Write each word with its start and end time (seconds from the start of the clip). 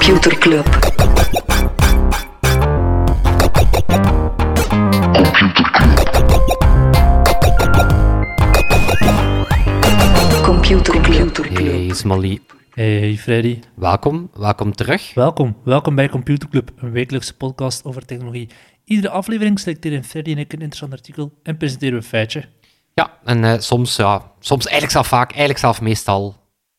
Computer 0.00 0.38
Club. 0.38 0.64
Computer 10.42 11.00
Club. 11.00 11.36
Hey 11.36 11.90
Smally, 11.94 12.40
Hey 12.74 13.16
Freddy, 13.16 13.58
welkom, 13.74 14.30
welkom 14.34 14.72
terug. 14.72 15.14
welkom. 15.14 15.56
Welkom 15.64 15.94
bij 15.94 16.08
Computer 16.08 16.48
Club, 16.48 16.70
een 16.76 16.90
wekelijkse 16.90 17.36
podcast 17.36 17.84
over 17.84 18.06
technologie. 18.06 18.48
Iedere 18.84 19.12
aflevering 19.12 19.58
selecteren 19.58 20.04
Freddy 20.04 20.30
en 20.30 20.38
ik 20.38 20.52
een 20.52 20.58
interessant 20.58 20.92
artikel 20.92 21.32
en 21.42 21.56
presenteren 21.56 21.94
we 21.94 22.00
een 22.00 22.08
feitje. 22.08 22.44
Ja, 22.94 23.18
en 23.24 23.44
eh, 23.44 23.58
soms, 23.58 23.96
ja, 23.96 24.32
soms 24.38 24.62
eigenlijk 24.64 24.92
zelf 24.92 25.06
vaak, 25.06 25.28
eigenlijk 25.30 25.58
zelf 25.60 25.80
meestal, 25.80 26.36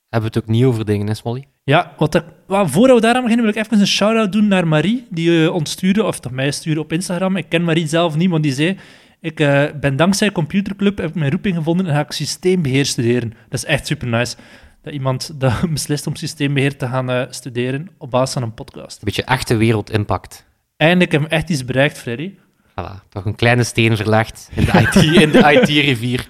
hebben 0.10 0.32
we 0.32 0.38
het 0.38 0.44
ook 0.44 0.56
niet 0.56 0.66
over 0.66 0.86
dingen, 0.86 1.08
hè 1.08 1.14
Smally? 1.14 1.51
Ja, 1.72 1.94
wat 1.98 2.24
voordat 2.48 2.96
we 2.96 3.02
daaraan 3.02 3.22
beginnen, 3.22 3.46
wil 3.46 3.56
ik 3.56 3.66
even 3.66 3.80
een 3.80 3.88
shout-out 3.88 4.32
doen 4.32 4.48
naar 4.48 4.68
Marie, 4.68 5.08
die 5.10 5.44
eh, 5.44 5.54
ons 5.54 5.72
stuurde, 5.72 6.04
of 6.04 6.20
toch 6.20 6.32
mij 6.32 6.52
stuurde 6.52 6.80
op 6.80 6.94
Instagram. 6.94 7.36
Ik 7.38 7.50
ken 7.50 7.64
Marie 7.64 7.88
zelf 7.88 8.16
niet, 8.16 8.30
maar 8.30 8.42
die 8.42 8.54
zei... 8.54 8.78
Ik 9.20 9.40
eh, 9.40 9.64
ben 9.80 9.96
dankzij 9.96 10.32
Computer 10.32 10.76
Club 10.76 10.98
heb 10.98 11.10
ik 11.10 11.16
mijn 11.16 11.32
roeping 11.32 11.56
gevonden 11.56 11.86
en 11.86 11.94
ga 11.94 12.00
ik 12.00 12.12
systeembeheer 12.12 12.86
studeren. 12.86 13.30
Dat 13.50 13.60
is 13.60 13.66
echt 13.66 13.88
super 13.88 14.08
nice. 14.08 14.36
Dat 14.82 14.94
iemand 14.94 15.40
dat 15.40 15.54
beslist 15.74 16.08
om 16.08 16.16
systeembeheer 16.16 16.78
te 16.78 16.88
gaan 16.88 17.10
eh, 17.10 17.22
studeren 17.30 17.90
op 17.98 18.12
basis 18.12 18.34
van 18.34 18.44
een 18.44 18.54
podcast. 18.54 18.98
Een 18.98 19.06
beetje 19.06 19.24
echte 19.24 19.56
wereldimpact. 19.56 20.46
Eindelijk 20.78 21.12
heb 21.12 21.22
ik 21.22 21.30
echt 21.30 21.50
iets 21.50 21.66
bereikt, 21.66 21.98
Freddy. 21.98 22.32
Voilà, 22.70 23.10
toch 23.10 23.26
een 23.26 23.36
kleine 23.36 23.64
steen 23.64 23.96
verlegd 23.96 24.50
in 24.54 24.66
de 24.66 24.72
IT 24.72 24.96
in 24.96 25.32
de 25.32 25.62
IT-rivier. 25.62 26.30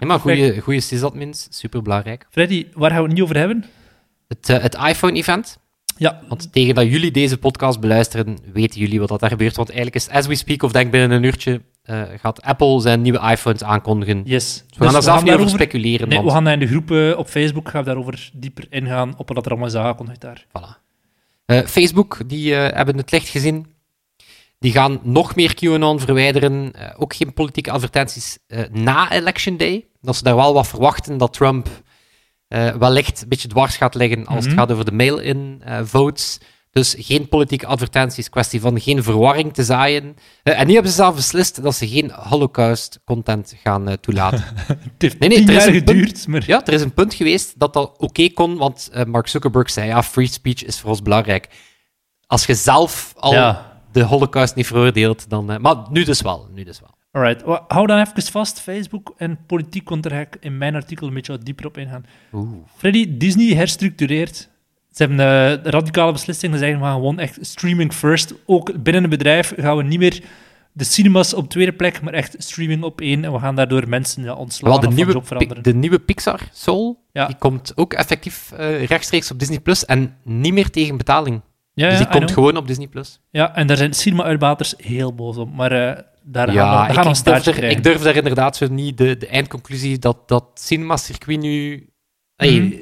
Ja, 0.00 0.06
maar 0.08 0.20
goede, 0.20 0.60
goede 0.60 0.80
sysadmins, 0.80 1.46
super 1.50 1.82
belangrijk. 1.82 2.26
Freddy, 2.30 2.66
waar 2.72 2.90
gaan 2.90 2.98
we 2.98 3.04
het 3.04 3.14
niet 3.14 3.22
over 3.22 3.36
hebben? 3.36 3.64
Het, 4.34 4.48
eh, 4.48 4.62
het 4.62 4.74
iPhone-event, 4.74 5.58
Ja, 5.96 6.20
want 6.28 6.52
tegen 6.52 6.74
dat 6.74 6.90
jullie 6.90 7.10
deze 7.10 7.38
podcast 7.38 7.80
beluisteren, 7.80 8.38
weten 8.52 8.80
jullie 8.80 9.00
wat 9.00 9.08
dat 9.08 9.20
daar 9.20 9.30
gebeurt. 9.30 9.56
Want 9.56 9.68
eigenlijk 9.68 9.98
is, 9.98 10.08
as 10.08 10.26
we 10.26 10.34
speak, 10.34 10.62
of 10.62 10.72
denk 10.72 10.90
binnen 10.90 11.10
een 11.10 11.22
uurtje, 11.22 11.62
eh, 11.82 12.02
gaat 12.20 12.42
Apple 12.42 12.80
zijn 12.80 13.02
nieuwe 13.02 13.30
iPhones 13.30 13.64
aankondigen. 13.64 14.22
yes. 14.24 14.64
Dus 14.68 14.78
we 14.78 14.84
gaan 14.84 14.92
daar 14.92 15.02
zelf 15.02 15.22
niet 15.22 15.32
over 15.32 15.48
speculeren, 15.48 16.08
Nee, 16.08 16.16
want 16.16 16.28
we 16.28 16.34
gaan 16.34 16.44
daar 16.44 16.52
in 16.52 16.58
de 16.58 16.66
groepen 16.66 17.18
op 17.18 17.28
Facebook 17.28 17.68
gaan 17.68 17.80
we 17.80 17.86
daarover 17.86 18.30
dieper 18.32 18.66
ingaan 18.70 19.14
op 19.16 19.28
wat 19.28 19.44
er 19.44 19.50
allemaal 19.50 19.68
is 19.68 19.74
aangekondigd 19.74 20.20
daar. 20.20 20.46
Voilà. 20.48 20.82
Eh, 21.46 21.60
Facebook, 21.66 22.18
die 22.26 22.54
hebben 22.54 22.96
het 22.96 23.10
licht 23.10 23.28
gezien. 23.28 23.66
Die 24.58 24.72
gaan 24.72 25.00
nog 25.02 25.34
meer 25.34 25.54
QAnon 25.54 26.00
verwijderen. 26.00 26.72
Ook 26.96 27.14
geen 27.14 27.32
politieke 27.34 27.70
advertenties 27.70 28.38
na 28.70 29.12
Election 29.12 29.56
Day. 29.56 29.86
Dat 30.00 30.16
ze 30.16 30.22
daar 30.22 30.36
wel 30.36 30.54
wat 30.54 30.66
verwachten 30.66 31.18
dat 31.18 31.32
Trump 31.32 31.68
wellicht 32.78 33.22
een 33.22 33.28
beetje 33.28 33.48
dwars 33.48 33.76
gaat 33.76 33.94
liggen 33.94 34.26
als 34.26 34.38
het 34.44 34.46
Mhm. 34.54 34.58
gaat 34.58 34.72
over 34.72 34.84
de 34.84 34.92
mail-in 34.92 35.60
eh, 35.64 35.80
votes. 35.84 36.38
Dus 36.70 36.94
geen 36.98 37.28
politieke 37.28 37.66
advertenties, 37.66 38.28
kwestie 38.30 38.60
van 38.60 38.80
geen 38.80 39.02
verwarring 39.02 39.54
te 39.54 39.64
zaaien. 39.64 40.16
Eh, 40.42 40.60
en 40.60 40.66
nu 40.66 40.72
hebben 40.72 40.90
ze 40.90 40.96
zelf 40.96 41.14
beslist 41.14 41.62
dat 41.62 41.74
ze 41.74 41.88
geen 41.88 42.10
Holocaust-content 42.10 43.54
gaan 43.62 43.88
eh, 43.88 43.94
toelaten. 43.94 44.44
Het 44.66 44.90
heeft 44.98 45.18
Nee, 45.18 45.28
nee, 45.28 45.46
er 45.46 45.54
is 45.56 45.64
een 45.66 45.72
punt- 45.84 45.88
geduurd, 45.90 46.26
maar... 46.26 46.42
Ja, 46.46 46.66
er 46.66 46.72
is 46.72 46.80
een 46.82 46.94
punt 46.94 47.14
geweest 47.14 47.58
dat 47.58 47.72
dat 47.72 47.94
oké 47.98 48.28
kon, 48.28 48.56
want 48.56 48.88
eh, 48.92 49.04
Mark 49.04 49.26
Zuckerberg 49.28 49.70
zei, 49.70 49.86
ja, 49.86 50.02
free 50.02 50.26
speech 50.26 50.64
is 50.64 50.80
voor 50.80 50.90
ons 50.90 51.02
belangrijk. 51.02 51.48
Als 52.26 52.46
je 52.46 52.54
zelf 52.54 53.14
al 53.16 53.32
Ja. 53.32 53.80
de 53.92 54.02
holocaust 54.02 54.54
niet 54.54 54.66
veroordeelt, 54.66 55.30
dan... 55.30 55.50
eh, 55.50 55.58
maar 55.58 55.76
nu 55.90 56.04
dus 56.04 56.20
wel, 56.22 56.48
nu 56.52 56.64
dus 56.64 56.80
wel. 56.80 56.94
Alright, 57.14 57.42
hou 57.68 57.86
dan 57.86 57.98
even 58.00 58.22
vast, 58.22 58.60
Facebook 58.60 59.14
en 59.16 59.38
politiek, 59.46 59.90
ga 60.00 60.20
ik 60.20 60.36
in 60.40 60.58
mijn 60.58 60.74
artikel 60.74 61.06
een 61.06 61.14
beetje 61.14 61.32
wat 61.32 61.44
dieper 61.44 61.66
op 61.66 61.78
ingaan. 61.78 62.04
Oeh. 62.32 62.48
Freddy, 62.76 63.16
Disney 63.16 63.54
herstructureert. 63.56 64.48
Ze 64.90 65.02
hebben 65.04 65.18
eh, 65.20 65.62
de 65.64 65.70
radicale 65.70 66.12
beslissing, 66.12 66.52
ze 66.52 66.58
zeggen 66.58 66.78
we 66.78 66.84
gaan 66.84 66.94
gewoon 66.94 67.18
echt 67.18 67.38
streaming 67.40 67.92
first. 67.92 68.34
Ook 68.46 68.82
binnen 68.82 69.04
een 69.04 69.10
bedrijf 69.10 69.52
gaan 69.56 69.76
we 69.76 69.82
niet 69.82 69.98
meer 69.98 70.22
de 70.72 70.84
cinemas 70.84 71.34
op 71.34 71.48
tweede 71.48 71.72
plek, 71.72 72.02
maar 72.02 72.12
echt 72.12 72.34
streaming 72.38 72.82
op 72.82 73.00
één. 73.00 73.24
En 73.24 73.32
we 73.32 73.38
gaan 73.38 73.54
daardoor 73.54 73.88
mensen 73.88 74.36
ontslaan 74.36 74.70
de, 74.72 74.76
of 74.78 74.84
van 74.84 74.94
nieuwe, 74.94 75.12
job 75.12 75.26
veranderen. 75.26 75.62
de 75.62 75.74
nieuwe 75.74 75.98
Pixar, 75.98 76.40
Soul, 76.52 77.04
Ja. 77.12 77.26
die 77.26 77.36
komt 77.38 77.72
ook 77.76 77.92
effectief 77.94 78.52
eh, 78.52 78.84
rechtstreeks 78.84 79.30
op 79.30 79.38
Disney 79.38 79.60
Plus 79.60 79.84
en 79.84 80.16
niet 80.22 80.52
meer 80.52 80.70
tegen 80.70 80.96
betaling. 80.96 81.40
ja, 81.74 81.88
dus 81.88 81.98
die 81.98 82.08
komt 82.08 82.30
gewoon 82.30 82.56
op 82.56 82.66
Disney 82.66 82.86
Plus. 82.86 83.20
Ja, 83.30 83.54
en 83.54 83.66
daar 83.66 83.76
zijn 83.76 83.92
cinema-uitbaters 83.92 84.74
heel 84.76 85.14
boos 85.14 85.36
op. 85.36 85.54
Maar 85.54 85.72
eh, 85.72 86.02
daar 86.24 86.52
Ja, 86.52 86.86
daar 86.86 87.38
ik, 87.38 87.44
durf 87.44 87.46
er, 87.46 87.64
ik 87.70 87.82
daar 88.02 88.16
inderdaad 88.16 88.56
zo 88.56 88.66
niet 88.68 88.98
de, 88.98 89.16
de 89.16 89.26
eindconclusie 89.26 89.98
dat 89.98 90.28
dat 90.28 90.44
cinema-circuit 90.54 91.40
nu... 91.40 91.86
Hey, 92.36 92.58
Mhm. 92.60 92.74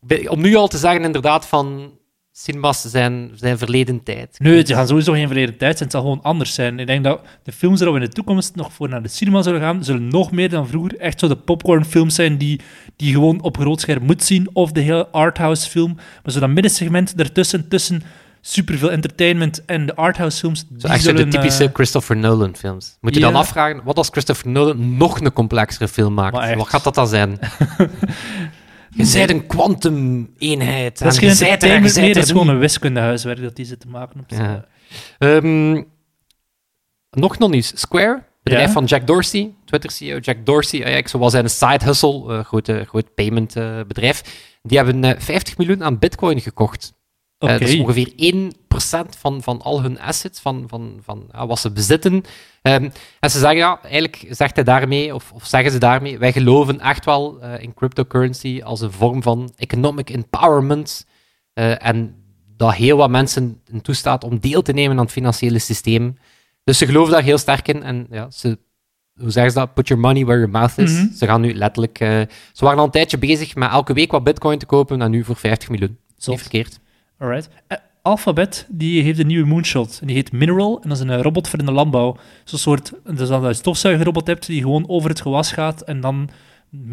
be- 0.00 0.26
Om 0.30 0.40
nu 0.40 0.54
al 0.54 0.68
te 0.68 0.78
zeggen, 0.78 1.04
inderdaad, 1.04 1.46
van 1.46 1.98
cinemas 2.34 2.80
zijn, 2.80 3.30
zijn 3.34 3.58
verleden 3.58 4.02
tijd. 4.02 4.36
Nee, 4.38 4.56
het 4.56 4.72
gaan 4.72 4.86
sowieso 4.86 5.12
geen 5.12 5.26
verleden 5.26 5.56
tijd 5.56 5.72
zijn. 5.78 5.88
Het 5.88 5.92
zal 5.92 6.00
gewoon 6.00 6.22
anders 6.22 6.54
zijn. 6.54 6.78
Ik 6.78 6.86
denk 6.86 7.04
dat 7.04 7.20
de 7.42 7.52
films 7.52 7.78
die 7.78 7.88
we 7.88 7.94
in 7.94 8.00
de 8.00 8.08
toekomst 8.08 8.54
nog 8.54 8.72
voor 8.72 8.88
naar 8.88 9.02
de 9.02 9.08
cinema 9.08 9.42
zullen 9.42 9.60
gaan, 9.60 9.84
zullen 9.84 10.08
nog 10.08 10.30
meer 10.30 10.48
dan 10.48 10.66
vroeger 10.68 10.98
echt 10.98 11.20
zo 11.20 11.28
de 11.28 11.36
popcornfilms 11.36 12.14
zijn 12.14 12.38
die, 12.38 12.60
die 12.96 13.08
je 13.08 13.14
gewoon 13.14 13.42
op 13.42 13.56
groot 13.56 13.80
scherm 13.80 14.04
moet 14.04 14.22
zien, 14.22 14.48
of 14.52 14.72
de 14.72 14.80
hele 14.80 15.08
arthouse 15.08 15.70
film. 15.70 15.94
Maar 15.94 16.32
zo 16.32 16.40
dat 16.40 16.48
middensegment 16.50 17.14
ertussen, 17.20 17.68
tussen 17.68 18.02
superveel 18.44 18.90
entertainment 18.90 19.64
en 19.64 19.86
de 19.86 19.94
arthouse 19.94 20.38
films, 20.38 20.64
Zo 20.78 20.86
echt 20.86 21.02
zo 21.02 21.10
de 21.10 21.16
zullen, 21.16 21.32
typische 21.32 21.64
eh, 21.64 21.70
Christopher 21.72 22.16
Nolan 22.16 22.56
films. 22.56 22.96
Moet 23.00 23.14
je 23.14 23.20
dan 23.20 23.34
afvragen, 23.34 23.80
wat 23.84 23.96
als 23.96 24.08
Christopher 24.08 24.50
Nolan 24.50 24.96
nog 24.96 25.20
een 25.20 25.32
complexere 25.32 25.88
film 25.88 26.14
maakt? 26.14 26.54
Wat 26.56 26.68
gaat 26.68 26.84
dat 26.84 26.94
dan 26.94 27.08
zijn? 27.08 27.30
je 28.96 29.10
bent 29.12 29.30
een 29.30 29.46
kwantum-eenheid. 29.46 30.98
dat 30.98 31.12
is 31.12 31.18
geen 31.18 31.28
entertainment 31.28 31.96
meer, 31.96 32.14
dat 32.14 32.24
is 32.24 32.30
gewoon 32.30 32.48
een 32.48 32.58
wiskundehuiswerk 32.58 33.42
dat 33.42 33.56
die 33.56 33.64
zitten 33.64 33.90
maken. 33.90 34.20
Op 34.20 34.30
Ja. 34.30 34.64
Ehm, 35.18 35.82
nog 37.10 37.38
nog 37.38 37.50
nieuws. 37.50 37.72
Square, 37.74 38.22
bedrijf 38.42 38.66
Ja. 38.66 38.72
van 38.72 38.84
Jack 38.84 39.06
Dorsey, 39.06 39.54
Twitter-CEO 39.64 40.18
Jack 40.18 40.46
Dorsey, 40.46 40.78
eigenlijk 40.78 41.08
zoals 41.08 41.32
zijn 41.32 41.50
side 41.50 41.84
hustle, 41.84 42.44
uh, 42.68 42.84
groot 42.84 43.14
payment 43.14 43.56
eh, 43.56 43.80
bedrijf, 43.86 44.22
die 44.62 44.76
hebben 44.76 45.04
eh, 45.04 45.20
50 45.20 45.56
miljoen 45.58 45.84
aan 45.84 45.98
bitcoin 45.98 46.40
gekocht. 46.40 46.92
Eh, 47.42 47.58
dat 47.58 47.68
is 47.68 47.78
ongeveer 47.78 48.12
1% 48.16 49.16
van, 49.18 49.42
van 49.42 49.62
al 49.62 49.82
hun 49.82 50.00
assets, 50.00 50.40
van, 50.40 50.64
van, 50.66 51.00
van 51.02 51.28
ja, 51.32 51.46
wat 51.46 51.58
ze 51.58 51.70
bezitten. 51.70 52.24
Ehm, 52.62 52.88
en 53.20 53.30
ze 53.30 53.38
zeggen, 53.38 53.56
ja, 53.58 53.80
eigenlijk 53.82 54.26
zegt 54.28 54.54
hij 54.54 54.64
daarmee, 54.64 55.14
of, 55.14 55.32
of 55.32 55.46
zeggen 55.46 55.72
ze 55.72 55.78
daarmee, 55.78 56.18
wij 56.18 56.32
geloven 56.32 56.80
echt 56.80 57.04
wel 57.04 57.40
eh, 57.40 57.62
in 57.62 57.74
cryptocurrency 57.74 58.60
als 58.64 58.80
een 58.80 58.92
vorm 58.92 59.22
van 59.22 59.52
economic 59.56 60.10
empowerment. 60.10 61.06
eh, 61.52 61.86
en 61.86 62.16
dat 62.56 62.74
heel 62.74 62.96
wat 62.96 63.10
mensen 63.10 63.60
in 63.70 63.80
toestaat 63.80 64.24
om 64.24 64.38
deel 64.38 64.62
te 64.62 64.72
nemen 64.72 64.96
aan 64.96 65.02
het 65.02 65.12
financiële 65.12 65.58
systeem. 65.58 66.18
Dus 66.64 66.78
ze 66.78 66.86
geloven 66.86 67.12
daar 67.12 67.22
heel 67.22 67.38
sterk 67.38 67.68
in. 67.68 67.82
En 67.82 68.06
ja, 68.10 68.30
ze, 68.30 68.58
hoe 69.20 69.30
zeggen 69.30 69.52
ze 69.52 69.58
dat? 69.58 69.74
Put 69.74 69.88
your 69.88 70.02
money 70.02 70.24
where 70.24 70.38
your 70.40 70.52
mouth 70.52 70.78
is. 70.78 70.92
Mhm. 70.92 71.12
Ze 71.14 71.26
gaan 71.26 71.40
nu 71.40 71.54
letterlijk... 71.54 71.96
ze 72.52 72.64
waren 72.64 72.78
al 72.78 72.84
een 72.84 72.90
tijdje 72.90 73.18
bezig 73.18 73.54
met 73.54 73.70
elke 73.70 73.92
week 73.92 74.10
wat 74.10 74.24
bitcoin 74.24 74.58
te 74.58 74.66
kopen 74.66 75.02
en 75.02 75.10
nu 75.10 75.24
voor 75.24 75.36
50 75.36 75.68
miljoen. 75.68 75.98
Niet 76.26 76.40
verkeerd. 76.40 76.80
Alright. 77.22 77.48
Eh, 77.66 77.78
Alphabet 78.02 78.66
die 78.70 79.02
heeft 79.02 79.18
een 79.18 79.26
nieuwe 79.26 79.46
moonshot. 79.46 79.98
En 80.00 80.06
die 80.06 80.16
heet 80.16 80.32
Mineral. 80.32 80.80
En 80.82 80.88
dat 80.88 80.98
is 80.98 81.04
een 81.04 81.10
eh, 81.10 81.20
robot 81.20 81.48
voor 81.48 81.58
in 81.58 81.66
de 81.66 81.72
landbouw. 81.72 82.16
Zo'n 82.44 82.58
soort... 82.58 82.92
Dus 83.04 83.28
dat 83.28 83.40
je 83.42 83.48
een 83.48 83.54
stofzuigerrobot 83.54 84.26
hebt 84.26 84.46
die 84.46 84.60
gewoon 84.62 84.84
over 84.88 85.08
het 85.10 85.20
gewas 85.20 85.52
gaat 85.52 85.80
en 85.80 86.00
dan 86.00 86.28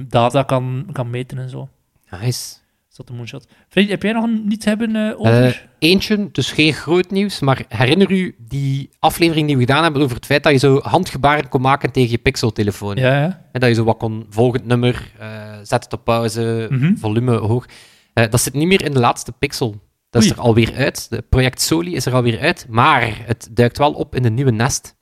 data 0.07 0.43
kan, 0.43 0.85
kan 0.91 1.09
meten 1.09 1.37
en 1.37 1.49
zo. 1.49 1.69
Nice. 2.11 2.55
Is 2.89 2.95
dat 2.95 3.07
de 3.07 3.13
moonshot? 3.13 3.47
Freddy, 3.69 3.91
heb 3.91 4.03
jij 4.03 4.11
nog 4.11 4.23
een, 4.23 4.45
iets 4.51 4.65
hebben 4.65 4.95
eh, 4.95 5.19
over? 5.19 5.67
Eentje, 5.79 6.29
dus 6.31 6.51
geen 6.51 6.73
groot 6.73 7.11
nieuws, 7.11 7.39
maar 7.39 7.63
herinner 7.67 8.11
u 8.11 8.35
die 8.47 8.89
aflevering 8.99 9.47
die 9.47 9.55
we 9.55 9.61
gedaan 9.65 9.83
hebben 9.83 10.01
over 10.01 10.15
het 10.15 10.25
feit 10.25 10.43
dat 10.43 10.51
je 10.51 10.57
zo 10.59 10.79
handgebaren 10.79 11.49
kon 11.49 11.61
maken 11.61 11.91
tegen 11.91 12.11
je 12.11 12.17
pixeltelefoon? 12.17 12.95
ja, 12.95 13.19
ja. 13.21 13.41
En 13.51 13.59
dat 13.59 13.69
je 13.69 13.75
zo 13.75 13.83
wat 13.83 13.97
kon, 13.97 14.25
volgend 14.29 14.65
nummer, 14.65 15.11
eh, 15.19 15.27
zet 15.63 15.83
het 15.83 15.93
op 15.93 16.03
pauze, 16.03 16.67
Mhm. 16.69 16.95
volume 16.95 17.35
hoog. 17.37 17.65
Dat 18.13 18.41
zit 18.41 18.53
niet 18.53 18.67
meer 18.67 18.83
in 18.85 18.91
de 18.93 18.99
laatste 18.99 19.31
pixel. 19.31 19.75
Dat 20.09 20.23
is 20.23 20.29
er 20.29 20.39
alweer 20.39 20.75
uit. 20.75 21.09
De 21.09 21.21
project 21.21 21.61
Soli 21.61 21.95
is 21.95 22.05
er 22.05 22.13
alweer 22.13 22.39
uit, 22.39 22.65
maar 22.69 23.25
het 23.25 23.49
duikt 23.51 23.77
wel 23.77 23.93
op 23.93 24.15
in 24.15 24.23
de 24.23 24.29
nieuwe 24.29 24.51
Nest. 24.51 24.95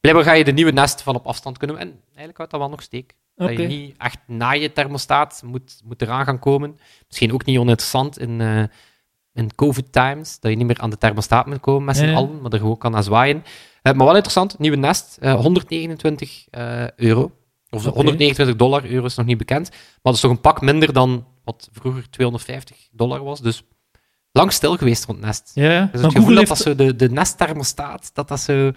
Blijkbaar 0.00 0.24
ga 0.24 0.32
je 0.32 0.44
de 0.44 0.52
nieuwe 0.52 0.72
Nest 0.72 1.02
van 1.02 1.14
op 1.14 1.26
afstand 1.26 1.58
kunnen. 1.58 1.78
En 1.78 2.00
eigenlijk 2.06 2.36
houdt 2.36 2.52
dat 2.52 2.60
wel 2.60 2.70
nog 2.70 2.82
steek. 2.82 3.14
Dat 3.34 3.50
je 3.50 3.66
niet 3.66 3.94
echt 3.98 4.18
na 4.26 4.50
je 4.50 4.72
thermostaat 4.72 5.42
moet, 5.44 5.80
moet 5.84 6.02
eraan 6.02 6.24
gaan 6.24 6.38
komen. 6.38 6.78
Misschien 7.06 7.32
ook 7.32 7.44
niet 7.44 7.58
oninteressant 7.58 8.18
in, 8.18 8.40
eh, 8.40 8.62
in 9.34 9.54
COVID 9.54 9.92
times, 9.92 10.40
dat 10.40 10.50
je 10.50 10.56
niet 10.56 10.66
meer 10.66 10.80
aan 10.80 10.90
de 10.90 10.98
thermostaat 10.98 11.46
moet 11.46 11.60
komen 11.60 11.84
met 11.84 11.96
z'n 11.96 12.14
allen, 12.14 12.40
maar 12.40 12.52
er 12.52 12.58
gewoon 12.58 12.78
kan 12.78 12.96
aan 12.96 13.02
zwaaien. 13.02 13.44
Eh, 13.82 13.92
maar 13.92 14.06
wel 14.06 14.14
interessant, 14.14 14.58
nieuwe 14.58 14.76
Nest, 14.76 15.16
eh, 15.20 15.34
129 15.34 16.46
eh, 16.50 16.90
euro. 16.90 17.32
Of 17.70 17.82
zo, 17.82 17.88
Oké. 17.88 17.96
129 17.96 18.56
dollar, 18.56 18.84
euro 18.84 19.04
is 19.06 19.14
nog 19.14 19.26
niet 19.26 19.38
bekend. 19.38 19.70
Maar 19.70 19.98
dat 20.02 20.14
is 20.14 20.20
toch 20.20 20.30
een 20.30 20.40
pak 20.40 20.60
minder 20.60 20.92
dan 20.92 21.26
wat 21.44 21.68
vroeger 21.72 22.10
250 22.10 22.88
dollar 22.92 23.24
was. 23.24 23.40
Dus 23.40 23.62
lang 24.36 24.52
stil 24.52 24.76
geweest 24.76 25.04
rond 25.04 25.20
Nest. 25.20 25.50
ja. 25.54 25.88
Dus 25.92 26.00
het 26.00 26.10
gevoel 26.10 26.10
Google 26.10 26.34
dat 26.34 26.48
heeft... 26.48 26.48
dat 26.48 26.58
zo 26.58 26.74
de, 26.86 26.96
de 26.96 27.10
Nest-thermostaat, 27.10 28.10
dat 28.14 28.28
dat 28.28 28.40
zo 28.40 28.72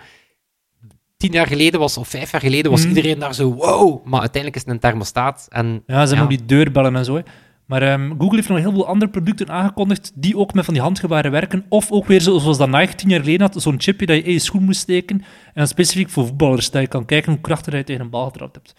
tien 1.18 1.32
jaar 1.32 1.48
geleden 1.48 1.80
was, 1.80 1.98
of 1.98 2.08
vijf 2.08 2.32
jaar 2.32 2.42
geleden, 2.42 2.72
was 2.72 2.80
Mhm. 2.80 2.90
iedereen 2.90 3.20
daar 3.20 3.34
zo 3.34 3.54
wow. 3.54 4.06
Maar 4.06 4.20
uiteindelijk 4.20 4.56
is 4.56 4.62
het 4.62 4.72
een 4.74 4.80
thermostaat. 4.80 5.46
En 5.50 5.84
Ja, 5.88 6.06
ze 6.06 6.16
hebben 6.16 6.32
Ja. 6.34 6.38
die 6.38 6.46
deurbellen 6.48 6.96
en 6.96 7.06
zo. 7.06 7.16
hè. 7.16 7.22
Maar 7.66 7.82
ehm, 7.82 8.10
Google 8.18 8.36
heeft 8.36 8.50
nog 8.50 8.58
heel 8.58 8.72
veel 8.72 8.88
andere 8.88 9.12
producten 9.12 9.50
aangekondigd 9.50 10.12
die 10.16 10.38
ook 10.38 10.54
met 10.54 10.66
van 10.66 10.74
die 10.74 10.84
handgebaren 10.84 11.32
werken. 11.32 11.66
Of 11.70 11.92
ook 11.92 12.06
weer 12.08 12.22
zoals 12.22 12.58
dat 12.58 12.70
Nike 12.70 12.96
tien 12.96 13.10
jaar 13.10 13.20
geleden 13.20 13.42
had, 13.42 13.62
zo'n 13.62 13.82
chipje 13.82 14.06
dat 14.06 14.16
je 14.16 14.24
in 14.24 14.32
je 14.34 14.40
schoen 14.40 14.64
moest 14.64 14.80
steken. 14.80 15.16
En 15.46 15.54
dan 15.54 15.68
specifiek 15.68 16.10
voor 16.10 16.26
voetballers, 16.26 16.72
dat 16.72 16.82
je 16.82 16.88
kan 16.88 17.06
kijken 17.06 17.32
hoe 17.32 17.42
krachtig 17.42 17.74
je 17.74 17.84
tegen 17.84 18.02
een 18.02 18.10
bal 18.10 18.26
getrapt 18.26 18.56
hebt. 18.56 18.74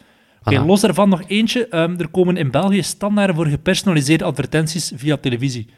Oké, 0.45 0.65
los 0.65 0.81
daarvan 0.81 1.09
nog 1.09 1.23
eentje. 1.27 1.69
Ehm, 1.69 1.95
er 1.99 2.09
komen 2.09 2.37
in 2.37 2.51
België 2.51 2.83
standaarden 2.83 3.37
voor 3.37 3.47
gepersonaliseerde 3.47 4.25
advertenties 4.25 4.93
via 4.95 5.17
televisie. 5.17 5.69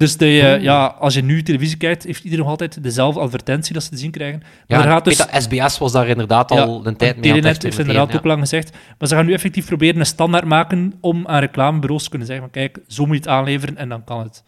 Dus 0.00 0.16
de, 0.16 0.26
eh, 0.40 0.62
ja, 0.62 0.84
als 0.98 1.14
je 1.14 1.22
nu 1.22 1.42
televisie 1.42 1.76
kijkt, 1.76 2.02
heeft 2.02 2.18
iedereen 2.24 2.38
nog 2.44 2.50
altijd 2.52 2.82
dezelfde 2.82 3.20
advertentie 3.20 3.74
dat 3.74 3.82
ze 3.82 3.90
te 3.90 3.96
zien 3.96 4.10
krijgen. 4.10 4.38
Maar 4.66 4.78
Ja, 4.78 4.84
gaat 4.84 5.04
dus... 5.04 5.16
dat 5.16 5.28
SBS 5.32 5.78
was 5.78 5.92
daar 5.92 6.08
inderdaad 6.08 6.50
al 6.50 6.56
Ja, 6.56 6.86
een 6.88 6.96
tijd 6.96 7.16
mee 7.16 7.32
aan 7.32 7.44
het 7.44 7.62
heeft 7.62 7.78
inderdaad 7.78 8.16
ook 8.16 8.24
lang 8.24 8.40
gezegd. 8.40 8.70
Maar 8.98 9.08
ze 9.08 9.14
gaan 9.14 9.26
nu 9.26 9.32
effectief 9.32 9.66
proberen 9.66 10.00
een 10.00 10.06
standaard 10.06 10.44
maken 10.44 10.92
om 11.00 11.26
aan 11.26 11.40
reclamebureaus 11.40 12.02
te 12.02 12.08
kunnen 12.08 12.26
zeggen 12.26 12.44
van 12.44 12.54
kijk, 12.62 12.78
zo 12.86 13.06
moet 13.06 13.14
je 13.14 13.20
het 13.20 13.30
aanleveren 13.30 13.76
en 13.76 13.88
dan 13.88 14.04
kan 14.04 14.20
het. 14.22 14.42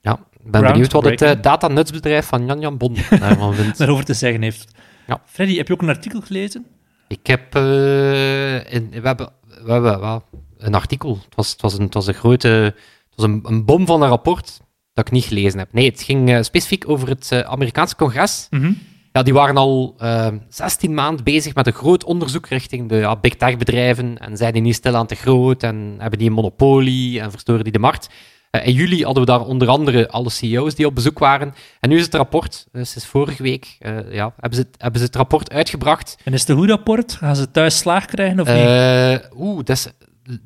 Ja, 0.00 0.18
ben 0.42 0.62
benieuwd 0.62 0.92
wat 0.92 1.04
het 1.04 1.14
Groundbreaking. 1.14 1.42
datanutsbedrijf 1.42 2.26
van 2.26 2.46
Jan 2.46 2.60
Jan 2.60 2.76
Bon 2.76 2.96
daarvan 3.18 3.54
vindt. 3.60 3.78
daarover 3.78 4.04
te 4.04 4.14
zeggen 4.14 4.42
heeft. 4.42 4.74
Ja. 5.06 5.20
Freddy, 5.26 5.56
heb 5.56 5.66
je 5.66 5.72
ook 5.72 5.82
een 5.82 5.88
artikel 5.88 6.20
gelezen? 6.20 6.66
Ik 7.08 7.26
heb... 7.26 7.54
eh, 7.54 8.72
in, 8.72 8.90
we, 8.90 9.00
hebben, 9.06 9.28
we 9.64 9.72
hebben 9.72 10.00
wel 10.00 10.22
een 10.58 10.74
artikel. 10.74 11.18
Het 11.24 11.34
was, 11.34 11.50
het 11.50 11.60
was, 11.60 11.74
een, 11.78 11.84
het 11.84 11.94
was 11.94 12.06
een 12.06 12.14
grote... 12.14 12.48
Het 12.48 13.22
was 13.22 13.26
een, 13.26 13.40
een 13.44 13.64
bom 13.64 13.86
van 13.86 14.02
een 14.02 14.08
rapport 14.08 14.60
dat 14.94 15.06
ik 15.06 15.12
niet 15.12 15.24
gelezen 15.24 15.58
heb. 15.58 15.72
Nee, 15.72 15.90
het 15.90 16.02
ging 16.02 16.30
eh, 16.30 16.42
specifiek 16.42 16.88
over 16.88 17.08
het 17.08 17.32
eh, 17.32 17.40
Amerikaanse 17.40 17.96
congres. 17.96 18.46
Mhm. 18.50 18.72
Ja, 19.12 19.22
die 19.22 19.34
waren 19.34 19.56
al 19.56 19.94
eh 19.98 20.28
16 20.48 20.94
maanden 20.94 21.24
bezig 21.24 21.54
met 21.54 21.66
een 21.66 21.72
groot 21.72 22.04
onderzoek 22.04 22.46
richting 22.46 22.88
de 22.88 22.96
ja, 22.96 23.16
big 23.16 23.34
tech 23.34 23.56
bedrijven. 23.56 24.18
En 24.18 24.36
zijn 24.36 24.52
die 24.52 24.62
niet 24.62 24.74
stilaan 24.74 25.06
te 25.06 25.14
groot 25.14 25.62
en 25.62 25.94
hebben 25.98 26.18
die 26.18 26.28
een 26.28 26.34
monopolie 26.34 27.20
en 27.20 27.30
verstoren 27.30 27.64
die 27.64 27.72
de 27.72 27.78
markt. 27.78 28.08
Eh, 28.54 28.66
in 28.66 28.72
juli 28.72 29.04
hadden 29.04 29.24
we 29.24 29.30
daar 29.30 29.40
onder 29.40 29.68
andere 29.68 30.08
alle 30.08 30.30
CEO's 30.30 30.74
die 30.74 30.86
op 30.86 30.94
bezoek 30.94 31.18
waren. 31.18 31.54
En 31.80 31.88
nu 31.88 31.96
is 31.96 32.04
het 32.04 32.14
rapport, 32.14 32.66
dus 32.72 32.90
sinds 32.90 33.06
vorige 33.08 33.42
week, 33.42 33.76
eh, 33.78 34.12
ja, 34.12 34.32
hebben, 34.40 34.58
ze 34.58 34.66
het, 34.70 34.82
hebben 34.82 35.00
ze 35.00 35.06
het 35.06 35.16
rapport 35.16 35.52
uitgebracht. 35.52 36.16
En 36.24 36.32
is 36.32 36.40
het 36.40 36.48
een 36.48 36.56
goed 36.56 36.68
rapport? 36.68 37.12
Gaan 37.12 37.36
ze 37.36 37.50
thuis 37.50 37.78
slaag 37.78 38.04
krijgen 38.04 38.40
of 38.40 38.46
niet? 38.48 38.56
Eh, 38.56 39.40
Oeh, 39.40 39.56
dat 39.56 39.76
is, 39.76 39.88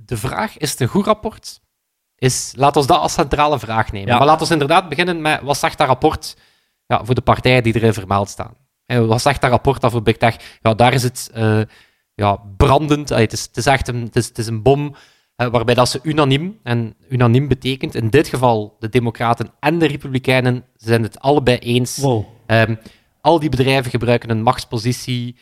de 0.07 0.17
vraag, 0.17 0.59
is 0.59 0.71
het 0.71 0.81
een 0.81 0.89
goed 0.89 1.07
rapport? 1.07 1.61
Is, 2.19 2.53
laat 2.57 2.77
ons 2.77 2.87
dat 2.87 2.99
als 2.99 3.13
centrale 3.13 3.59
vraag 3.59 3.93
nemen. 3.93 4.09
Ja. 4.09 4.19
Maar 4.19 4.27
laten 4.27 4.47
we 4.47 4.53
inderdaad 4.53 4.89
beginnen 4.89 5.21
met, 5.21 5.41
wat 5.43 5.59
zegt 5.59 5.79
dat 5.79 5.87
rapport 5.87 6.37
ja, 6.87 7.05
voor 7.05 7.15
de 7.15 7.21
partijen 7.21 7.63
die 7.63 7.75
erin 7.75 7.93
vermeld 7.93 8.29
staan? 8.29 8.55
En 8.87 9.07
wat 9.07 9.23
zegt 9.23 9.41
dat 9.41 9.51
rapport 9.51 9.81
dan 9.81 9.91
voor 9.91 10.03
Big 10.03 10.17
Tech? 10.17 10.59
Ja, 10.63 10.75
daar 10.75 10.93
is 10.93 11.03
het 11.03 11.31
eh, 11.35 11.61
ja, 12.15 12.41
brandend. 12.57 13.11
Allee, 13.11 13.25
het, 13.25 13.33
is, 13.33 13.43
het, 13.43 13.57
is 13.57 13.67
echt 13.67 13.89
een, 13.89 14.03
het, 14.03 14.17
is, 14.17 14.29
het 14.29 14.39
is 14.39 14.47
een 14.47 14.63
bom 14.63 14.95
eh, 15.37 15.47
waarbij 15.47 15.75
dat 15.75 15.89
ze 15.89 16.01
unaniem, 16.03 16.59
en 16.63 16.95
unaniem 17.09 17.49
betekent 17.49 17.95
in 17.95 18.09
dit 18.11 18.29
geval 18.29 18.77
de 18.79 18.89
Democraten 18.89 19.51
en 19.61 19.79
de 19.79 19.87
Republikeinen, 19.87 20.65
zijn 20.77 21.03
het 21.03 21.21
allebei 21.21 21.59
eens. 21.59 21.97
Wow. 21.97 22.25
Ehm, 22.47 22.75
al 23.21 23.39
die 23.39 23.49
bedrijven 23.49 23.91
gebruiken 23.91 24.31
een 24.31 24.43
machtspositie, 24.43 25.37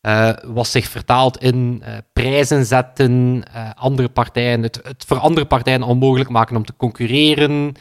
eh, 0.00 0.30
wat 0.44 0.66
zich 0.66 0.88
vertaalt 0.88 1.38
in 1.38 1.82
eh, 1.84 1.96
prijzen 2.12 2.66
zetten, 2.66 3.42
eh, 3.52 3.70
andere 3.74 4.08
partijen, 4.08 4.62
het, 4.62 4.80
het 4.82 5.04
voor 5.06 5.18
andere 5.18 5.46
partijen 5.46 5.82
onmogelijk 5.82 6.30
maken 6.30 6.56
om 6.56 6.64
te 6.64 6.76
concurreren. 6.76 7.72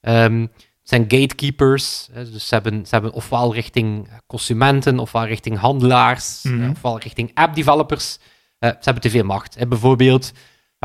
Ehm, 0.00 0.40
het 0.40 0.94
zijn 0.94 1.02
gatekeepers, 1.08 2.08
dus 2.12 2.48
ze 2.48 2.54
hebben, 2.54 2.86
ze 2.86 2.94
hebben 2.94 3.12
ofwel 3.12 3.54
richting 3.54 4.08
consumenten, 4.26 4.98
ofwel 4.98 5.24
richting 5.26 5.58
handelaars, 5.58 6.42
Mhm. 6.42 6.70
ofwel 6.70 6.98
richting 6.98 7.30
app-developers. 7.34 8.12
Ze 8.58 8.76
hebben 8.80 9.02
te 9.02 9.10
veel 9.10 9.24
macht. 9.24 9.54
Hè. 9.54 9.66
Bijvoorbeeld, 9.66 10.32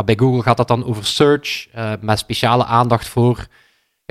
bij 0.05 0.15
Google 0.17 0.41
gaat 0.41 0.57
dat 0.57 0.67
dan 0.67 0.85
over 0.85 1.05
search, 1.05 1.67
met 2.01 2.19
speciale 2.19 2.65
aandacht 2.65 3.07
voor 3.07 3.47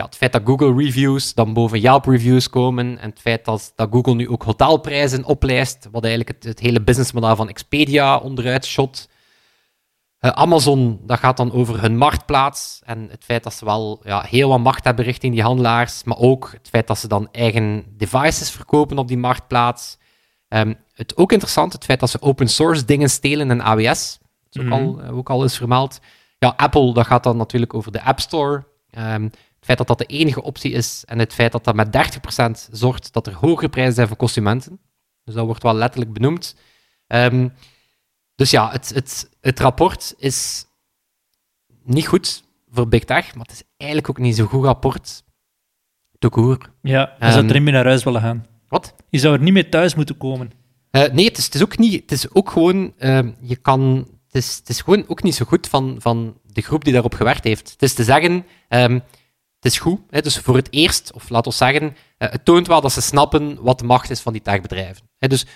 ja, 0.00 0.06
het 0.06 0.17
feit 0.17 0.32
dat 0.32 0.43
Google 0.44 0.75
reviews 0.75 1.35
dan 1.35 1.52
boven 1.52 1.81
Yelp 1.81 2.05
reviews 2.05 2.49
komen 2.49 2.99
en 2.99 3.11
het 3.11 3.20
feit 3.20 3.44
dat, 3.44 3.73
dat 3.75 3.88
Google 3.91 4.14
nu 4.14 4.29
ook 4.29 4.43
hotelprijzen 4.43 5.25
oplijst, 5.25 5.88
wat 5.91 6.05
eigenlijk 6.05 6.37
het, 6.37 6.44
het 6.44 6.61
hele 6.61 6.81
businessmodel 6.82 7.37
van 7.37 7.49
Expedia 7.49 8.17
onderuit 8.19 8.67
shot. 8.67 9.08
Eh, 10.19 10.31
Amazon, 10.31 11.00
dat 11.06 11.19
gaat 11.19 11.37
dan 11.37 11.52
over 11.52 11.81
hun 11.81 11.97
marktplaats 11.97 12.81
en 12.85 13.08
het 13.11 13.25
feit 13.25 13.43
dat 13.43 13.55
ze 13.55 13.64
wel 13.64 14.00
ja, 14.05 14.20
heel 14.20 14.49
wat 14.49 14.58
macht 14.58 14.85
hebben 14.85 15.05
richting 15.05 15.35
die 15.35 15.43
handelaars, 15.43 16.05
maar 16.05 16.19
ook 16.19 16.50
het 16.52 16.69
feit 16.69 16.87
dat 16.87 16.99
ze 16.99 17.08
dan 17.08 17.29
eigen 17.32 17.85
devices 17.97 18.50
verkopen 18.50 18.99
op 18.99 19.08
die 19.08 19.19
marktplaats. 19.19 19.99
Ehm, 20.49 20.75
het 20.93 21.17
ook 21.17 21.32
interessant, 21.32 21.73
het 21.73 21.85
feit 21.85 22.00
dat 22.00 22.11
ze 22.11 22.23
open 22.23 22.49
source 22.49 22.85
dingen 22.85 23.11
stelen 23.11 23.50
in 23.50 23.62
AWS. 23.62 24.19
Dat 24.50 24.50
is 24.50 24.61
ook, 24.61 24.67
Mhm. 24.67 24.73
al, 24.73 25.00
eh, 25.02 25.17
ook 25.17 25.31
al 25.31 25.43
eens 25.43 25.56
vermeld. 25.56 26.00
Ja, 26.38 26.55
Apple, 26.56 26.94
dat 26.94 27.06
gaat 27.06 27.23
dan 27.23 27.37
natuurlijk 27.37 27.75
over 27.75 27.93
de 27.93 28.02
App 28.02 28.20
Store. 28.20 28.64
Ehm, 28.91 29.29
het 29.61 29.69
feit 29.69 29.79
dat 29.79 29.87
dat 29.87 29.99
de 29.99 30.05
enige 30.17 30.43
optie 30.43 30.73
is 30.73 31.03
en 31.07 31.19
het 31.19 31.33
feit 31.35 31.53
dat 31.53 31.65
dat 31.65 31.75
met 31.75 31.97
30% 32.69 32.71
zorgt 32.73 33.12
dat 33.12 33.27
er 33.27 33.35
hogere 33.35 33.69
prijzen 33.69 33.95
zijn 33.95 34.09
voor 34.09 34.17
consumenten. 34.17 34.81
Dus 35.25 35.35
dat 35.35 35.47
wordt 35.47 35.62
wel 35.62 35.75
letterlijk 35.75 36.12
benoemd. 36.12 36.57
Ehm, 37.07 37.49
dus 38.35 38.51
ja, 38.51 38.71
het, 38.71 38.89
het, 38.95 39.31
het 39.41 39.61
rapport 39.61 40.15
is 40.19 40.65
niet 41.85 42.07
goed 42.07 42.43
voor 42.71 42.89
Big 42.89 43.05
Tech, 43.05 43.35
maar 43.35 43.45
het 43.47 43.53
is 43.55 43.62
eigenlijk 43.77 44.11
ook 44.11 44.19
niet 44.19 44.37
zo'n 44.37 44.47
goed 44.47 44.65
rapport. 44.65 45.25
Court. 46.29 46.69
Ja, 46.83 47.01
je 47.19 47.27
zou 47.27 47.39
Ehm, 47.39 47.47
er 47.49 47.55
niet 47.55 47.62
meer 47.62 47.73
naar 47.73 47.85
huis 47.85 48.05
willen 48.05 48.21
gaan. 48.21 48.47
Wat? 48.69 48.95
Je 49.09 49.19
zou 49.19 49.35
er 49.35 49.43
niet 49.43 49.53
meer 49.53 49.71
thuis 49.71 49.95
moeten 49.95 50.17
komen. 50.17 50.51
Eh, 50.91 51.12
nee, 51.12 51.25
het 51.25 51.39
is, 51.39 51.45
het 51.45 51.55
is 51.55 51.62
ook 51.62 51.79
niet. 51.79 52.01
Het 52.01 52.12
is 52.12 52.35
ook 52.35 52.51
gewoon. 52.51 52.95
ehm, 52.99 53.31
je 53.41 53.57
kan. 53.57 54.09
Het 54.27 54.35
is, 54.35 54.57
het 54.57 54.69
is 54.69 54.81
gewoon 54.81 55.05
ook 55.09 55.23
niet 55.23 55.35
zo 55.35 55.45
goed 55.45 55.69
van, 55.69 55.97
van 55.99 56.39
de 56.43 56.61
groep 56.62 56.85
die 56.85 56.93
daarop 56.93 57.15
gewerkt 57.15 57.45
heeft. 57.45 57.71
Het 57.71 57.83
is 57.83 57.95
te 57.95 58.05
zeggen. 58.05 58.47
Het 59.61 59.73
is 59.73 59.79
goed. 59.79 60.01
Hè, 60.11 60.21
dus 60.21 60.39
voor 60.39 60.57
het 60.57 60.69
eerst, 60.71 61.12
of 61.12 61.29
laten 61.29 61.51
we 61.51 61.57
zeggen. 61.57 61.97
eh, 62.19 62.31
het 62.31 62.45
toont 62.45 62.67
wel 62.67 62.81
dat 62.81 62.93
ze 62.93 63.01
snappen 63.01 63.62
wat 63.62 63.79
de 63.79 63.85
macht 63.85 64.11
is 64.11 64.21
van 64.21 64.33
die 64.33 64.43
techbedrijven. 64.43 65.03
Hè, 65.19 65.29
dus 65.29 65.47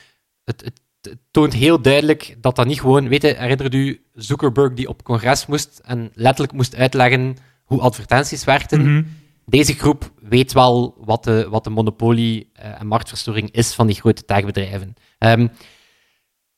het, 0.44 0.60
het, 0.64 0.80
het 1.00 1.18
toont 1.30 1.52
heel 1.52 1.80
duidelijk 1.82 2.36
dat 2.40 2.56
dat 2.56 2.66
niet 2.66 2.80
gewoon. 2.80 3.08
Weet 3.08 3.22
je, 3.22 3.34
herinnert 3.38 3.74
u 3.74 4.02
Zuckerberg 4.14 4.74
die 4.74 4.88
op 4.88 5.02
congres 5.02 5.46
moest 5.46 5.80
en 5.84 6.10
letterlijk 6.14 6.52
moest 6.52 6.74
uitleggen 6.76 7.36
hoe 7.64 7.80
advertenties 7.80 8.44
werkten? 8.44 8.80
Mhm. 8.94 9.02
Deze 9.46 9.74
groep 9.74 10.10
weet 10.20 10.52
wel 10.52 10.94
wat 10.98 11.24
de, 11.24 11.46
wat 11.50 11.64
de 11.64 11.70
monopolie 11.70 12.50
eh, 12.52 12.80
en 12.80 12.86
marktverstoring 12.86 13.50
is 13.50 13.72
van 13.74 13.86
die 13.86 13.96
grote 13.96 14.24
techbedrijven. 14.24 14.94
Ehm, 15.18 15.48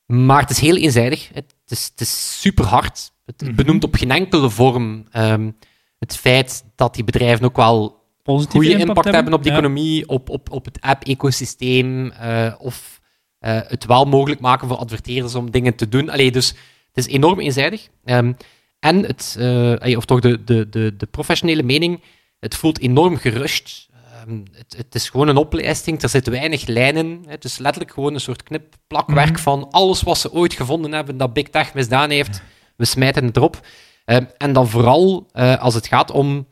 maar 0.05 0.41
het 0.41 0.49
is 0.49 0.59
heel 0.59 0.75
eenzijdig. 0.77 1.29
Het 1.33 1.53
is, 1.67 1.87
het 1.91 2.01
is 2.01 2.41
super 2.41 2.65
hard. 2.65 3.11
Het 3.25 3.41
Mhm. 3.41 3.55
benoemt 3.55 3.83
op 3.83 3.95
geen 3.95 4.11
enkele 4.11 4.49
vorm 4.49 5.05
ehm, 5.11 5.51
het 5.99 6.17
feit 6.17 6.63
dat 6.75 6.95
die 6.95 7.03
bedrijven 7.03 7.45
ook 7.45 7.55
wel 7.55 7.95
Positieve 8.23 8.67
goede 8.67 8.85
impact, 8.85 9.11
hebben 9.11 9.33
op 9.33 9.43
de 9.43 9.49
Ja. 9.49 9.55
economie, 9.55 10.07
op, 10.09 10.29
op, 10.29 10.51
op 10.51 10.65
het 10.65 10.81
app-ecosysteem, 10.81 12.11
eh, 12.11 12.53
of 12.59 12.99
eh, 13.39 13.59
het 13.67 13.85
wel 13.85 14.05
mogelijk 14.05 14.39
maken 14.41 14.67
voor 14.67 14.77
adverteerders 14.77 15.35
om 15.35 15.51
dingen 15.51 15.75
te 15.75 15.89
doen. 15.89 16.09
Allee, 16.09 16.31
dus 16.31 16.47
het 16.93 17.05
is 17.05 17.07
enorm 17.07 17.39
eenzijdig. 17.39 17.87
Ehm, 18.05 18.33
en 18.79 19.03
het, 19.05 19.35
eh, 19.39 19.97
of 19.97 20.05
toch 20.05 20.19
de, 20.19 20.43
de, 20.43 20.69
de, 20.69 20.95
de 20.97 21.05
professionele 21.05 21.63
mening, 21.63 22.01
het 22.39 22.55
voelt 22.55 22.79
enorm 22.79 23.17
gerust. 23.17 23.87
Ehm, 24.13 24.39
het, 24.51 24.75
het 24.77 24.95
is 24.95 25.09
gewoon 25.09 25.27
een 25.27 25.37
oplijsting, 25.37 26.01
er 26.01 26.09
zitten 26.09 26.31
weinig 26.31 26.65
lijnen. 26.67 27.23
Het 27.27 27.43
is 27.43 27.57
letterlijk 27.57 27.93
gewoon 27.93 28.13
een 28.13 28.19
soort 28.19 28.43
knip-plakwerk 28.43 29.31
Mhm. 29.31 29.41
van 29.41 29.67
alles 29.71 30.01
wat 30.01 30.17
ze 30.17 30.31
ooit 30.33 30.53
gevonden 30.53 30.91
hebben 30.91 31.17
dat 31.17 31.33
Big 31.33 31.47
Tech 31.49 31.73
misdaan 31.73 32.09
heeft. 32.09 32.41
We 32.75 32.85
smijten 32.85 33.25
het 33.25 33.37
erop. 33.37 33.59
Ehm, 34.07 34.25
en 34.37 34.53
dan 34.53 34.67
vooral 34.67 35.27
eh, 35.31 35.57
als 35.61 35.73
het 35.73 35.87
gaat 35.87 36.11
om 36.11 36.47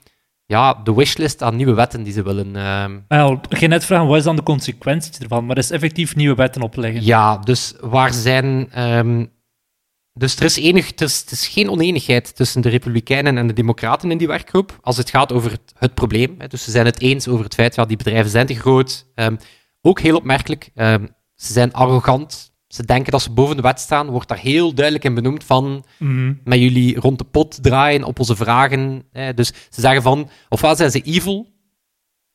ja, 0.46 0.74
de 0.74 0.94
wishlist 0.94 1.42
aan 1.44 1.56
nieuwe 1.56 1.74
wetten 1.74 2.04
die 2.04 2.14
ze 2.14 2.24
willen. 2.24 2.56
ehm, 2.56 3.00
Ah, 3.08 3.18
ja, 3.30 3.40
ik 3.50 3.58
ging 3.58 3.72
net 3.72 3.86
vragen, 3.86 4.08
wat 4.08 4.18
is 4.18 4.24
dan 4.24 4.36
de 4.36 4.44
consequentie 4.44 5.22
ervan? 5.24 5.46
Maar 5.46 5.56
dat 5.56 5.64
is 5.64 5.72
effectief 5.72 6.16
nieuwe 6.16 6.36
wetten 6.36 6.62
opleggen. 6.62 7.04
ja, 7.06 7.38
dus 7.38 7.74
waar 7.80 8.14
zijn. 8.14 8.72
ehm, 8.72 9.26
dus 10.14 10.36
er 10.36 10.44
is, 10.44 10.58
enig, 10.58 10.88
er, 10.96 11.06
is, 11.06 11.26
er 11.26 11.32
is 11.32 11.48
geen 11.48 11.70
oneenigheid 11.70 12.36
tussen 12.36 12.62
de 12.62 12.70
Republikeinen 12.70 13.38
en 13.38 13.48
de 13.48 13.54
Democraten 13.54 14.12
in 14.12 14.18
die 14.18 14.28
werkgroep 14.28 14.78
als 14.82 14.98
het 14.98 15.10
gaat 15.10 15.34
over 15.34 15.52
het, 15.52 15.74
het 15.78 15.94
probleem. 15.94 16.36
Hè. 16.38 16.48
Dus 16.48 16.64
ze 16.64 16.72
zijn 16.72 16.86
het 16.86 17.02
eens 17.02 17.28
over 17.28 17.44
het 17.46 17.54
feit 17.54 17.76
dat 17.76 17.88
die 17.88 17.98
bedrijven 17.98 18.32
zijn 18.32 18.46
te 18.46 18.56
groot. 18.56 19.06
Ehm, 19.16 19.36
ook 19.82 20.00
heel 20.00 20.16
opmerkelijk, 20.18 20.70
ze 21.36 21.54
zijn 21.54 21.74
arrogant. 21.74 22.54
Ze 22.76 22.86
denken 22.86 23.12
dat 23.12 23.22
ze 23.22 23.32
boven 23.32 23.56
de 23.56 23.62
wet 23.62 23.80
staan. 23.80 24.10
Wordt 24.10 24.28
daar 24.28 24.38
heel 24.38 24.74
duidelijk 24.74 25.06
in 25.06 25.14
benoemd 25.14 25.44
van 25.44 25.86
Mhm. 26.00 26.34
met 26.44 26.60
jullie 26.60 27.00
rond 27.00 27.18
de 27.18 27.24
pot 27.26 27.64
draaien 27.64 28.04
op 28.04 28.20
onze 28.20 28.36
vragen. 28.36 29.04
Dus 29.36 29.48
ze 29.70 29.82
zeggen 29.82 30.02
van, 30.02 30.30
ofwel 30.50 30.76
zijn 30.76 30.92
ze 30.92 31.02
evil, 31.02 31.48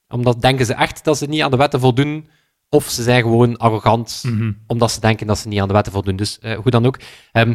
omdat 0.09 0.41
denken 0.43 0.67
ze 0.67 0.75
echt 0.75 1.05
dat 1.05 1.19
ze 1.19 1.27
niet 1.27 1.43
aan 1.43 1.51
de 1.51 1.57
wetten 1.57 1.81
voldoen, 1.81 2.29
of 2.69 2.89
ze 2.89 3.03
zijn 3.03 3.23
gewoon 3.23 3.57
arrogant, 3.57 4.23
Mhm. 4.27 4.53
omdat 4.67 4.91
ze 4.91 5.01
denken 5.01 5.27
dat 5.27 5.39
ze 5.39 5.49
niet 5.49 5.61
aan 5.61 5.69
de 5.69 5.75
wetten 5.75 5.93
voldoen. 5.93 6.17
Dus 6.17 6.39
eh, 6.39 6.59
hoe 6.59 6.71
dan 6.71 6.87
ook. 6.87 6.99
Ehm, 7.33 7.55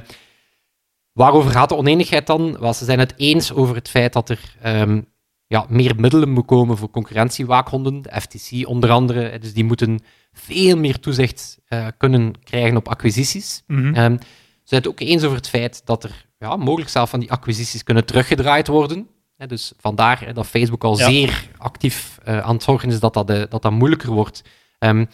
waarover 1.11 1.51
gaat 1.51 1.69
de 1.69 1.75
oneenigheid 1.75 2.27
dan? 2.27 2.57
Wel, 2.59 2.73
ze 2.73 2.85
zijn 2.85 2.99
het 2.99 3.13
eens 3.17 3.53
over 3.53 3.75
het 3.75 3.89
feit 3.89 4.13
dat 4.13 4.29
er 4.29 4.39
ehm, 4.61 5.01
ja, 5.47 5.65
meer 5.69 5.95
middelen 5.97 6.29
moet 6.29 6.45
komen 6.45 6.77
voor 6.77 6.89
concurrentiewaakhonderen, 6.89 8.01
de 8.01 8.21
FTC 8.21 8.67
onder 8.67 8.91
andere. 8.91 9.39
Dus 9.39 9.53
die 9.53 9.63
moeten 9.63 9.99
veel 10.33 10.77
meer 10.77 10.99
toezicht 10.99 11.59
eh, 11.65 11.87
kunnen 11.97 12.33
krijgen 12.43 12.77
op 12.77 12.87
acquisities. 12.87 13.63
Mhm. 13.67 13.93
Ehm, 13.93 14.17
ze 14.17 14.71
zijn 14.71 14.81
het 14.81 14.89
ook 14.89 14.99
eens 14.99 15.23
over 15.23 15.37
het 15.37 15.49
feit 15.49 15.81
dat 15.85 16.03
er 16.03 16.25
ja, 16.39 16.55
mogelijk 16.55 16.89
zelf 16.89 17.09
van 17.09 17.19
die 17.19 17.31
acquisities 17.31 17.83
kunnen 17.83 18.05
teruggedraaid 18.05 18.67
worden. 18.67 19.07
Dus 19.47 19.73
vandaar 19.77 20.33
dat 20.33 20.47
Facebook 20.47 20.83
al 20.83 20.97
Ja. 20.97 21.09
zeer 21.09 21.49
actief 21.57 22.19
eh, 22.23 22.39
aan 22.39 22.53
het 22.53 22.63
zorgen 22.63 22.89
is 22.89 22.99
dat 22.99 23.13
dat, 23.13 23.29
eh, 23.29 23.43
dat, 23.49 23.61
dat 23.61 23.71
moeilijker 23.71 24.11
wordt. 24.11 24.43
Ehm, 24.79 25.05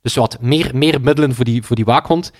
dus 0.00 0.14
wat 0.14 0.40
meer, 0.40 0.76
meer 0.76 1.00
middelen 1.00 1.34
voor 1.34 1.44
die, 1.44 1.62
voor 1.62 1.76
die 1.76 1.84
waakhond. 1.84 2.32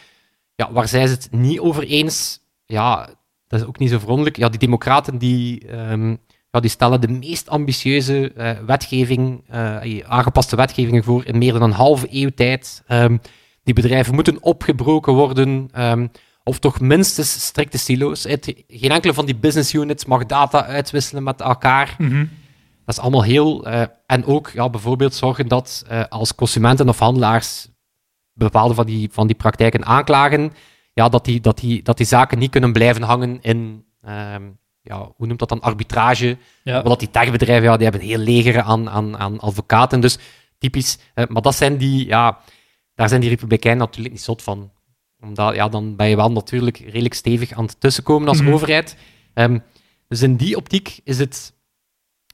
Ja, 0.55 0.73
waar 0.73 0.89
zij 0.89 1.01
het 1.01 1.29
niet 1.31 1.59
over 1.59 1.83
eens, 1.83 2.41
ja, 2.67 3.09
dat 3.47 3.61
is 3.61 3.67
ook 3.67 3.79
niet 3.79 3.91
zo 3.91 3.99
verwonderlijk. 3.99 4.37
Ja, 4.37 4.49
die 4.49 4.59
democraten 4.59 5.19
die, 5.19 5.67
ehm, 5.69 6.17
ja, 6.51 6.61
die 6.61 6.71
stellen 6.71 7.01
de 7.01 7.09
meest 7.09 7.49
ambitieuze 7.49 8.33
eh, 8.33 8.51
wetgeving, 8.67 9.43
eh, 9.49 10.01
aangepaste 10.07 10.57
wetgevingen 10.57 11.05
voor 11.05 11.25
in 11.27 11.39
meer 11.39 11.53
dan 11.53 11.63
een 11.63 11.73
halve 11.73 12.07
eeuw 12.11 12.31
tijd. 12.35 12.83
Ehm, 12.87 13.17
die 13.63 13.75
bedrijven 13.75 14.15
moeten 14.15 14.43
opgebroken 14.43 15.13
worden, 15.13 15.69
ehm, 15.73 16.07
of 16.45 16.59
toch 16.59 16.81
minstens 16.81 17.45
strikte 17.45 17.79
silo's. 17.79 18.25
Het- 18.25 18.55
geen 18.69 18.91
enkele 18.91 19.15
van 19.15 19.27
die 19.27 19.37
business 19.37 19.75
units 19.75 20.05
mag 20.05 20.27
data 20.27 20.67
uitwisselen 20.67 21.23
met 21.23 21.41
elkaar. 21.41 21.95
Mhm. 21.99 22.27
Dat 22.85 22.95
is 22.99 23.01
allemaal 23.01 23.23
heel... 23.25 23.67
eh, 23.67 23.83
en 24.07 24.25
ook 24.25 24.51
ja, 24.55 24.71
bijvoorbeeld 24.71 25.15
zorgen 25.15 25.49
dat 25.49 25.85
eh, 25.89 26.05
als 26.09 26.35
consumenten 26.35 26.89
of 26.89 26.99
handelaars 26.99 27.69
bepaalde 28.33 28.75
van 28.75 28.87
die, 28.87 29.09
van 29.13 29.27
die 29.27 29.37
praktijken 29.37 29.85
aanklagen, 29.85 30.53
ja, 30.95 31.09
dat, 31.09 31.25
die, 31.25 31.41
dat, 31.41 31.59
die, 31.59 31.83
dat 31.83 31.97
die 31.97 32.07
zaken 32.07 32.39
niet 32.39 32.51
kunnen 32.51 32.73
blijven 32.73 33.03
hangen 33.03 33.39
in... 33.41 33.85
ehm, 34.03 34.43
ja, 34.91 35.13
hoe 35.17 35.27
noemt 35.27 35.39
dat 35.39 35.49
dan? 35.49 35.61
Arbitrage. 35.61 36.37
Ja. 36.65 36.83
Want 36.83 36.99
die 36.99 37.11
techbedrijven, 37.11 37.65
ja, 37.65 37.75
die 37.77 37.83
hebben 37.83 38.03
een 38.03 38.09
heel 38.09 38.19
leger 38.19 38.61
aan, 38.61 38.91
aan, 38.91 39.17
aan 39.19 39.39
advocaten. 39.41 40.01
Dus 40.01 40.19
typisch. 40.59 40.99
eh, 41.15 41.27
maar 41.29 41.43
dat 41.43 41.55
zijn 41.55 41.77
die... 41.77 42.07
Ja, 42.07 42.39
daar 42.95 43.09
zijn 43.09 43.21
die 43.21 43.31
republikeinen 43.31 43.81
natuurlijk 43.85 44.15
niet 44.15 44.23
zot 44.25 44.43
van. 44.43 44.73
Omdat, 45.21 45.55
ja, 45.55 45.69
dan 45.69 45.97
ben 45.97 46.09
je 46.09 46.17
wel 46.17 46.33
natuurlijk 46.33 46.79
redelijk 46.79 47.15
stevig 47.15 47.53
aan 47.53 47.65
het 47.65 47.81
tussenkomen 47.81 48.29
als 48.29 48.41
Mhm. 48.43 48.53
overheid. 48.53 48.97
Ehm, 49.35 49.59
dus 50.09 50.23
in 50.23 50.37
die 50.37 50.57
optiek 50.57 51.01
is 51.05 51.19
het 51.19 51.53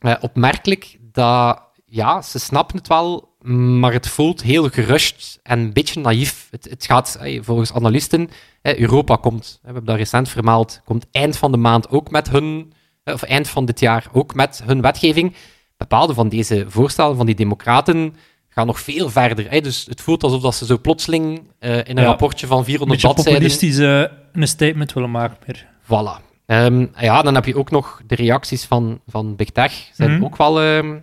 eh, 0.00 0.14
opmerkelijk 0.20 0.98
dat, 1.00 1.62
ja, 1.86 2.22
ze 2.22 2.38
snappen 2.38 2.76
het 2.76 2.88
wel, 2.88 3.34
maar 3.78 3.92
het 3.92 4.08
voelt 4.08 4.42
heel 4.42 4.68
gerust 4.68 5.38
en 5.42 5.58
een 5.58 5.72
beetje 5.72 6.00
naïef. 6.00 6.48
Het, 6.50 6.64
het 6.70 6.84
gaat, 6.86 7.18
volgens 7.40 7.72
analisten, 7.72 8.28
Europa 8.62 9.16
komt, 9.16 9.58
we 9.60 9.66
hebben 9.66 9.84
dat 9.84 9.96
recent 9.96 10.28
vermeld, 10.28 10.80
komt 10.84 11.06
eind 11.10 11.36
van 11.36 11.50
de 11.52 11.58
maand 11.58 11.88
ook 11.90 12.10
met 12.10 12.28
hun, 12.30 12.72
of 13.04 13.22
eind 13.22 13.48
van 13.48 13.64
dit 13.64 13.80
jaar 13.80 14.06
ook 14.12 14.34
met 14.34 14.62
hun 14.64 14.80
wetgeving. 14.80 15.34
Bepaalde 15.76 16.14
van 16.14 16.28
deze 16.28 16.64
voorstellen 16.68 17.16
van 17.16 17.26
die 17.26 17.34
democraten 17.34 18.14
gaan 18.48 18.66
nog 18.66 18.80
veel 18.80 19.10
verder. 19.10 19.62
Dus 19.62 19.86
het 19.88 20.00
voelt 20.00 20.22
alsof 20.22 20.42
dat 20.42 20.54
ze 20.54 20.66
zo 20.66 20.78
plotseling 20.78 21.50
eh, 21.58 21.76
in 21.76 21.84
een 21.96 22.02
Ja. 22.02 22.04
rapportje 22.04 22.46
van 22.46 22.58
Een 22.58 22.64
400 22.64 23.00
beetje 23.02 23.14
bladzijden... 23.14 23.42
populistisch 23.48 23.78
eh, 23.78 24.16
een 24.32 24.48
statement 24.48 24.92
willen 24.92 25.10
maken. 25.10 25.36
Meer. 25.46 25.66
Voilà. 25.84 26.24
Ehm, 26.46 26.86
ja, 26.98 27.22
dan 27.22 27.34
heb 27.34 27.44
je 27.44 27.56
ook 27.56 27.70
nog 27.70 28.00
de 28.06 28.14
reacties 28.14 28.64
van, 28.64 29.00
van 29.06 29.36
Big 29.36 29.50
Tech. 29.50 29.90
Zijn 29.92 30.10
Mhm. 30.14 30.24
ook 30.24 30.36
wel 30.36 30.60
ehm, 30.60 30.98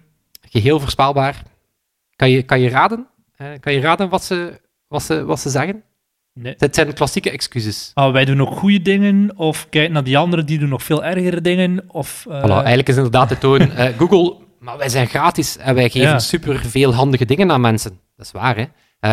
geheel 0.54 0.80
voorspelbaar. 0.80 1.44
Kan 2.16 2.30
je, 2.30 2.44
kan 2.44 2.60
je 2.60 2.70
raden? 2.70 3.08
Eh, 3.36 3.48
kan 3.60 3.74
je 3.74 3.80
raden 3.80 4.10
wat 4.10 4.24
ze, 4.24 4.62
wat 4.88 5.04
ze, 5.04 5.26
wat 5.26 5.40
ze 5.40 5.50
zeggen? 5.50 5.84
Nee. 6.34 6.54
Het 6.58 6.76
zijn 6.76 6.94
klassieke 6.94 7.32
excuses. 7.32 7.92
Ah, 7.94 8.12
wij 8.12 8.26
doen 8.26 8.42
ook 8.42 8.56
goede 8.58 8.82
dingen, 8.82 9.38
of 9.38 9.70
kijk 9.70 9.92
naar 9.92 10.04
die 10.04 10.18
anderen, 10.18 10.46
die 10.46 10.60
doen 10.60 10.70
nog 10.70 10.84
veel 10.84 11.04
ergere 11.04 11.42
dingen. 11.42 11.84
Of, 11.88 12.26
eh, 12.30 12.44
Voilà, 12.44 12.50
eigenlijk 12.50 12.90
is 12.90 12.96
inderdaad 12.96 13.30
de 13.30 13.38
toon. 13.38 13.60
eh, 13.72 13.98
Google, 14.00 14.36
maar 14.60 14.78
wij 14.78 14.90
zijn 14.90 15.08
gratis 15.08 15.58
en 15.58 15.76
wij 15.76 15.90
geven 15.90 16.08
Ja. 16.10 16.20
super 16.20 16.60
veel 16.60 16.94
handige 16.94 17.26
dingen 17.26 17.52
aan 17.52 17.62
mensen. 17.62 18.00
Dat 18.16 18.26
is 18.26 18.32
waar, 18.32 18.56
hè? 18.58 18.66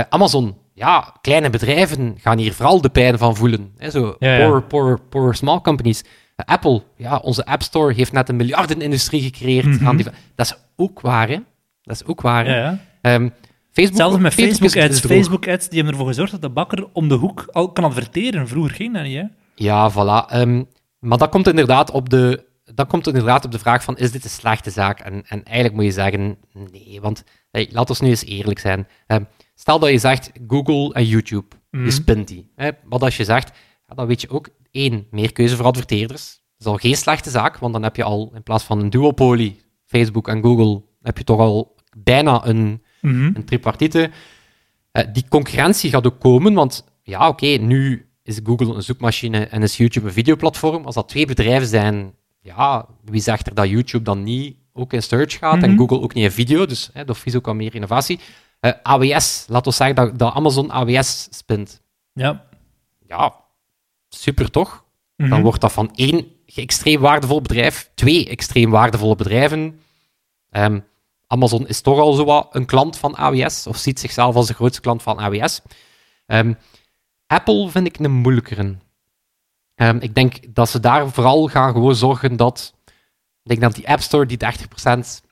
Amazon, 0.08 0.56
ja, 0.74 1.14
kleine 1.20 1.50
bedrijven 1.50 2.16
gaan 2.20 2.38
hier 2.38 2.52
vooral 2.52 2.80
de 2.80 2.88
pijn 2.88 3.18
van 3.18 3.36
voelen. 3.36 3.72
Hè? 3.76 3.90
Zo, 3.90 4.16
Ja, 4.18 4.36
ja. 4.36 4.46
poor, 4.48 4.62
poor, 4.62 5.00
poor 5.08 5.34
small 5.34 5.60
companies. 5.60 6.04
Eh, 6.46 6.54
Apple, 6.54 6.82
ja, 6.96 7.16
onze 7.16 7.44
App 7.44 7.62
Store 7.62 7.94
heeft 7.94 8.12
net 8.12 8.28
een 8.28 8.36
miljardenindustrie 8.36 9.22
gecreëerd. 9.22 9.66
Mhm. 9.66 9.86
aan 9.86 9.96
die... 9.96 10.06
Dat 10.34 10.46
is 10.46 10.54
ook 10.76 11.00
waar, 11.00 11.28
hè? 11.28 11.38
Dat 11.82 11.96
is 12.00 12.04
ook 12.04 12.20
waar. 12.20 12.46
ja, 12.48 12.54
ja. 12.56 12.78
Ehm, 13.02 13.28
Facebook, 13.72 13.84
Hetzelfde 13.98 14.18
met 14.20 14.38
is- 14.38 14.44
Facebook 14.44 14.74
is 14.74 14.82
ads. 14.90 15.00
droog. 15.00 15.16
Facebook 15.16 15.48
ads 15.48 15.68
die 15.68 15.74
hebben 15.74 15.92
ervoor 15.92 16.08
gezorgd 16.08 16.30
dat 16.32 16.42
de 16.42 16.50
bakker 16.50 16.86
om 16.92 17.08
de 17.08 17.14
hoek 17.14 17.44
al 17.52 17.72
kan 17.72 17.84
adverteren. 17.84 18.48
Vroeger 18.48 18.74
ging 18.74 18.94
dat 18.94 19.02
niet, 19.02 19.16
hè? 19.16 19.24
Ja, 19.54 19.90
voilà. 19.92 20.30
Ehm, 20.32 20.62
maar 20.98 21.18
dat 21.18 21.28
komt 21.30 21.48
inderdaad 21.48 21.90
op 21.90 22.08
de, 22.08 22.44
dat 22.74 22.86
komt 22.88 23.06
inderdaad 23.06 23.44
op 23.44 23.52
de 23.52 23.58
vraag 23.58 23.84
van, 23.84 23.96
is 23.96 24.12
dit 24.12 24.24
een 24.24 24.30
slechte 24.30 24.70
zaak? 24.70 25.00
En, 25.00 25.22
en 25.28 25.44
eigenlijk 25.44 25.74
moet 25.74 25.84
je 25.84 25.90
zeggen, 25.90 26.36
nee, 26.72 26.98
want 27.00 27.24
hey, 27.50 27.68
laat 27.72 27.88
ons 27.88 28.00
nu 28.00 28.08
eens 28.08 28.24
eerlijk 28.24 28.58
zijn. 28.58 28.86
Ehm, 29.06 29.22
stel 29.54 29.78
dat 29.78 29.90
je 29.90 29.98
zegt 29.98 30.30
Google 30.48 30.94
en 30.94 31.04
YouTube, 31.06 31.46
Mhm. 31.70 31.84
je 31.84 31.90
spint 31.90 32.28
die. 32.28 32.50
Hè? 32.56 32.70
Wat 32.84 33.02
als 33.02 33.16
je 33.16 33.24
zegt, 33.24 33.50
ja, 33.90 33.96
dan 33.96 34.06
weet 34.06 34.20
je 34.20 34.30
ook, 34.30 34.48
één, 34.70 35.06
meer 35.10 35.32
keuze 35.32 35.56
voor 35.56 35.64
adverteerders. 35.66 36.40
Dat 36.56 36.66
is 36.66 36.66
al 36.66 36.76
geen 36.90 36.96
slechte 36.96 37.30
zaak, 37.30 37.58
want 37.58 37.72
dan 37.72 37.82
heb 37.82 37.96
je 37.96 38.02
al, 38.02 38.30
in 38.34 38.42
plaats 38.42 38.64
van 38.64 38.80
een 38.80 38.90
duopolie, 38.90 39.60
Facebook 39.86 40.28
en 40.28 40.42
Google, 40.42 40.82
heb 41.02 41.18
je 41.18 41.24
toch 41.24 41.38
al 41.40 41.74
bijna 41.96 42.46
een, 42.46 42.82
Mhm. 43.00 43.30
een 43.34 43.44
tripartite. 43.44 44.10
Eh, 44.92 45.04
die 45.12 45.24
concurrentie 45.28 45.90
gaat 45.90 46.06
ook 46.06 46.20
komen, 46.20 46.54
want 46.54 46.84
ja, 47.02 47.28
oké, 47.28 47.46
nu 47.46 48.08
is 48.22 48.40
Google 48.44 48.74
een 48.74 48.82
zoekmachine 48.82 49.46
en 49.46 49.62
is 49.62 49.76
YouTube 49.76 50.06
een 50.06 50.12
videoplatform. 50.12 50.84
Als 50.84 50.94
dat 50.94 51.08
twee 51.08 51.26
bedrijven 51.26 51.68
zijn, 51.68 52.14
ja, 52.40 52.86
wie 53.04 53.20
zegt 53.20 53.46
er 53.46 53.54
dat 53.54 53.68
YouTube 53.68 54.04
dan 54.04 54.22
niet 54.22 54.56
ook 54.72 54.92
in 54.92 55.02
search 55.02 55.38
gaat 55.38 55.62
en 55.62 55.70
Mhm. 55.70 55.78
Google 55.78 56.00
ook 56.00 56.14
niet 56.14 56.24
in 56.24 56.30
video, 56.30 56.66
dus 56.66 56.90
hè, 56.92 57.04
door 57.04 57.16
viso 57.16 57.40
kan 57.40 57.56
meer 57.56 57.74
innovatie. 57.74 58.20
Eh, 58.60 58.72
AWS, 58.82 59.44
laten 59.48 59.70
we 59.70 59.76
zeggen 59.76 59.96
dat, 59.96 60.18
dat 60.18 60.34
Amazon 60.34 60.70
AWS 60.72 61.28
spint. 61.30 61.82
Ja. 62.12 62.44
Ja, 63.06 63.34
super 64.14 64.50
toch? 64.50 64.84
Mhm. 65.16 65.28
Dan 65.28 65.42
wordt 65.42 65.60
dat 65.60 65.72
van 65.72 65.90
één 65.94 66.26
extreem 66.54 67.00
waardevol 67.00 67.40
bedrijf, 67.40 67.90
twee 67.94 68.28
extreem 68.28 68.70
waardevolle 68.70 69.14
bedrijven. 69.16 69.80
Ehm, 70.50 70.80
Amazon 71.26 71.66
is 71.66 71.80
toch 71.80 71.98
al 71.98 72.12
zo 72.12 72.24
wat 72.24 72.48
een 72.50 72.66
klant 72.66 72.96
van 72.98 73.16
AWS, 73.16 73.66
of 73.66 73.76
ziet 73.76 74.00
zichzelf 74.00 74.34
als 74.34 74.46
de 74.46 74.54
grootste 74.54 74.80
klant 74.80 75.02
van 75.02 75.18
AWS. 75.18 75.60
Ehm, 76.26 76.54
Apple 77.26 77.68
vind 77.68 77.86
ik 77.86 77.98
een 77.98 78.12
moeilijkere. 78.12 78.76
Ehm, 79.74 79.96
ik 80.00 80.14
denk 80.14 80.54
dat 80.54 80.68
ze 80.68 80.80
daar 80.80 81.10
vooral 81.10 81.48
gaan 81.48 81.72
gewoon 81.72 81.94
zorgen 81.94 82.36
dat... 82.36 82.74
Ik 83.42 83.48
denk 83.48 83.60
dat 83.60 83.74
die 83.74 83.88
App 83.88 84.00
Store, 84.00 84.26
die 84.26 84.38
30%... 84.38 85.22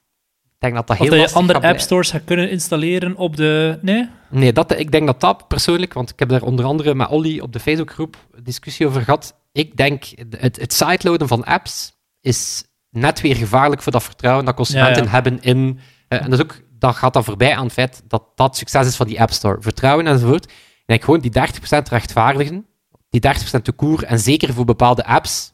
Ik 0.59 0.65
denk 0.65 0.75
dat 0.75 0.87
dat 0.87 0.97
Of 1.01 1.09
heel 1.09 1.19
dat 1.19 1.31
je 1.31 1.37
andere 1.37 1.47
gaat 1.47 1.55
app 1.55 1.61
blijven. 1.61 1.81
stores 1.83 2.11
gaat 2.11 2.25
kunnen 2.25 2.51
installeren 2.51 3.17
op 3.17 3.37
de... 3.37 3.79
Nee? 3.83 4.09
Nee, 4.31 4.53
dat, 4.53 4.79
ik 4.79 4.91
denk 4.93 5.07
dat 5.07 5.21
dat 5.21 5.49
persoonlijk, 5.49 5.93
want 5.93 6.11
ik 6.11 6.19
heb 6.19 6.29
daar 6.29 6.43
onder 6.43 6.65
andere 6.65 6.95
met 6.95 7.09
Olly 7.09 7.41
op 7.41 7.53
de 7.53 7.61
Facebookgroep 7.61 8.17
discussie 8.43 8.87
over 8.87 9.03
gehad. 9.03 9.35
Ik 9.53 9.77
denk, 9.77 10.05
het, 10.39 10.61
het 10.61 10.73
sideloaden 10.73 11.29
van 11.29 11.45
apps 11.45 11.93
is 12.21 12.65
net 12.91 13.21
weer 13.21 13.37
gevaarlijk 13.37 13.83
voor 13.83 13.93
dat 13.93 14.03
vertrouwen 14.03 14.45
dat 14.45 14.55
consumenten 14.55 15.03
Ja, 15.03 15.09
ja. 15.09 15.11
hebben 15.11 15.41
in... 15.41 15.79
eh, 16.09 16.23
en 16.23 16.31
dat, 16.31 16.39
is 16.39 16.45
ook, 16.45 16.61
dat 16.79 16.97
gaat 16.97 17.13
dan 17.13 17.25
voorbij 17.25 17.57
aan 17.57 17.65
het 17.65 17.73
feit 17.73 18.03
dat 18.09 18.23
dat 18.35 18.57
succes 18.57 18.87
is 18.87 18.97
van 18.97 19.07
die 19.07 19.21
App 19.21 19.31
Store. 19.31 19.57
Vertrouwen 19.61 20.07
enzovoort. 20.07 20.45
Ik 20.45 20.85
denk 20.87 21.05
gewoon 21.05 21.21
die 21.21 21.33
30% 21.33 21.89
rechtvaardigen, 21.91 22.67
die 23.11 23.21
30% 23.29 23.63
te 23.63 23.73
koer, 23.73 24.05
en 24.05 24.19
zeker 24.19 24.53
voor 24.55 24.65
bepaalde 24.65 25.05
apps, 25.05 25.53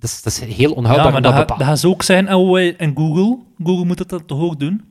dat 0.00 0.10
is, 0.10 0.22
dat 0.22 0.32
is 0.32 0.54
heel 0.56 0.72
onhoudbaar. 0.72 1.06
Ja, 1.06 1.12
maar 1.12 1.22
dat, 1.22 1.32
dat 1.36 1.50
ga- 1.50 1.56
dat 1.56 1.66
gaat 1.66 1.78
zo 1.78 1.88
ook 1.88 2.02
zijn 2.02 2.28
en 2.28 2.92
Google. 2.96 3.38
Google 3.64 3.84
moet 3.84 4.08
dat 4.08 4.22
toch 4.28 4.40
ook 4.40 4.60
doen? 4.60 4.84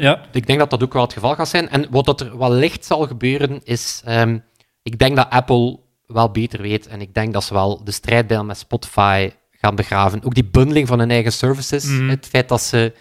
Ja. 0.00 0.20
Ik 0.32 0.46
denk 0.46 0.58
dat 0.58 0.70
dat 0.70 0.82
ook 0.82 0.92
wel 0.92 1.02
het 1.02 1.12
geval 1.12 1.34
gaat 1.34 1.48
zijn. 1.48 1.68
En 1.68 1.86
wat 1.90 2.04
dat 2.04 2.20
er 2.20 2.38
wellicht 2.38 2.84
zal 2.84 3.06
gebeuren, 3.06 3.60
is... 3.64 4.02
ehm, 4.04 4.38
ik 4.82 4.98
denk 4.98 5.16
dat 5.16 5.30
Apple 5.30 5.80
wel 6.06 6.30
beter 6.30 6.60
weet. 6.62 6.86
En 6.86 7.00
ik 7.00 7.14
denk 7.14 7.32
dat 7.32 7.44
ze 7.44 7.54
wel 7.54 7.84
de 7.84 7.90
strijdbijl 7.90 8.44
met 8.44 8.58
Spotify 8.58 9.30
gaan 9.50 9.74
begraven. 9.74 10.24
Ook 10.24 10.34
die 10.34 10.44
bundeling 10.44 10.88
van 10.88 10.98
hun 10.98 11.10
eigen 11.10 11.32
services. 11.32 11.84
Mhm. 11.84 12.08
Het 12.08 12.26
feit 12.26 12.48
dat, 12.48 12.62
ze, 12.62 12.94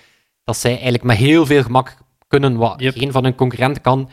dat 0.43 0.57
zij 0.57 0.71
eigenlijk 0.71 1.03
met 1.03 1.17
heel 1.17 1.45
veel 1.45 1.63
gemak 1.63 1.97
kunnen 2.27 2.55
wat 2.57 2.79
Yep. 2.81 2.97
geen 2.97 3.11
van 3.11 3.23
hun 3.23 3.35
concurrenten 3.35 3.81
kan. 3.81 4.09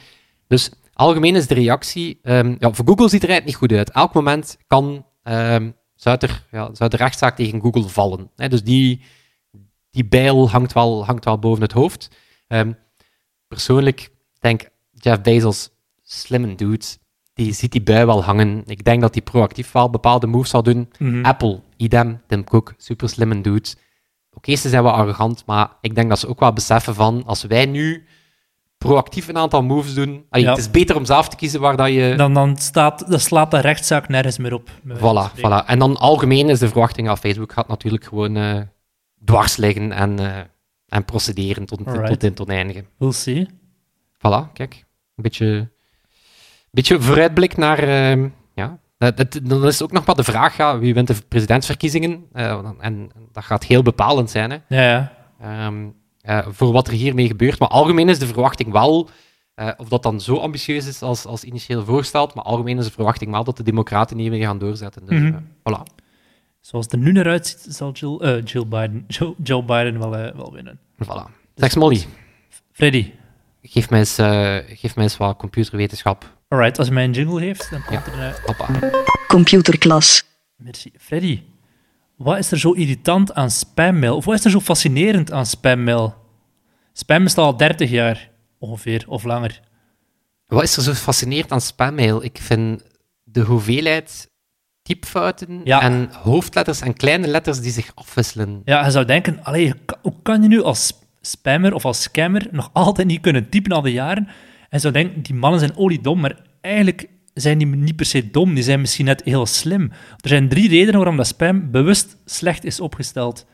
Dus 0.49 0.71
algemeen 0.95 1.37
is 1.37 1.47
de 1.47 1.55
reactie... 1.55 2.19
ehm, 2.23 2.55
ja, 2.59 2.73
voor 2.73 2.87
Google 2.87 3.09
ziet 3.09 3.23
er 3.23 3.29
eigenlijk 3.29 3.45
niet 3.47 3.57
goed 3.71 3.79
uit. 3.79 3.91
Elk 3.91 4.13
moment 4.15 4.57
kan... 4.67 5.07
ehm, 5.23 5.71
zou, 6.01 6.17
er, 6.19 6.47
ja, 6.51 6.75
zou 6.75 6.91
de 6.91 6.97
rechtszaak 6.97 7.37
tegen 7.37 7.61
Google 7.61 7.89
vallen. 7.89 8.31
Hè, 8.37 8.49
dus 8.49 8.63
die, 8.63 9.03
die 9.91 10.05
bijl 10.05 10.51
hangt 10.51 10.73
wel, 10.73 11.05
hangt 11.05 11.25
wel 11.25 11.39
boven 11.39 11.63
het 11.63 11.73
hoofd. 11.73 12.11
Ehm, 12.47 12.73
persoonlijk 13.49 14.11
denk 14.39 14.69
Jeff 14.93 15.21
Bezos, 15.21 15.71
slimme 16.03 16.55
dude, 16.55 16.85
die 17.33 17.53
ziet 17.53 17.73
die 17.73 17.83
bui 17.83 18.05
wel 18.05 18.25
hangen. 18.25 18.63
Ik 18.67 18.85
denk 18.85 19.01
dat 19.01 19.15
hij 19.15 19.23
proactief 19.23 19.73
wel 19.73 19.91
bepaalde 19.91 20.27
moves 20.27 20.51
zal 20.51 20.63
doen. 20.63 20.91
Mhm. 20.99 21.25
Apple, 21.25 21.61
idem, 21.77 22.21
Tim 22.27 22.45
Cook, 22.45 22.75
super 22.77 23.09
slimme 23.09 23.41
dude. 23.41 23.69
Oké, 24.33 24.57
ze 24.57 24.69
zijn 24.69 24.83
wel 24.83 24.93
arrogant, 24.93 25.47
maar 25.47 25.77
ik 25.81 25.95
denk 25.95 26.09
dat 26.09 26.19
ze 26.19 26.29
ook 26.29 26.41
wel 26.41 26.53
beseffen 26.53 26.95
van, 26.95 27.25
als 27.27 27.43
wij 27.43 27.67
nu 27.67 28.07
proactief 28.89 29.29
een 29.29 29.37
aantal 29.39 29.63
moves 29.63 29.95
doen, 29.95 30.25
allee, 30.31 30.45
Ja. 30.45 30.51
het 30.51 30.59
is 30.61 30.71
beter 30.71 30.97
om 30.97 31.05
zelf 31.05 31.29
te 31.29 31.37
kiezen 31.37 31.61
waar 31.61 31.77
dat 31.77 31.89
je... 31.89 32.15
Dan, 32.17 32.35
dan, 32.35 32.57
staat, 32.57 33.11
dan 33.11 33.21
slaat 33.21 33.51
de 33.51 33.59
rechtszaak 33.61 34.09
nergens 34.09 34.39
meer 34.39 34.55
op. 34.55 34.71
Voilà, 34.89 35.37
voilà. 35.37 35.67
En 35.67 35.79
dan 35.79 35.97
algemeen 35.97 36.49
is 36.49 36.59
de 36.59 36.69
verwachting 36.69 37.07
dat 37.07 37.19
Facebook 37.19 37.53
gaat 37.53 37.69
natuurlijk 37.69 38.05
gewoon 38.05 38.37
eh, 38.37 38.61
dwars 39.25 39.57
liggen 39.57 39.93
en, 39.93 40.19
eh, 40.19 40.39
en 40.89 41.05
procederen 41.05 41.67
tot, 41.67 41.87
Alright. 41.87 42.07
tot 42.09 42.23
in 42.23 42.31
het 42.31 42.41
oneindige. 42.41 42.85
We'll 42.99 43.13
see. 43.13 43.49
Voilà, 44.17 44.53
kijk. 44.53 44.75
Een 45.17 45.23
beetje, 45.23 45.71
beetje 46.71 47.01
vooruitblik 47.01 47.57
naar, 47.57 47.79
ehm, 47.79 48.29
ja, 48.55 48.79
Dat, 48.99 49.41
dan 49.43 49.67
is 49.67 49.83
ook 49.83 49.93
nog 49.93 50.07
maar 50.07 50.15
de 50.15 50.25
vraag, 50.25 50.57
ja, 50.57 50.79
wie 50.79 50.95
wint 50.95 51.07
de 51.07 51.15
presidentsverkiezingen? 51.29 52.25
Eh, 52.33 52.59
en 52.79 53.11
dat 53.33 53.45
gaat 53.45 53.65
heel 53.65 53.83
bepalend 53.83 54.31
zijn, 54.31 54.51
hè. 54.51 54.57
Ja, 54.69 54.83
ja. 54.91 55.13
Ehm, 55.41 55.87
eh, 56.39 56.47
voor 56.49 56.73
wat 56.73 56.87
er 56.87 56.93
hiermee 56.93 57.27
gebeurt. 57.27 57.59
Maar 57.59 57.69
algemeen 57.69 58.09
is 58.09 58.19
de 58.19 58.27
verwachting 58.27 58.73
wel, 58.73 59.09
eh, 59.55 59.69
of 59.77 59.89
dat 59.89 60.03
dan 60.03 60.21
zo 60.21 60.37
ambitieus 60.37 60.87
is 60.87 61.03
als, 61.03 61.25
als 61.27 61.45
initieel 61.45 61.85
voorgesteld, 61.85 62.35
maar 62.35 62.45
algemeen 62.45 62.79
is 62.79 62.85
de 62.85 62.91
verwachting 62.91 63.31
wel 63.31 63.45
dat 63.45 63.57
de 63.57 63.63
democraten 63.63 64.19
hiermee 64.19 64.41
gaan 64.41 64.59
doorzetten. 64.59 65.07
Dus, 65.07 65.19
Mhm. 65.21 65.27
eh, 65.35 65.41
voilà. 65.41 65.83
Zoals 66.61 66.85
het 66.85 66.95
er 66.95 67.01
nu 67.01 67.13
naar 67.13 67.27
uitziet, 67.27 67.67
zal 67.69 67.93
Jill, 67.93 68.17
eh, 68.19 68.45
Jill 68.45 68.67
Biden, 68.67 69.05
Joe, 69.09 69.35
Joe 69.43 69.63
Biden 69.65 69.99
wel, 69.99 70.11
wel 70.11 70.53
winnen. 70.53 70.79
voilà. 71.05 71.31
Zeg 71.55 71.75
Molly, 71.77 72.05
Freddy, 72.73 73.13
geef 73.63 73.91
mij 73.91 73.99
eens, 73.99 74.19
eh, 74.19 74.57
geef 74.69 74.95
mij 74.95 75.05
eens 75.05 75.17
wat 75.17 75.37
computerwetenschap. 75.37 76.39
alright, 76.49 76.79
als 76.79 76.87
hij 76.87 76.97
mij 76.97 77.05
een 77.05 77.13
jingle 77.13 77.41
heeft, 77.41 77.71
dan 77.71 77.83
komt 77.85 78.07
er 78.07 78.19
een... 78.23 78.33
Hoppa. 78.47 78.91
Computerklas. 79.29 80.23
Merci. 80.57 80.93
Freddy, 80.99 81.43
wat 82.17 82.39
is 82.39 82.51
er 82.53 82.59
zo 82.59 82.73
irritant 82.73 83.35
aan 83.35 83.51
spammail? 83.51 84.17
Of 84.17 84.25
wat 84.25 84.35
is 84.35 84.45
er 84.45 84.51
zo 84.51 84.61
fascinerend 84.61 85.33
aan 85.33 85.47
spammail? 85.47 86.15
Spam 86.93 87.23
bestaat 87.25 87.45
al 87.45 87.57
30 87.57 87.91
jaar, 87.91 88.31
ongeveer, 88.59 89.05
of 89.09 89.25
langer. 89.25 89.61
Wat 90.47 90.63
is 90.63 90.77
er 90.77 90.83
zo 90.83 90.93
fascinerend 90.93 91.53
aan 91.53 91.61
spammail? 91.61 92.25
Ik 92.25 92.39
vind 92.41 92.83
de 93.23 93.41
hoeveelheid 93.41 94.31
typfouten 94.83 95.61
Ja. 95.65 95.81
en 95.83 96.09
hoofdletters 96.13 96.81
en 96.81 96.95
kleine 96.95 97.27
letters 97.27 97.61
die 97.61 97.71
zich 97.73 97.93
afwisselen. 97.95 98.63
Ja, 98.65 98.85
je 98.85 98.91
zou 98.91 99.05
denken, 99.05 99.45
allee, 99.45 99.73
hoe 100.03 100.15
kan 100.23 100.43
je 100.43 100.49
nu 100.49 100.63
als 100.63 100.93
spammer 101.21 101.75
of 101.75 101.85
als 101.85 102.03
scammer 102.03 102.47
nog 102.51 102.71
altijd 102.73 103.07
niet 103.07 103.21
kunnen 103.21 103.49
typen 103.49 103.73
al 103.73 103.83
die 103.83 103.93
jaren? 103.93 104.27
En 104.27 104.69
je 104.71 104.79
zou 104.79 104.93
denken, 104.93 105.23
die 105.23 105.35
mannen 105.35 105.61
zijn 105.61 105.77
oliedom, 105.77 106.21
maar 106.21 106.43
eigenlijk 106.61 107.09
zijn 107.35 107.59
die 107.59 107.67
niet 107.67 107.97
per 107.97 108.07
se 108.07 108.31
dom, 108.31 108.55
die 108.55 108.63
zijn 108.65 108.81
misschien 108.81 109.05
net 109.05 109.23
heel 109.25 109.47
slim. 109.47 109.83
Er 110.21 110.29
zijn 110.29 110.49
drie 110.49 110.69
redenen 110.69 110.95
waarom 110.95 111.17
dat 111.17 111.27
spam 111.27 111.71
bewust 111.71 112.17
slecht 112.25 112.65
is 112.65 112.81
opgesteld. 112.81 113.47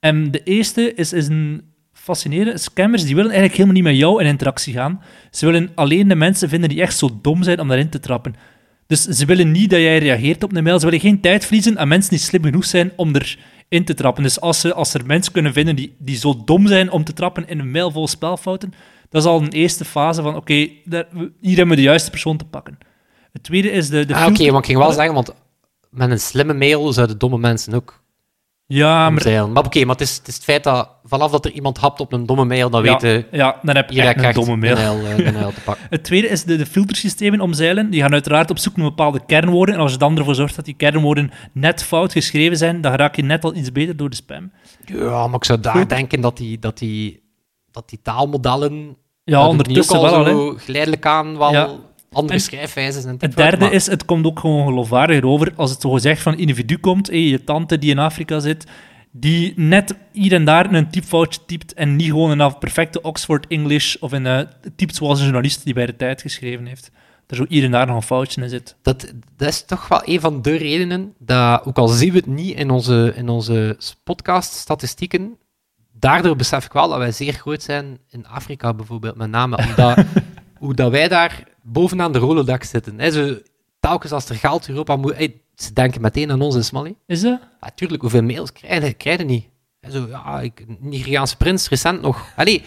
En 0.00 0.30
de 0.30 0.42
eerste 0.42 0.94
is, 0.94 1.12
is 1.12 1.28
een 1.28 1.71
fascinerende. 2.02 2.58
Scammers 2.58 3.04
die 3.04 3.14
willen 3.14 3.30
eigenlijk 3.30 3.60
helemaal 3.60 3.82
niet 3.82 3.92
met 3.92 4.00
jou 4.00 4.20
in 4.22 4.28
interactie 4.28 4.72
gaan. 4.72 5.02
Ze 5.30 5.46
willen 5.46 5.70
alleen 5.74 6.08
de 6.08 6.14
mensen 6.14 6.48
vinden 6.48 6.68
die 6.68 6.80
echt 6.80 6.96
zo 6.96 7.18
dom 7.22 7.42
zijn 7.42 7.60
om 7.60 7.68
daarin 7.68 7.88
te 7.88 8.00
trappen. 8.00 8.34
Dus 8.86 9.02
ze 9.02 9.24
willen 9.24 9.50
niet 9.50 9.70
dat 9.70 9.80
jij 9.80 9.98
reageert 9.98 10.42
op 10.42 10.56
een 10.56 10.64
mail. 10.64 10.78
Ze 10.78 10.84
willen 10.84 11.00
geen 11.00 11.20
tijd 11.20 11.44
verliezen 11.44 11.78
aan 11.78 11.88
mensen 11.88 12.10
die 12.10 12.18
slim 12.18 12.42
genoeg 12.42 12.64
zijn 12.64 12.92
om 12.96 13.14
erin 13.16 13.84
te 13.84 13.94
trappen. 13.94 14.22
Dus 14.22 14.40
als, 14.40 14.60
ze, 14.60 14.74
als 14.74 14.94
er 14.94 15.06
mensen 15.06 15.32
kunnen 15.32 15.52
vinden 15.52 15.76
die, 15.76 15.94
die 15.98 16.16
zo 16.16 16.42
dom 16.44 16.66
zijn 16.66 16.90
om 16.90 17.04
te 17.04 17.12
trappen 17.12 17.48
in 17.48 17.58
een 17.58 17.70
mail 17.70 17.90
vol 17.90 18.08
spelfouten, 18.08 18.74
dat 19.08 19.22
is 19.22 19.28
al 19.28 19.42
een 19.42 19.52
eerste 19.52 19.84
fase 19.84 20.22
van 20.22 20.36
oké, 20.36 20.54
hier 20.54 21.56
hebben 21.56 21.68
we 21.68 21.76
de 21.76 21.82
juiste 21.82 22.10
persoon 22.10 22.36
te 22.36 22.44
pakken. 22.44 22.78
Het 23.32 23.42
tweede 23.42 23.70
is 23.70 23.88
de... 23.88 24.04
de 24.04 24.14
Ah, 24.14 24.26
Oké, 24.26 24.50
maar 24.50 24.60
ik 24.60 24.66
ging 24.66 24.78
wel 24.78 24.92
zeggen, 24.92 25.14
want 25.14 25.34
met 25.90 26.10
een 26.10 26.20
slimme 26.20 26.54
mail 26.54 26.92
zouden 26.92 27.18
domme 27.18 27.38
mensen 27.38 27.74
ook 27.74 28.01
Ja, 28.66 29.10
maar... 29.10 29.64
oké, 29.64 29.84
maar 29.84 29.94
het 29.96 30.00
is, 30.00 30.16
het 30.16 30.28
is 30.28 30.34
het 30.34 30.44
feit 30.44 30.64
dat 30.64 30.88
vanaf 31.04 31.30
dat 31.30 31.44
er 31.44 31.50
iemand 31.50 31.78
hapt 31.78 32.00
op 32.00 32.12
een 32.12 32.26
domme 32.26 32.44
mail, 32.44 32.70
dan 32.70 32.84
ja, 32.84 32.92
weten 32.92 33.26
ja, 33.30 33.58
dan 33.62 33.76
heb 33.76 33.90
je 33.90 34.02
echt 34.02 34.24
een 34.24 34.32
domme 34.32 34.56
mail. 34.56 34.76
een 34.76 35.26
een 35.26 35.52
te 35.54 35.60
pakken. 35.64 35.86
Het 35.90 36.04
tweede 36.04 36.28
is 36.28 36.44
de, 36.44 36.56
de 36.56 36.66
filtersystemen 36.66 37.40
omzeilen. 37.40 37.90
Die 37.90 38.00
gaan 38.00 38.12
uiteraard 38.12 38.50
op 38.50 38.58
zoek 38.58 38.76
naar 38.76 38.86
bepaalde 38.88 39.20
kernwoorden. 39.26 39.74
En 39.74 39.80
als 39.80 39.92
je 39.92 39.98
dan 39.98 40.18
ervoor 40.18 40.34
zorgt 40.34 40.56
dat 40.56 40.64
die 40.64 40.74
kernwoorden 40.74 41.30
net 41.52 41.82
fout 41.84 42.12
geschreven 42.12 42.56
zijn, 42.56 42.80
dan 42.80 42.92
raak 42.92 43.16
je 43.16 43.22
net 43.22 43.44
al 43.44 43.54
iets 43.54 43.72
beter 43.72 43.96
door 43.96 44.10
de 44.10 44.16
spam. 44.16 44.52
Ja, 44.84 45.26
maar 45.26 45.36
ik 45.36 45.44
zou 45.44 45.60
daar 45.60 45.76
Goed. 45.76 45.88
denken 45.88 46.20
dat 46.20 46.36
die, 46.36 46.58
dat 46.58 46.78
die, 46.78 47.22
dat 47.70 47.88
die 47.88 48.00
taalmodellen 48.02 48.96
Ja, 49.24 49.46
ondertussen 49.48 50.00
wel 50.00 50.26
al. 50.26 50.54
geleidelijk 50.56 51.06
aan 51.06 51.38
wel 51.38 51.52
Ja. 51.52 51.70
Andere 52.12 52.34
En 52.34 52.40
schrijfwijzes 52.40 53.04
en 53.04 53.16
Het 53.18 53.36
derde 53.36 53.64
maar- 53.64 53.72
is, 53.72 53.86
het 53.86 54.04
komt 54.04 54.26
ook 54.26 54.38
gewoon 54.40 54.66
geloofwaardiger 54.66 55.26
over 55.26 55.52
als 55.56 55.70
het 55.70 55.80
zo 55.80 55.90
gezegd 55.90 56.22
van 56.22 56.38
individu 56.38 56.78
komt, 56.78 57.06
je 57.06 57.44
tante 57.44 57.78
die 57.78 57.90
in 57.90 57.98
Afrika 57.98 58.40
zit, 58.40 58.66
die 59.10 59.52
net 59.56 59.94
hier 60.12 60.32
en 60.32 60.44
daar 60.44 60.74
een 60.74 60.90
typfoutje 60.90 61.40
typt 61.46 61.74
en 61.74 61.96
niet 61.96 62.06
gewoon 62.06 62.40
een 62.40 62.58
perfecte 62.58 63.00
Oxford 63.00 63.46
English 63.46 63.96
of 64.00 64.12
een 64.12 64.26
eh, 64.26 64.40
typt 64.76 64.94
zoals 64.94 65.18
een 65.18 65.24
journalist 65.24 65.64
die 65.64 65.74
bij 65.74 65.86
de 65.86 65.96
tijd 65.96 66.20
geschreven 66.20 66.66
heeft. 66.66 66.90
Er 67.26 67.36
zo 67.36 67.44
hier 67.48 67.64
en 67.64 67.70
daar 67.70 67.86
nog 67.86 67.96
een 67.96 68.02
foutje 68.02 68.42
in 68.42 68.48
zit. 68.48 68.76
dat, 68.82 69.12
dat 69.36 69.48
is 69.48 69.64
toch 69.64 69.88
wel 69.88 70.00
een 70.04 70.20
van 70.20 70.42
de 70.42 70.56
redenen 70.56 71.14
dat, 71.18 71.64
ook 71.66 71.78
al 71.78 71.88
zien 71.88 72.10
we 72.12 72.16
het 72.16 72.26
niet 72.26 72.56
in 72.56 72.70
onze, 72.70 73.12
in 73.16 73.28
onze 73.28 73.78
podcast-statistieken, 74.04 75.36
daardoor 75.92 76.36
besef 76.36 76.64
ik 76.64 76.72
wel 76.72 76.88
dat 76.88 76.98
wij 76.98 77.12
zeer 77.12 77.32
groot 77.32 77.62
zijn 77.62 77.98
in 78.08 78.26
Afrika 78.26 78.74
bijvoorbeeld, 78.74 79.16
met 79.16 79.30
name 79.30 79.56
omdat 79.56 79.98
hoe 80.62 80.74
dat 80.74 80.90
wij 80.90 81.08
daar 81.08 81.44
bovenaan 81.62 82.12
de 82.12 82.18
Rolodex 82.18 82.68
zitten. 82.68 82.98
Hè, 83.00 83.10
zo, 83.10 83.36
telkens 83.80 84.12
als 84.12 84.28
er 84.28 84.34
geld 84.36 84.68
Europa 84.68 84.96
moet... 84.96 85.16
hey, 85.16 85.40
ze 85.54 85.72
denken 85.72 86.00
meteen 86.00 86.30
aan 86.30 86.40
ons 86.40 86.54
in 86.54 86.64
Smally. 86.64 86.94
Is 87.06 87.20
dat? 87.20 87.40
Natuurlijk, 87.60 88.00
hoeveel 88.02 88.22
mails 88.22 88.52
krijg 88.52 88.84
je, 88.86 88.92
krijg 88.92 89.18
je 89.18 89.24
niet? 89.24 89.46
Zo, 89.90 90.06
ja, 90.08 90.40
ik, 90.40 90.64
Nigeriaanse 90.80 91.36
prins, 91.36 91.68
recent 91.68 92.00
nog. 92.00 92.32
Allee, 92.36 92.62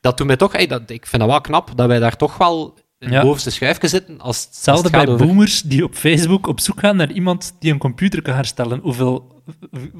dat 0.00 0.16
doet 0.16 0.26
mij 0.26 0.36
toch... 0.36 0.52
hey, 0.52 0.66
dat, 0.66 0.90
ik 0.90 1.06
vind 1.06 1.22
dat 1.22 1.30
wel 1.30 1.40
knap, 1.40 1.72
dat 1.76 1.86
wij 1.86 1.98
daar 1.98 2.16
toch 2.16 2.36
wel 2.36 2.78
in 2.98 3.10
Ja. 3.10 3.22
bovenste 3.22 3.50
schuifje 3.50 3.88
zitten. 3.88 4.20
Als, 4.20 4.36
het- 4.38 4.46
als 4.46 4.56
Hetzelfde 4.56 4.82
het 4.96 5.04
bij 5.06 5.14
over- 5.14 5.26
boomers 5.26 5.62
die 5.62 5.84
op 5.84 5.94
Facebook 5.94 6.46
op 6.46 6.60
zoek 6.60 6.80
gaan 6.80 6.96
naar 6.96 7.12
iemand 7.12 7.54
die 7.58 7.72
een 7.72 7.78
computer 7.78 8.22
kan 8.22 8.34
herstellen. 8.34 8.80
Hoeveel 8.82 9.39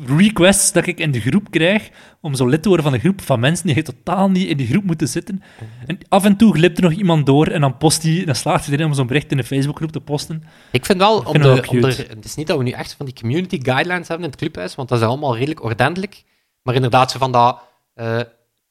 requests 0.07 0.73
dat 0.73 0.87
ik 0.87 0.99
in 0.99 1.11
de 1.11 1.21
groep 1.21 1.51
krijg 1.51 1.91
om 2.21 2.35
zo 2.35 2.47
lid 2.47 2.63
te 2.63 2.69
worden 2.69 2.87
van 2.87 2.95
een 2.95 3.01
groep 3.01 3.21
van 3.21 3.41
mensen 3.41 3.67
die 3.67 3.83
totaal 3.83 4.31
niet 4.31 4.49
in 4.49 4.57
die 4.57 4.67
groep 4.67 4.85
moeten 4.85 5.09
zitten. 5.09 5.43
En 5.87 5.99
af 6.09 6.25
en 6.25 6.37
toe 6.37 6.55
glipt 6.55 6.77
er 6.79 6.83
nog 6.85 6.93
iemand 6.93 7.27
door 7.27 7.47
en 7.47 7.61
dan 7.61 7.77
post 7.77 8.03
hij, 8.03 8.25
dan 8.25 8.35
slaagt 8.35 8.65
hij 8.65 8.75
erin 8.75 8.87
om 8.87 8.95
zo'n 8.95 9.07
bericht 9.07 9.31
in 9.31 9.37
de 9.37 9.45
Facebookgroep 9.45 9.93
te 9.93 10.01
posten. 10.01 10.43
Ik 10.73 10.87
vind 10.87 10.99
wel, 10.99 11.23
vind 11.23 11.43
de, 11.43 12.07
het 12.09 12.25
is 12.25 12.35
niet 12.35 12.47
dat 12.47 12.59
we 12.59 12.65
nu 12.65 12.71
echt 12.71 12.95
van 12.95 13.07
die 13.07 13.15
community 13.15 13.59
guidelines 13.63 14.09
hebben 14.09 14.25
in 14.27 14.31
het 14.33 14.41
clubhuis, 14.41 14.75
want 14.75 14.89
dat 14.89 15.01
is 15.01 15.07
allemaal 15.07 15.37
redelijk 15.37 15.63
ordentelijk. 15.63 16.25
Maar 16.63 16.75
inderdaad, 16.75 17.11
zo 17.11 17.19
van 17.19 17.33
dat 17.33 17.61
eh 17.95 18.21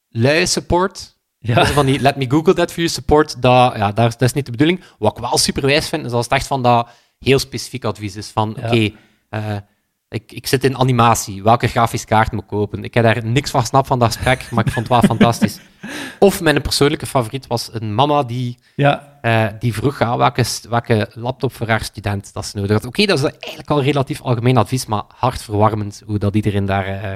lui 0.08 0.46
support, 0.46 1.18
Ja. 1.38 1.66
van 1.66 1.86
die 1.86 2.00
let 2.00 2.16
me 2.16 2.30
google 2.30 2.54
that 2.54 2.68
for 2.70 2.78
you 2.78 2.88
support, 2.88 3.42
dat, 3.42 3.76
ja, 3.76 3.92
daar, 3.92 4.10
dat 4.10 4.22
is 4.22 4.32
niet 4.32 4.44
de 4.44 4.50
bedoeling. 4.50 4.80
Wat 4.98 5.16
ik 5.16 5.22
wel 5.22 5.38
super 5.38 5.66
wijs 5.66 5.88
vind, 5.88 6.04
is 6.06 6.12
als 6.12 6.24
het 6.24 6.34
echt 6.34 6.46
van 6.46 6.62
dat 6.62 6.88
heel 7.18 7.38
specifiek 7.38 7.84
advies 7.84 8.16
is 8.16 8.28
van, 8.30 8.56
Ja. 8.60 8.66
oké, 8.66 8.90
eh, 9.28 9.56
ik, 10.10 10.32
ik 10.32 10.46
zit 10.46 10.64
in 10.64 10.76
animatie, 10.78 11.42
welke 11.42 11.66
grafische 11.66 12.06
kaart 12.06 12.32
moet 12.32 12.42
ik 12.42 12.46
kopen? 12.48 12.84
Ik 12.84 12.94
heb 12.94 13.04
daar 13.04 13.24
niks 13.24 13.50
van 13.50 13.64
snap 13.66 13.86
van 13.86 13.98
dat 13.98 14.14
gesprek, 14.14 14.50
maar 14.50 14.66
ik 14.66 14.72
vond 14.72 14.88
het 14.88 15.00
wel 15.00 15.08
fantastisch. 15.16 15.60
Of 16.18 16.40
mijn 16.40 16.62
persoonlijke 16.62 17.06
favoriet 17.06 17.46
was 17.46 17.70
een 17.72 17.94
mama 17.94 18.22
die 18.22 18.58
Ja, 18.76 19.18
eh, 19.22 19.46
die 19.58 19.74
vroeg 19.74 19.98
ja, 19.98 20.16
welke, 20.16 20.42
st- 20.42 20.68
welke 20.68 21.08
laptop 21.14 21.52
voor 21.54 21.68
haar 21.68 21.82
student 21.84 22.32
dat 22.32 22.46
ze 22.46 22.56
nodig 22.56 22.72
had. 22.72 22.84
Oké, 22.86 23.04
dat 23.06 23.18
is 23.18 23.24
eigenlijk 23.24 23.70
al 23.70 23.82
relatief 23.82 24.20
algemeen 24.22 24.56
advies, 24.56 24.86
maar 24.86 25.02
hartverwarmend 25.16 26.02
hoe 26.06 26.18
dat 26.18 26.34
iedereen 26.34 26.64
daar 26.66 26.86
eh, 26.86 27.14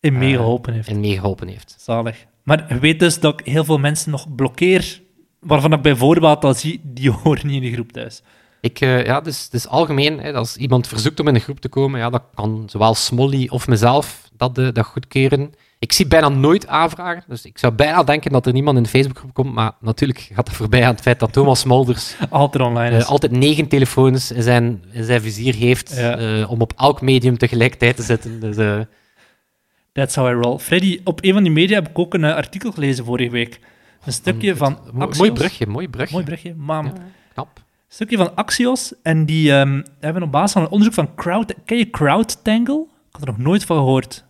in 0.00 0.18
meegeholpen 0.18 0.72
heeft. 0.72 0.88
in 0.88 1.00
meegeholpen 1.00 1.48
heeft. 1.48 1.76
Zalig. 1.78 2.24
Maar 2.42 2.64
je 2.68 2.78
weet 2.78 2.98
dus 3.00 3.20
dat 3.20 3.40
ik 3.40 3.46
heel 3.46 3.64
veel 3.64 3.78
mensen 3.78 4.10
nog 4.10 4.34
blokkeer, 4.34 5.02
waarvan 5.40 5.72
ik 5.72 5.82
bij 5.82 5.94
voorbaat 5.96 6.44
al 6.44 6.54
zie, 6.54 6.80
die 6.84 7.10
horen 7.10 7.46
niet 7.46 7.62
in 7.62 7.68
de 7.68 7.72
groep 7.72 7.92
thuis. 7.92 8.22
Ik, 8.60 8.80
eh, 8.80 9.04
ja, 9.04 9.20
dus, 9.20 9.44
het 9.44 9.54
is 9.54 9.68
algemeen, 9.68 10.20
hè, 10.20 10.32
als 10.34 10.56
iemand 10.56 10.86
verzoekt 10.88 11.20
om 11.20 11.28
in 11.28 11.34
een 11.34 11.40
groep 11.40 11.60
te 11.60 11.68
komen, 11.68 12.00
ja, 12.00 12.10
dat 12.10 12.22
kan 12.34 12.62
zowel 12.66 12.94
Smolly 12.94 13.48
of 13.50 13.66
mezelf 13.68 14.30
dat, 14.36 14.58
eh, 14.58 14.68
dat 14.72 14.84
goedkeuren. 14.86 15.54
Ik 15.78 15.92
zie 15.92 16.06
bijna 16.06 16.28
nooit 16.28 16.66
aanvragen, 16.66 17.24
dus 17.28 17.44
ik 17.44 17.58
zou 17.58 17.72
bijna 17.72 18.02
denken 18.02 18.32
dat 18.32 18.46
er 18.46 18.52
niemand 18.52 18.76
in 18.76 18.82
de 18.82 18.88
Facebookgroep 18.88 19.34
komt, 19.34 19.54
maar 19.54 19.72
natuurlijk 19.80 20.18
gaat 20.32 20.46
dat 20.46 20.54
voorbij 20.54 20.82
aan 20.84 20.92
het 20.92 21.00
feit 21.00 21.20
dat 21.20 21.32
Thomas 21.32 21.60
Smolders 21.60 22.16
Altijd 22.30 22.62
online 22.64 22.90
eh, 22.94 23.00
is. 23.00 23.04
altijd 23.06 23.32
negen 23.32 23.68
telefoons 23.68 24.30
in 24.32 24.42
zijn, 24.42 24.84
in 24.92 25.04
zijn 25.04 25.20
vizier 25.20 25.54
heeft 25.54 25.96
Ja. 25.96 26.16
eh, 26.18 26.50
om 26.50 26.60
op 26.60 26.72
elk 26.76 27.00
medium 27.00 27.38
tegelijkertijd 27.38 27.96
te 27.96 28.02
zitten. 28.02 28.40
Dus, 28.40 28.56
eh, 28.56 28.80
That's 29.92 30.14
how 30.14 30.28
I 30.28 30.32
roll. 30.32 30.58
Freddy, 30.58 31.00
op 31.04 31.24
een 31.24 31.32
van 31.32 31.42
die 31.42 31.52
media 31.52 31.74
heb 31.74 31.88
ik 31.88 31.98
ook 31.98 32.14
een 32.14 32.24
eh, 32.24 32.34
artikel 32.34 32.72
gelezen 32.72 33.04
vorige 33.04 33.30
week. 33.30 33.60
Een 34.04 34.12
stukje 34.12 34.56
van 34.56 34.78
Axios. 34.98 35.18
mooi 35.18 35.32
brugje, 35.32 35.66
mooi 35.66 35.88
brugje. 35.88 36.12
Mooi 36.14 36.24
brugje, 36.24 36.54
Ja, 36.66 36.92
knap. 37.32 37.64
Een 37.86 37.92
stukje 37.94 38.16
van 38.16 38.34
Axios. 38.34 38.94
En 39.02 39.26
die 39.26 39.52
ehm, 39.52 39.82
hebben 40.00 40.22
op 40.22 40.32
basis 40.32 40.52
van 40.52 40.62
een 40.62 40.68
onderzoek 40.68 40.94
van 40.94 41.14
Crowd... 41.14 41.54
Ken 41.64 41.78
je 41.78 41.90
CrowdTangle? 41.90 42.86
Ik 43.08 43.12
had 43.12 43.20
er 43.20 43.26
nog 43.26 43.38
nooit 43.38 43.64
van 43.64 43.76
gehoord. 43.76 44.24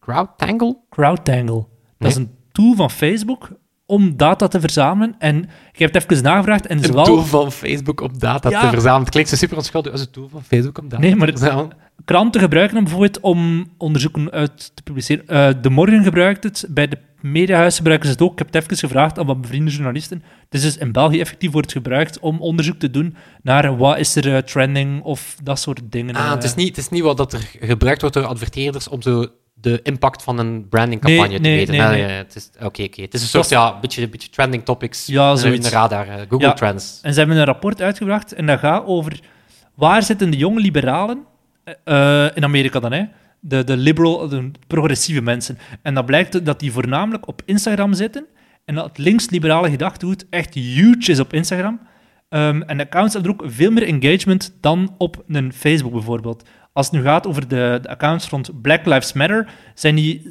CrowdTangle? 0.00 0.76
CrowdTangle. 0.90 1.66
Dat 1.98 2.10
is 2.10 2.16
een 2.16 2.30
tool 2.52 2.74
van 2.74 2.90
Facebook 2.90 3.50
om 3.86 4.16
data 4.16 4.48
te 4.48 4.60
verzamelen. 4.60 5.14
En 5.18 5.36
je 5.72 5.84
hebt 5.84 5.96
even 5.96 6.22
nagevraagd 6.22 6.66
en 6.66 6.76
Een 6.76 6.84
zowel... 6.84 7.04
tool 7.04 7.22
van 7.22 7.52
Facebook 7.52 8.00
om 8.00 8.18
data 8.18 8.50
Ja. 8.50 8.60
te 8.60 8.68
verzamelen. 8.68 9.00
Het 9.02 9.10
klinkt 9.10 9.30
zo 9.30 9.36
super 9.36 9.56
onschuldig. 9.56 9.92
Is 9.92 10.00
een 10.00 10.10
tool 10.10 10.28
van 10.28 10.42
Facebook 10.42 10.78
om 10.78 10.88
data 10.88 11.02
Nee, 11.02 11.16
maar- 11.16 11.32
te 11.32 11.38
verzamelen. 11.38 11.76
Kranten 12.04 12.40
gebruiken 12.40 12.74
hem 12.76 12.84
bijvoorbeeld 12.84 13.20
om 13.20 13.66
onderzoeken 13.78 14.30
uit 14.30 14.72
te 14.76 14.82
publiceren. 14.82 15.26
Eh, 15.28 15.62
de 15.62 15.70
Morgen 15.70 16.02
gebruikt 16.02 16.44
het, 16.44 16.66
bij 16.70 16.88
de 16.88 16.98
mediahuis 17.32 17.76
gebruiken 17.76 18.06
ze 18.06 18.12
het 18.12 18.22
ook. 18.22 18.32
Ik 18.32 18.38
heb 18.38 18.46
het 18.52 18.62
even 18.62 18.76
gevraagd 18.76 19.18
aan 19.18 19.26
wat 19.26 19.40
bevriende 19.40 19.70
journalisten. 19.70 20.22
Het 20.44 20.54
is 20.54 20.62
dus 20.62 20.76
in 20.76 20.92
België 20.92 21.20
effectief 21.20 21.50
wordt 21.52 21.72
gebruikt 21.72 22.18
om 22.18 22.40
onderzoek 22.40 22.78
te 22.78 22.90
doen 22.90 23.16
naar 23.42 23.76
wat 23.76 23.98
is 23.98 24.16
er 24.16 24.34
eh, 24.34 24.42
trending 24.42 25.02
of 25.02 25.36
dat 25.42 25.58
soort 25.58 25.80
dingen. 25.84 26.14
Ah, 26.14 26.24
eh. 26.24 26.30
het, 26.30 26.44
is 26.44 26.54
niet, 26.54 26.68
het 26.68 26.76
is 26.76 26.88
niet 26.88 27.02
wat 27.02 27.16
dat 27.16 27.32
er 27.32 27.50
gebruikt 27.60 28.00
wordt 28.00 28.16
door 28.16 28.26
adverteerders 28.26 28.88
om 28.88 29.02
zo 29.02 29.26
de 29.54 29.80
impact 29.82 30.22
van 30.22 30.38
een 30.38 30.68
brandingcampagne 30.68 31.28
Nee, 31.28 31.36
te 31.36 31.42
nee, 31.42 31.56
weten. 31.56 31.74
nee, 31.74 31.86
Nee, 31.88 32.02
nee. 32.06 32.16
het 32.16 32.34
is- 32.36 32.50
Oké, 32.62 32.82
oké. 32.82 33.02
Het 33.02 33.14
is 33.14 33.22
een 33.22 33.28
soort, 33.28 33.48
Dat 33.48 33.52
ja, 33.58 33.80
beetje, 33.80 34.08
beetje 34.08 34.28
trending 34.28 34.64
topics 34.64 35.06
Ja, 35.06 35.36
in 35.44 35.60
de- 35.60 35.68
radar. 35.68 36.08
eh, 36.08 36.14
Google 36.28 36.46
Ja. 36.46 36.52
Trends. 36.52 36.98
En 37.02 37.12
ze 37.12 37.18
hebben 37.18 37.36
een 37.36 37.44
rapport 37.44 37.82
uitgebracht 37.82 38.32
en 38.32 38.46
dat 38.46 38.58
gaat 38.58 38.84
over 38.86 39.20
waar 39.74 40.02
zitten 40.02 40.30
de 40.30 40.36
jonge 40.36 40.60
liberalen 40.60 41.24
eh, 41.84 42.26
in 42.34 42.44
Amerika 42.44 42.80
dan, 42.80 42.92
hè? 42.92 43.02
De, 43.46 43.64
de 43.64 43.76
liberal, 43.76 44.28
de 44.28 44.50
progressieve 44.66 45.22
mensen. 45.22 45.58
En 45.82 45.94
dat 45.94 46.06
blijkt 46.06 46.44
dat 46.44 46.60
die 46.60 46.72
voornamelijk 46.72 47.28
op 47.28 47.42
Instagram 47.44 47.94
zitten 47.94 48.26
en 48.64 48.74
dat 48.74 48.84
het 48.84 48.98
links-liberale 48.98 49.70
gedachtegoed 49.70 50.26
echt 50.30 50.54
huge 50.54 51.10
is 51.10 51.20
op 51.20 51.32
Instagram. 51.32 51.80
Ehm, 52.28 52.62
en 52.62 52.76
de 52.76 52.82
accounts 52.82 53.14
hebben 53.14 53.32
ook 53.32 53.42
veel 53.46 53.70
meer 53.70 53.86
engagement 53.86 54.56
dan 54.60 54.94
op 54.98 55.24
een 55.28 55.52
Facebook 55.52 55.92
bijvoorbeeld. 55.92 56.48
Als 56.72 56.86
het 56.86 56.94
nu 56.94 57.02
gaat 57.02 57.26
over 57.26 57.48
de, 57.48 57.78
de 57.82 57.88
accounts 57.88 58.28
rond 58.28 58.62
Black 58.62 58.86
Lives 58.86 59.12
Matter, 59.12 59.48
zijn 59.74 59.94
die 59.94 60.30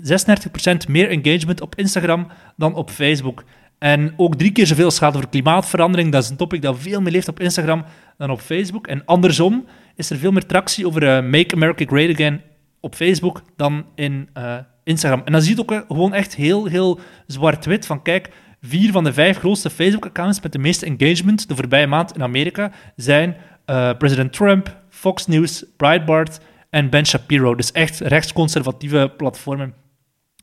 36% 0.86 0.90
meer 0.90 1.10
engagement 1.10 1.62
op 1.62 1.76
Instagram 1.76 2.28
dan 2.58 2.76
op 2.76 2.90
Facebook. 2.90 3.44
En 3.80 4.14
ook 4.18 4.36
drie 4.36 4.52
keer 4.52 4.68
zoveel 4.68 4.92
schade 4.92 5.18
over 5.18 5.30
klimaatverandering. 5.30 6.12
Dat 6.12 6.24
is 6.24 6.30
een 6.30 6.36
topic 6.36 6.62
dat 6.62 6.80
veel 6.80 7.02
meer 7.02 7.12
leeft 7.12 7.28
op 7.28 7.40
Instagram 7.40 7.86
dan 8.18 8.30
op 8.30 8.40
Facebook. 8.40 8.88
En 8.88 9.06
andersom 9.06 9.66
is 9.96 10.10
er 10.10 10.18
veel 10.18 10.32
meer 10.32 10.46
tractie 10.46 10.88
over 10.88 11.04
uh, 11.04 11.30
Make 11.32 11.56
America 11.56 11.86
Great 11.86 12.10
Again 12.10 12.42
op 12.84 12.96
Facebook 12.96 13.42
dan 13.56 13.86
in 13.96 14.30
uh, 14.38 14.58
Instagram. 14.84 15.22
En 15.26 15.32
dan 15.32 15.42
zie 15.42 15.56
je 15.56 15.62
ook 15.62 15.86
gewoon 15.88 16.14
echt 16.14 16.36
heel, 16.36 16.66
heel 16.66 17.00
zwart-wit 17.28 17.86
van 17.86 18.02
kijk, 18.02 18.30
vier 18.62 18.92
van 18.92 19.04
de 19.04 19.14
vijf 19.14 19.38
grootste 19.38 19.70
Facebook-accounts 19.70 20.42
met 20.42 20.52
de 20.52 20.60
meeste 20.60 20.86
engagement 20.86 21.48
de 21.48 21.56
voorbije 21.56 21.88
maand 21.88 22.16
in 22.16 22.24
Amerika 22.24 22.72
zijn 22.96 23.36
uh, 23.66 23.92
president 23.98 24.34
Trump, 24.34 24.78
Fox 24.90 25.28
News, 25.28 25.66
Breitbart 25.78 26.40
en 26.70 26.90
Ben 26.90 27.06
Shapiro. 27.06 27.56
Dus 27.56 27.72
echt 27.72 28.00
rechtsconservatieve 28.00 29.14
platformen. 29.18 29.74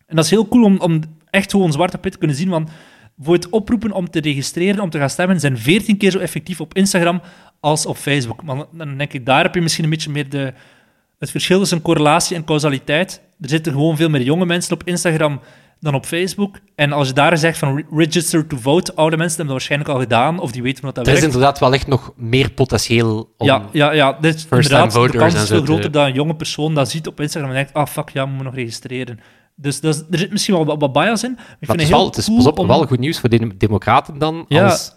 En 0.07 0.17
dat 0.17 0.25
is 0.25 0.31
heel 0.31 0.49
cool 0.49 0.65
om, 0.65 0.79
om 0.79 1.01
echt 1.31 1.51
gewoon 1.51 1.73
zwart 1.73 1.95
op 1.95 2.03
wit 2.03 2.13
te 2.13 2.19
kunnen 2.19 2.37
zien, 2.37 2.49
want 2.49 2.71
voor 3.19 3.35
het 3.35 3.49
oproepen 3.49 3.93
om 3.93 4.11
te 4.11 4.21
registreren, 4.21 4.83
om 4.83 4.91
te 4.91 4.99
gaan 4.99 5.11
stemmen, 5.11 5.41
zijn 5.41 5.59
14 5.59 5.97
keer 5.97 6.11
zo 6.11 6.19
effectief 6.19 6.61
op 6.61 6.75
Instagram 6.75 7.23
als 7.61 7.87
op 7.87 7.97
Facebook. 7.97 8.43
Maar 8.43 8.65
dan 8.73 8.97
denk 8.97 9.13
ik, 9.13 9.27
daar 9.27 9.43
heb 9.43 9.55
je 9.55 9.61
misschien 9.61 9.85
een 9.85 9.91
beetje 9.91 10.11
meer 10.11 10.29
de, 10.29 10.53
het 11.21 11.31
verschil 11.31 11.59
tussen 11.59 11.83
correlatie 11.83 12.37
en 12.37 12.45
causaliteit. 12.45 13.21
Er 13.41 13.49
zitten 13.49 13.73
gewoon 13.73 13.97
veel 13.97 14.09
meer 14.09 14.23
jonge 14.23 14.47
mensen 14.47 14.73
op 14.73 14.83
Instagram 14.85 15.41
dan 15.81 15.95
op 15.95 16.07
Facebook. 16.07 16.59
En 16.75 16.93
als 16.93 17.09
je 17.09 17.15
daar 17.15 17.39
zegt 17.39 17.59
van 17.59 17.85
register 17.91 18.47
to 18.47 18.57
vote, 18.57 18.95
oude 18.95 19.17
mensen 19.17 19.37
hebben 19.37 19.55
dat 19.55 19.67
waarschijnlijk 19.67 19.91
al 19.91 20.01
gedaan, 20.01 20.39
of 20.41 20.53
die 20.53 20.63
weten 20.63 20.85
wat 20.85 20.95
dat 20.95 21.07
er 21.07 21.13
werkt. 21.13 21.25
Er 21.25 21.29
is 21.29 21.35
inderdaad 21.35 21.61
wel 21.61 21.75
echt 21.75 21.87
nog 21.87 22.13
meer 22.17 22.51
potentieel 22.51 23.35
om 23.39 23.47
Ja, 23.47 23.63
ja, 23.73 23.93
ja. 23.93 24.19
Is 24.21 24.47
inderdaad, 24.51 24.93
de 24.93 25.09
kans 25.09 25.35
is 25.35 25.49
veel 25.49 25.63
groter 25.63 25.91
dat 25.91 26.07
een 26.07 26.13
jonge 26.15 26.35
persoon 26.35 26.75
dat 26.75 26.91
ziet 26.91 27.07
op 27.07 27.21
Instagram 27.21 27.51
en 27.51 27.57
denkt, 27.57 27.73
ah, 27.75 27.87
fuck, 27.87 28.09
ja, 28.09 28.27
moet 28.27 28.45
nog 28.45 28.55
registreren. 28.55 29.21
Dus, 29.55 29.83
er 29.83 29.95
zit 30.11 30.31
misschien 30.31 30.55
wel 30.55 30.65
wat, 30.65 30.81
wat 30.81 30.93
bias 30.93 31.25
in. 31.25 31.33
Maar 31.33 31.57
ik 31.61 31.67
vind 31.67 31.81
het, 31.81 31.89
heel 31.89 31.97
wel, 31.97 32.07
het 32.07 32.17
is 32.17 32.29
pas 32.35 32.47
op, 32.47 32.67
wel 32.67 32.87
goed 32.87 32.99
nieuws 32.99 33.21
voor 33.21 33.29
de 33.29 33.57
democraten 33.57 34.19
dan, 34.19 34.45
Ja. 34.49 34.65
als 34.65 34.93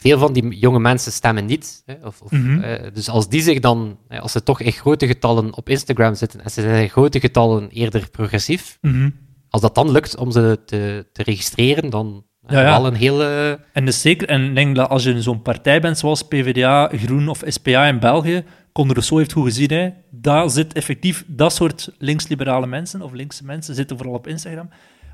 veel 0.00 0.18
van 0.18 0.32
die 0.32 0.58
jonge 0.58 0.78
mensen 0.80 1.12
stemmen 1.12 1.44
niet. 1.46 1.82
Hè, 1.86 1.94
of, 2.06 2.20
of, 2.20 2.30
Mhm. 2.30 2.60
eh, 2.60 2.92
dus 2.94 3.08
als 3.08 3.28
die 3.28 3.42
zich 3.42 3.60
dan, 3.60 3.98
als 4.08 4.32
ze 4.32 4.42
toch 4.42 4.60
in 4.60 4.72
grote 4.72 5.06
getallen 5.06 5.56
op 5.56 5.68
Instagram 5.68 6.14
zitten 6.14 6.40
en 6.40 6.50
ze 6.50 6.60
zijn 6.60 6.82
in 6.82 6.88
grote 6.88 7.20
getallen 7.20 7.68
eerder 7.68 8.08
progressief, 8.10 8.78
Mhm. 8.80 9.10
als 9.50 9.62
dat 9.62 9.74
dan 9.74 9.90
lukt 9.90 10.16
om 10.16 10.30
ze 10.30 10.58
te, 10.66 11.06
te 11.12 11.22
registreren, 11.22 11.90
dan 11.90 12.24
Ja, 12.48 12.60
ja, 12.60 12.66
ja. 12.66 12.80
wel 12.80 12.86
een 12.86 12.94
hele... 12.94 13.58
En 13.72 13.84
dus 13.84 14.00
zeker, 14.00 14.28
en 14.28 14.42
ik 14.44 14.54
denk 14.54 14.76
dat 14.76 14.88
als 14.88 15.04
je 15.04 15.22
zo'n 15.22 15.42
partij 15.42 15.80
bent 15.80 15.98
zoals 15.98 16.22
PvdA, 16.22 16.90
Groen 16.94 17.28
of 17.28 17.42
SPA 17.46 17.86
in 17.86 17.98
België, 17.98 18.44
Conor 18.72 18.92
Rousseau 18.92 19.20
heeft 19.20 19.32
goed 19.32 19.44
gezien, 19.44 19.70
hè, 19.70 19.88
daar 20.10 20.50
zit 20.50 20.72
effectief 20.72 21.24
dat 21.26 21.52
soort 21.52 21.90
linksliberale 21.98 22.66
mensen, 22.66 23.02
of 23.02 23.12
linkse 23.12 23.44
mensen, 23.44 23.74
zitten 23.74 23.96
vooral 23.96 24.14
op 24.14 24.26
Instagram. 24.26 24.68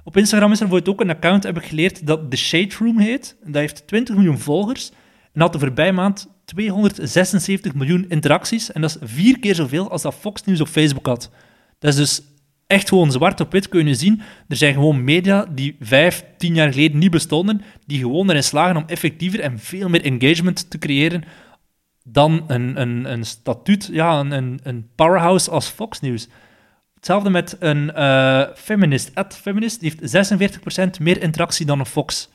Op 0.07 0.17
Instagram 0.17 0.53
is 0.53 0.61
er 0.61 0.69
bijvoorbeeld 0.69 0.95
ook 0.95 1.01
een 1.01 1.15
account, 1.17 1.43
heb 1.43 1.57
ik 1.57 1.65
geleerd, 1.65 2.07
dat 2.07 2.31
The 2.31 2.37
Shade 2.37 2.75
Room 2.79 2.99
heet. 2.99 3.37
Dat 3.45 3.55
heeft 3.55 3.87
20 3.87 4.15
miljoen 4.15 4.39
volgers 4.39 4.91
en 5.33 5.41
had 5.41 5.53
de 5.53 5.59
voorbije 5.59 5.93
maand 5.93 6.29
276 6.45 7.75
miljoen 7.75 8.05
interacties. 8.09 8.73
En 8.73 8.81
dat 8.81 8.91
is 8.91 9.11
vier 9.11 9.39
keer 9.39 9.55
zoveel 9.55 9.91
als 9.91 10.03
dat 10.03 10.15
Fox 10.15 10.45
News 10.45 10.61
op 10.61 10.69
Facebook 10.69 11.07
had. 11.07 11.31
Dat 11.79 11.91
is 11.91 11.97
dus 11.97 12.23
echt 12.67 12.89
gewoon 12.89 13.13
zwart 13.13 13.41
op 13.41 13.53
wit 13.53 13.69
kun 13.69 13.87
je 13.87 13.95
zien. 13.95 14.21
Er 14.49 14.57
zijn 14.57 14.75
gewoon 14.75 15.05
media 15.05 15.47
die 15.55 15.77
vijf, 15.81 16.25
tien 16.37 16.55
jaar 16.55 16.73
geleden 16.73 16.99
niet 16.99 17.11
bestonden, 17.11 17.63
die 17.87 17.99
gewoon 17.99 18.31
erin 18.31 18.45
slagen 18.45 18.77
om 18.77 18.85
effectiever 18.87 19.41
en 19.41 19.59
veel 19.59 19.89
meer 19.89 20.05
engagement 20.05 20.71
te 20.71 20.79
creëren 20.79 21.25
dan 22.05 22.45
een, 22.47 22.81
een, 22.81 23.13
een 23.13 23.25
statuut, 23.25 23.89
ja, 23.93 24.21
een, 24.21 24.31
een, 24.31 24.61
een 24.63 24.89
powerhouse 24.95 25.51
als 25.51 25.69
Fox 25.69 26.01
News. 26.01 26.29
Hetzelfde 27.07 27.31
met 27.31 27.57
een 27.59 27.93
eh, 27.95 28.43
feminist. 28.55 29.11
At 29.15 29.39
feminist 29.43 29.81
die 29.81 29.95
heeft 29.99 30.33
46% 30.99 31.01
meer 31.01 31.23
interactie 31.23 31.67
dan 31.67 31.79
een 31.79 31.87
Fox. 31.87 32.29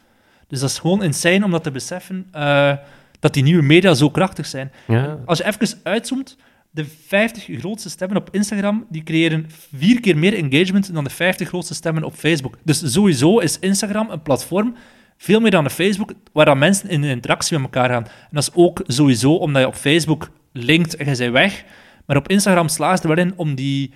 Dus 0.47 0.59
dat 0.59 0.69
is 0.69 0.79
gewoon 0.79 1.03
insane 1.03 1.45
om 1.45 1.51
dat 1.51 1.63
te 1.63 1.71
beseffen 1.71 2.27
eh, 2.31 2.73
dat 3.19 3.33
die 3.33 3.43
nieuwe 3.43 3.61
media 3.61 3.93
zo 3.93 4.09
krachtig 4.09 4.45
zijn. 4.45 4.71
Ja, 4.87 5.17
Als 5.25 5.37
je 5.37 5.45
even 5.45 5.79
uitzoomt, 5.83 6.37
de 6.69 6.85
50 7.07 7.59
grootste 7.59 7.89
stemmen 7.89 8.17
op 8.17 8.29
Instagram 8.31 8.85
die 8.89 9.03
creëren 9.03 9.45
vier 9.75 9.99
keer 9.99 10.17
meer 10.17 10.33
engagement 10.33 10.93
dan 10.93 11.03
de 11.03 11.09
50 11.09 11.47
grootste 11.47 11.73
stemmen 11.73 12.03
op 12.03 12.13
Facebook. 12.13 12.57
Dus 12.63 12.91
sowieso 12.93 13.39
is 13.39 13.59
Instagram 13.59 14.09
een 14.09 14.21
platform, 14.21 14.75
veel 15.17 15.39
meer 15.39 15.51
dan 15.51 15.63
de 15.63 15.69
Facebook, 15.69 16.13
waar 16.33 16.45
dan 16.45 16.57
mensen 16.57 16.89
in 16.89 17.03
interactie 17.03 17.59
met 17.59 17.65
elkaar 17.65 17.89
gaan. 17.89 18.05
En 18.05 18.29
dat 18.31 18.43
is 18.43 18.53
ook 18.53 18.81
sowieso 18.87 19.33
omdat 19.33 19.61
je 19.61 19.67
op 19.67 19.75
Facebook 19.75 20.29
linkt 20.51 20.95
en 20.95 21.09
je 21.09 21.17
bent 21.17 21.31
weg. 21.31 21.63
Maar 22.05 22.17
op 22.17 22.27
Instagram 22.27 22.67
slaagt 22.67 23.03
er 23.03 23.09
wel 23.09 23.25
in 23.25 23.33
om 23.35 23.55
die, 23.55 23.93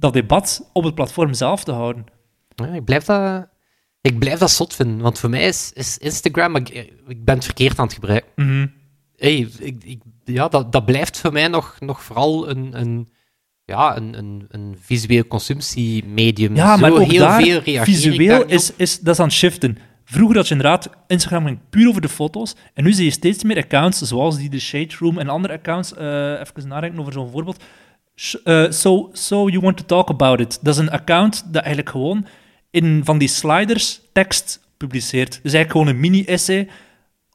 dat 0.00 0.12
debat 0.12 0.70
op 0.72 0.84
het 0.84 0.94
platform 0.94 1.34
zelf 1.34 1.64
te 1.64 1.72
houden. 1.72 2.04
Ja, 2.54 2.66
ik, 2.66 2.84
blijf 2.84 3.04
dat, 3.04 3.48
ik 4.00 4.18
blijf 4.18 4.38
dat 4.38 4.50
zot 4.50 4.74
vinden, 4.74 5.00
want 5.00 5.18
voor 5.18 5.30
mij 5.30 5.46
is, 5.46 5.70
is 5.74 5.98
Instagram... 5.98 6.56
Ik, 6.56 6.68
ik 7.06 7.24
ben 7.24 7.34
het 7.34 7.44
verkeerd 7.44 7.78
aan 7.78 7.84
het 7.84 7.94
gebruiken. 7.94 8.30
Mhm. 8.36 8.66
Hey, 9.16 9.48
ik, 9.58 9.84
ik, 9.84 10.02
ja, 10.24 10.48
dat, 10.48 10.72
dat 10.72 10.84
blijft 10.84 11.18
voor 11.18 11.32
mij 11.32 11.48
nog, 11.48 11.76
nog 11.80 12.02
vooral 12.02 12.48
een, 12.48 12.80
een, 12.80 13.08
ja, 13.64 13.96
een, 13.96 14.18
een, 14.18 14.46
een 14.48 14.76
visueel 14.80 15.26
consumptiemedium. 15.26 16.56
Ja, 16.56 16.76
maar 16.76 16.90
Zo 16.90 16.96
ook 16.96 17.10
heel 17.10 17.20
daar, 17.20 17.42
veel 17.42 17.84
visueel 17.84 18.44
is, 18.44 18.72
is, 18.76 19.00
dat 19.00 19.14
is 19.14 19.20
aan 19.20 19.26
het 19.26 19.34
shiften. 19.34 19.78
Vroeger 20.04 20.36
had 20.36 20.48
je 20.48 20.54
inderdaad, 20.54 20.90
Instagram 21.06 21.44
ging 21.44 21.58
puur 21.70 21.88
over 21.88 22.00
de 22.00 22.08
foto's, 22.08 22.56
en 22.74 22.84
nu 22.84 22.92
zie 22.92 23.04
je 23.04 23.10
steeds 23.10 23.44
meer 23.44 23.56
accounts, 23.56 23.98
zoals 23.98 24.36
die 24.36 24.48
The 24.48 24.60
Shade 24.60 24.94
Room 24.98 25.18
en 25.18 25.28
andere 25.28 25.54
accounts, 25.54 25.94
eh, 25.94 26.40
even 26.40 26.68
nadenken 26.68 27.00
over 27.00 27.12
zo'n 27.12 27.30
voorbeeld. 27.30 27.62
Eh, 28.44 28.70
so, 28.70 29.10
so 29.12 29.48
You 29.48 29.60
Want 29.60 29.76
To 29.76 29.84
Talk 29.84 30.10
About 30.10 30.40
It. 30.40 30.58
Dat 30.62 30.74
is 30.74 30.80
een 30.80 30.90
account 30.90 31.42
dat 31.52 31.62
eigenlijk 31.62 31.90
gewoon 31.90 32.26
in 32.70 33.00
van 33.04 33.18
die 33.18 33.28
sliders 33.28 34.00
tekst 34.12 34.60
publiceert. 34.76 35.40
Dus 35.42 35.52
eigenlijk 35.52 35.70
gewoon 35.70 35.86
een 35.86 36.00
mini-essay 36.00 36.68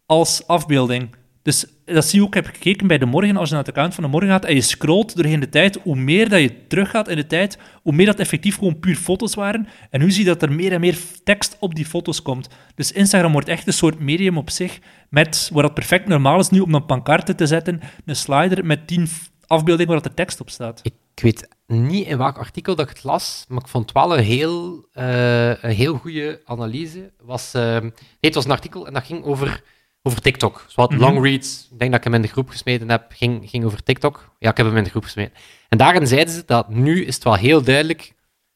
als 0.05 0.47
afbeelding. 0.47 1.15
Dus 1.45 1.65
dat 1.85 2.05
zie 2.05 2.19
je 2.19 2.25
ook, 2.25 2.35
ik 2.35 2.43
heb 2.43 2.53
gekeken 2.53 2.87
bij 2.87 2.97
De 2.97 3.05
Morgen, 3.05 3.37
als 3.37 3.49
je 3.49 3.55
naar 3.55 3.63
het 3.63 3.73
account 3.73 3.93
van 3.93 4.03
De 4.03 4.09
Morgen 4.09 4.29
gaat 4.29 4.45
en 4.45 4.55
je 4.55 4.61
scrolt 4.61 5.15
doorheen 5.15 5.39
de 5.39 5.49
tijd, 5.49 5.79
hoe 5.83 5.95
meer 5.95 6.29
dat 6.29 6.41
je 6.41 6.67
teruggaat 6.67 7.07
in 7.07 7.15
de 7.15 7.27
tijd, 7.27 7.57
hoe 7.81 7.93
meer 7.93 8.05
dat 8.05 8.19
effectief 8.19 8.57
gewoon 8.57 8.79
puur 8.79 8.95
foto's 8.95 9.35
waren. 9.35 9.67
En 9.89 9.99
nu 9.99 10.11
zie 10.11 10.23
je 10.23 10.29
dat 10.29 10.41
er 10.41 10.51
meer 10.51 10.71
en 10.71 10.79
meer 10.79 10.97
tekst 11.23 11.57
op 11.59 11.75
die 11.75 11.85
foto's 11.85 12.21
komt. 12.21 12.49
Dus 12.75 12.91
Instagram 12.91 13.31
wordt 13.31 13.47
echt 13.47 13.67
een 13.67 13.73
soort 13.73 13.99
medium 13.99 14.37
op 14.37 14.49
zich, 14.49 14.79
met, 15.09 15.49
waar 15.53 15.63
dat 15.63 15.73
perfect 15.73 16.07
normaal 16.07 16.39
is 16.39 16.49
nu 16.49 16.59
om 16.59 16.73
een 16.73 16.85
pancarte 16.85 17.35
te 17.35 17.45
zetten, 17.45 17.81
een 18.05 18.15
slider 18.15 18.65
met 18.65 18.87
tien 18.87 19.07
afbeeldingen 19.47 19.91
waar 19.93 20.01
dat 20.01 20.11
er 20.11 20.17
tekst 20.17 20.41
op 20.41 20.49
staat. 20.49 20.79
Ik 20.83 20.93
weet 21.21 21.47
niet 21.67 22.07
in 22.07 22.17
welk 22.17 22.37
artikel 22.37 22.75
dat 22.75 22.89
ik 22.89 22.95
het 22.95 23.03
las, 23.03 23.45
maar 23.47 23.61
ik 23.61 23.67
vond 23.67 23.85
het 23.85 23.93
wel 23.93 24.17
een 24.17 24.23
heel, 24.23 24.87
eh, 24.91 25.47
een 25.63 25.75
heel 25.75 25.97
goede 25.97 26.41
analyse. 26.45 27.11
Was, 27.21 27.53
eh, 27.53 27.79
nee, 27.79 27.91
het 28.19 28.35
was 28.35 28.45
een 28.45 28.51
artikel 28.51 28.87
en 28.87 28.93
dat 28.93 29.03
ging 29.05 29.23
over, 29.23 29.63
over 30.03 30.21
TikTok. 30.21 30.65
Zowat 30.67 30.91
Mhm. 30.91 30.99
long 30.99 31.23
reads, 31.23 31.67
ik 31.71 31.79
denk 31.79 31.91
dat 31.91 31.99
ik 31.99 32.05
hem 32.05 32.13
in 32.13 32.21
de 32.21 32.27
groep 32.27 32.49
gesmeten 32.49 32.89
heb, 32.89 33.05
ging, 33.09 33.49
ging 33.49 33.63
over 33.65 33.83
TikTok. 33.83 34.29
Ja, 34.39 34.49
ik 34.49 34.57
heb 34.57 34.65
hem 34.65 34.77
in 34.77 34.83
de 34.83 34.89
groep 34.89 35.03
gesmeten. 35.03 35.33
En 35.69 35.77
daarin 35.77 36.07
zeiden 36.07 36.33
ze 36.33 36.43
dat 36.45 36.69
nu 36.69 37.05
is 37.05 37.15
het 37.15 37.23
wel 37.23 37.35
heel 37.35 37.61
duidelijk 37.63 38.13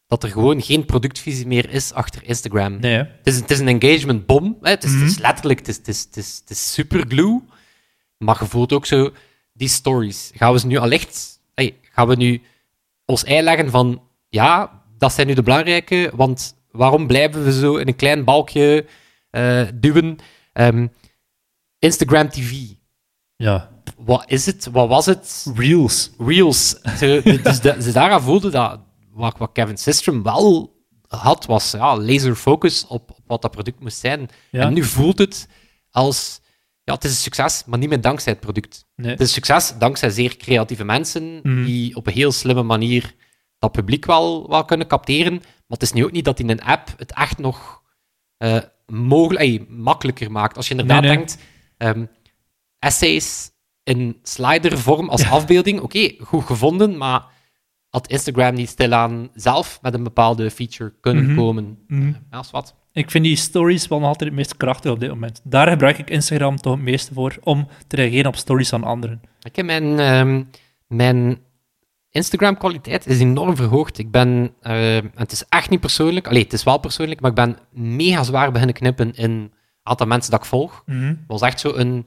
dat 0.08 0.24
er 0.24 0.30
gewoon 0.30 0.62
geen 0.62 0.86
productvisie 0.86 1.48
meer 1.48 1.70
is 1.70 1.94
achter 1.94 2.24
Instagram. 2.24 2.80
Nee? 2.80 2.98
Het 2.98 3.08
is, 3.24 3.36
het 3.36 3.52
is 3.52 3.60
een 3.60 3.80
engagement 3.82 4.26
bom. 4.26 4.58
Hè. 4.62 4.70
Het, 4.70 4.84
is, 4.84 4.92
het 4.94 5.02
is 5.02 5.14
Mhm. 5.14 5.22
letterlijk, 5.22 5.60
het 5.60 5.68
is, 5.68 5.78
het 5.78 5.88
is, 5.88 6.02
het 6.04 6.18
is, 6.18 6.38
het 6.42 6.50
is 6.50 6.74
superglue. 6.74 7.42
Maar 8.18 8.38
je 8.40 8.46
voelt 8.46 8.74
ook 8.74 8.86
zo, 8.86 9.12
die 9.60 9.68
stories. 9.68 10.32
Gaan 10.34 10.54
we 10.54 10.60
ze 10.60 10.68
nu 10.68 10.78
al 10.78 10.92
echt... 10.92 11.40
hey, 11.54 11.78
gaan 11.82 12.08
we 12.08 12.16
nu 12.16 12.42
ons 13.06 13.26
uitleggen 13.26 13.70
van... 13.70 14.02
Ja, 14.30 14.82
dat 14.98 15.14
zijn 15.14 15.28
nu 15.28 15.34
de 15.34 15.44
belangrijke, 15.44 16.12
want 16.16 16.56
waarom 16.72 17.08
blijven 17.08 17.44
we 17.44 17.54
zo 17.54 17.76
in 17.76 17.88
een 17.88 17.96
klein 17.96 18.24
balkje 18.24 18.86
eh, 19.30 19.68
duwen? 19.74 20.18
Ehm, 20.54 20.88
Instagram 21.80 22.30
TV. 22.30 22.54
Ja. 23.36 23.70
Wat 23.98 24.24
is 24.28 24.46
het? 24.46 24.68
Wat 24.72 24.88
was 24.88 25.06
het? 25.06 25.52
Reels. 25.56 26.12
Reels. 26.18 26.70
Ze, 26.70 27.40
dus 27.44 27.60
de, 27.60 27.76
ze 27.82 27.92
daaraan 27.92 28.22
voelden 28.22 28.52
dat 28.52 28.80
wat, 29.12 29.38
wat 29.38 29.52
Kevin 29.54 29.78
Systrom 29.78 30.24
wel 30.24 30.78
had, 31.08 31.46
was 31.46 31.72
ja, 31.72 31.98
laser 31.98 32.36
focus 32.36 32.88
op, 32.88 33.12
op 33.12 33.24
wat 33.28 33.42
dat 33.42 33.52
product 33.52 33.80
moest 33.80 33.98
zijn. 33.98 34.30
Ja. 34.52 34.62
En 34.62 34.74
nu 34.74 34.84
voelt 34.84 35.18
het 35.18 35.48
als... 35.92 36.40
Ja, 36.90 36.96
het 36.96 37.04
is 37.04 37.12
een 37.12 37.18
succes, 37.18 37.64
maar 37.66 37.80
niet 37.80 37.90
meer 37.90 38.02
dankzij 38.02 38.32
het 38.32 38.42
product. 38.42 38.86
Nee. 38.96 39.12
Het 39.12 39.20
is 39.20 39.28
een 39.28 39.34
succes 39.34 39.74
dankzij 39.78 40.10
zeer 40.10 40.38
creatieve 40.38 40.84
mensen 40.84 41.40
Mhm. 41.44 41.64
die 41.64 41.96
op 41.96 42.08
een 42.08 42.14
heel 42.14 42.32
slimme 42.32 42.64
manier 42.64 43.16
dat 43.60 43.72
publiek 43.72 44.06
wel, 44.06 44.50
wel 44.50 44.66
kunnen 44.66 44.88
capteren. 44.88 45.34
Maar 45.34 45.44
het 45.68 45.82
is 45.82 45.92
nu 45.94 46.04
ook 46.04 46.12
niet 46.12 46.26
dat 46.26 46.40
in 46.40 46.50
een 46.50 46.62
app 46.64 46.94
het 46.98 47.14
echt 47.14 47.38
nog 47.38 47.82
eh, 48.38 48.58
mogelijk, 48.86 49.40
ey, 49.46 49.66
makkelijker 49.70 50.32
maakt. 50.32 50.58
Als 50.58 50.68
je 50.68 50.72
inderdaad 50.72 51.02
Nee, 51.02 51.10
nee. 51.10 51.18
denkt, 51.26 51.38
ehm, 51.78 52.06
essays 52.80 53.52
in 53.84 54.20
slidervorm 54.24 55.10
als 55.10 55.30
afbeelding. 55.30 55.80
Oké, 55.80 56.12
goed 56.20 56.44
gevonden, 56.46 56.98
maar 56.98 57.26
had 57.90 58.08
Instagram 58.08 58.54
niet 58.54 58.70
stilaan 58.70 59.30
zelf 59.34 59.80
met 59.82 59.94
een 59.94 60.04
bepaalde 60.04 60.52
feature 60.52 60.94
kunnen 61.02 61.26
Mhm. 61.26 61.36
komen? 61.36 61.80
Mhm. 61.88 62.14
Ja, 62.32 62.40
is 62.40 62.52
wat. 62.52 62.76
Ik 62.92 63.12
vind 63.12 63.24
die 63.24 63.36
stories 63.36 63.88
wel 63.88 64.00
nog 64.00 64.08
altijd 64.08 64.30
het 64.30 64.40
meest 64.40 64.58
krachtig 64.58 64.92
op 64.92 65.00
dit 65.00 65.10
moment. 65.10 65.42
Daar 65.44 65.68
gebruik 65.68 65.98
ik 65.98 66.10
Instagram 66.10 66.56
toch 66.58 66.74
het 66.74 66.82
meeste 66.82 67.14
voor, 67.14 67.38
om 67.44 67.68
te 67.88 67.96
reageren 67.96 68.28
op 68.28 68.36
stories 68.36 68.70
van 68.70 68.84
anderen. 68.84 69.22
Ik 69.42 69.56
heb 69.56 69.66
mijn, 69.66 70.00
ehm, 70.00 70.44
mijn 70.88 71.40
Instagram-kwaliteit 72.10 73.08
is 73.08 73.20
enorm 73.20 73.56
verhoogd. 73.56 73.98
Ik 73.98 74.12
ben, 74.12 74.54
eh, 74.62 74.98
en 74.98 75.12
het 75.16 75.32
is 75.32 75.46
echt 75.50 75.70
niet 75.70 75.80
persoonlijk, 75.80 76.28
allee, 76.28 76.44
het 76.44 76.54
is 76.54 76.64
wel 76.64 76.78
persoonlijk, 76.78 77.22
maar 77.22 77.30
ik 77.30 77.36
ben 77.36 77.58
mega 77.72 78.24
zwaar 78.24 78.52
beginnen 78.52 78.76
knippen 78.76 79.14
in 79.16 79.42
het 79.42 79.52
aantal 79.84 80.08
mensen 80.08 80.32
dat 80.32 80.40
ik 80.40 80.46
volg. 80.46 80.84
Het 80.86 81.18
was 81.28 81.42
echt 81.42 81.60
zo 81.60 81.74
een, 81.76 82.06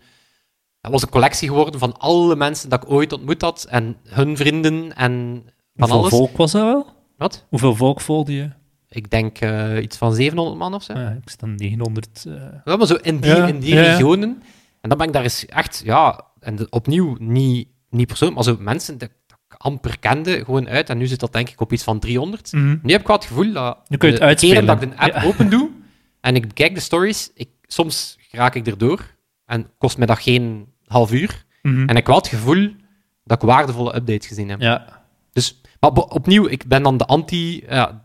was 0.80 1.02
een 1.02 1.08
collectie 1.08 1.48
geworden 1.48 1.80
van 1.80 1.98
alle 1.98 2.36
mensen 2.36 2.68
dat 2.68 2.82
ik 2.82 2.90
ooit 2.90 3.12
ontmoet 3.12 3.42
had 3.42 3.66
en 3.70 3.96
hun 4.08 4.36
vrienden 4.36 4.96
en 4.96 5.42
van 5.74 5.88
Hoeveel 5.90 5.98
alles. 5.98 6.10
volk 6.10 6.36
was 6.36 6.52
dat 6.52 6.62
wel? 6.62 6.86
Wat? 7.16 7.46
Hoeveel 7.48 7.74
volk 7.74 8.00
volgde 8.00 8.34
je? 8.34 8.50
Ik 8.94 9.10
denk 9.10 9.38
eh, 9.38 9.82
iets 9.82 9.96
van 9.96 10.14
700 10.14 10.58
man 10.58 10.74
of 10.74 10.82
zo. 10.82 10.92
Ah, 10.92 11.14
ik 11.22 11.28
sta 11.30 11.46
900. 11.46 12.24
eh, 12.28 12.32
Ja, 12.64 12.76
maar 12.76 12.86
zo 12.86 12.94
in 12.94 13.20
die, 13.20 13.30
Ja, 13.30 13.46
in 13.46 13.60
die 13.60 13.74
ja, 13.74 13.80
ja. 13.82 13.90
regionen. 13.92 14.42
En 14.80 14.88
dan 14.88 14.98
ben 14.98 15.06
ik 15.06 15.12
daar 15.12 15.22
eens 15.22 15.46
echt, 15.46 15.82
ja, 15.84 16.20
en 16.40 16.56
de- 16.56 16.66
opnieuw 16.70 17.16
niet, 17.18 17.68
niet 17.90 18.06
persoonlijk, 18.06 18.44
maar 18.44 18.54
zo 18.56 18.62
mensen 18.62 18.98
dat, 18.98 19.10
dat 19.26 19.38
ik 19.48 19.54
amper 19.58 19.98
kende, 19.98 20.44
gewoon 20.44 20.68
uit. 20.68 20.90
En 20.90 20.98
nu 20.98 21.06
zit 21.06 21.20
dat 21.20 21.32
denk 21.32 21.48
ik 21.48 21.60
op 21.60 21.72
iets 21.72 21.82
van 21.84 21.98
300. 21.98 22.52
mhm. 22.52 22.76
Nu 22.82 22.92
heb 22.92 23.00
ik 23.00 23.06
wel 23.06 23.16
het 23.16 23.24
gevoel 23.24 23.52
dat 23.52 23.78
Nu 23.88 23.96
kun 23.96 24.08
je 24.12 24.14
het 24.18 24.22
de 24.40 24.46
keren 24.46 24.56
uitspelen. 24.58 24.66
dat 24.66 24.82
ik 24.82 24.90
de 24.90 24.96
app 24.96 25.14
Ja. 25.22 25.28
open 25.28 25.50
doe 25.50 25.70
en 26.20 26.34
ik 26.36 26.46
bekijk 26.48 26.74
de 26.74 26.80
stories, 26.80 27.30
ik, 27.34 27.48
soms 27.66 28.18
raak 28.30 28.54
ik 28.54 28.66
erdoor 28.66 29.06
en 29.46 29.66
kost 29.78 29.98
mij 29.98 30.06
dat 30.06 30.18
geen 30.18 30.66
half 30.86 31.12
uur. 31.12 31.44
Mhm. 31.62 31.80
En 31.80 31.88
ik 31.88 31.96
heb 31.96 32.06
wel 32.06 32.16
het 32.16 32.28
gevoel 32.28 32.70
dat 33.24 33.42
ik 33.42 33.48
waardevolle 33.48 33.94
updates 33.96 34.26
gezien 34.26 34.48
heb. 34.48 34.60
Ja. 34.60 35.02
Dus, 35.32 35.60
maar 35.80 35.90
opnieuw, 35.90 36.46
ik 36.48 36.66
ben 36.66 36.82
dan 36.82 36.96
de 36.96 37.04
anti... 37.06 37.64
Ja, 37.68 38.04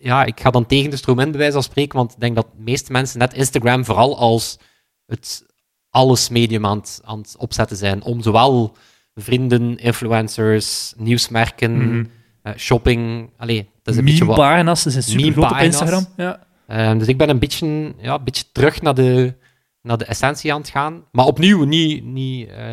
ja, 0.00 0.24
ik 0.24 0.40
ga 0.40 0.50
dan 0.50 0.66
tegen 0.66 0.90
de 0.90 0.96
stroom 0.96 1.18
in, 1.18 1.30
bij 1.30 1.38
wijze 1.38 1.52
van 1.52 1.62
spreken, 1.62 1.98
want 1.98 2.12
ik 2.12 2.20
denk 2.20 2.34
dat 2.36 2.46
de 2.56 2.62
meeste 2.62 2.92
mensen 2.92 3.18
net 3.18 3.34
Instagram 3.34 3.84
vooral 3.84 4.18
als 4.18 4.58
het 5.06 5.46
alles 5.90 6.28
medium 6.28 6.66
aan 6.66 6.76
het, 6.78 7.00
aan 7.04 7.18
het 7.18 7.34
opzetten 7.38 7.76
zijn. 7.76 8.02
Om 8.02 8.22
zowel 8.22 8.76
vrienden, 9.14 9.76
influencers, 9.78 10.92
nieuwsmerken, 10.96 11.76
Mhm. 11.88 12.04
eh, 12.42 12.52
shopping... 12.56 13.30
Allee, 13.36 13.68
dat 13.82 13.94
is 13.94 14.00
een 14.00 14.04
beetje 14.06 14.24
wat... 14.24 14.36
Meme-pagina's, 14.36 14.82
dat 14.82 14.92
zijn 14.92 15.04
super 15.04 15.32
groot 15.32 15.50
op. 15.50 15.58
Instagram. 15.58 16.06
Ja. 16.16 16.46
Eh, 16.66 16.98
dus 16.98 17.06
ik 17.06 17.18
ben 17.18 17.28
een 17.28 17.38
beetje, 17.38 17.94
ja, 17.98 18.14
een 18.14 18.24
beetje 18.24 18.44
terug 18.52 18.82
naar 18.82 18.94
de, 18.94 19.34
naar 19.82 19.98
de 19.98 20.04
essentie 20.04 20.52
aan 20.52 20.60
het 20.60 20.70
gaan. 20.70 21.04
Maar 21.12 21.26
opnieuw, 21.26 21.64
niet... 21.64 22.04
niet 22.04 22.48
eh, 22.48 22.64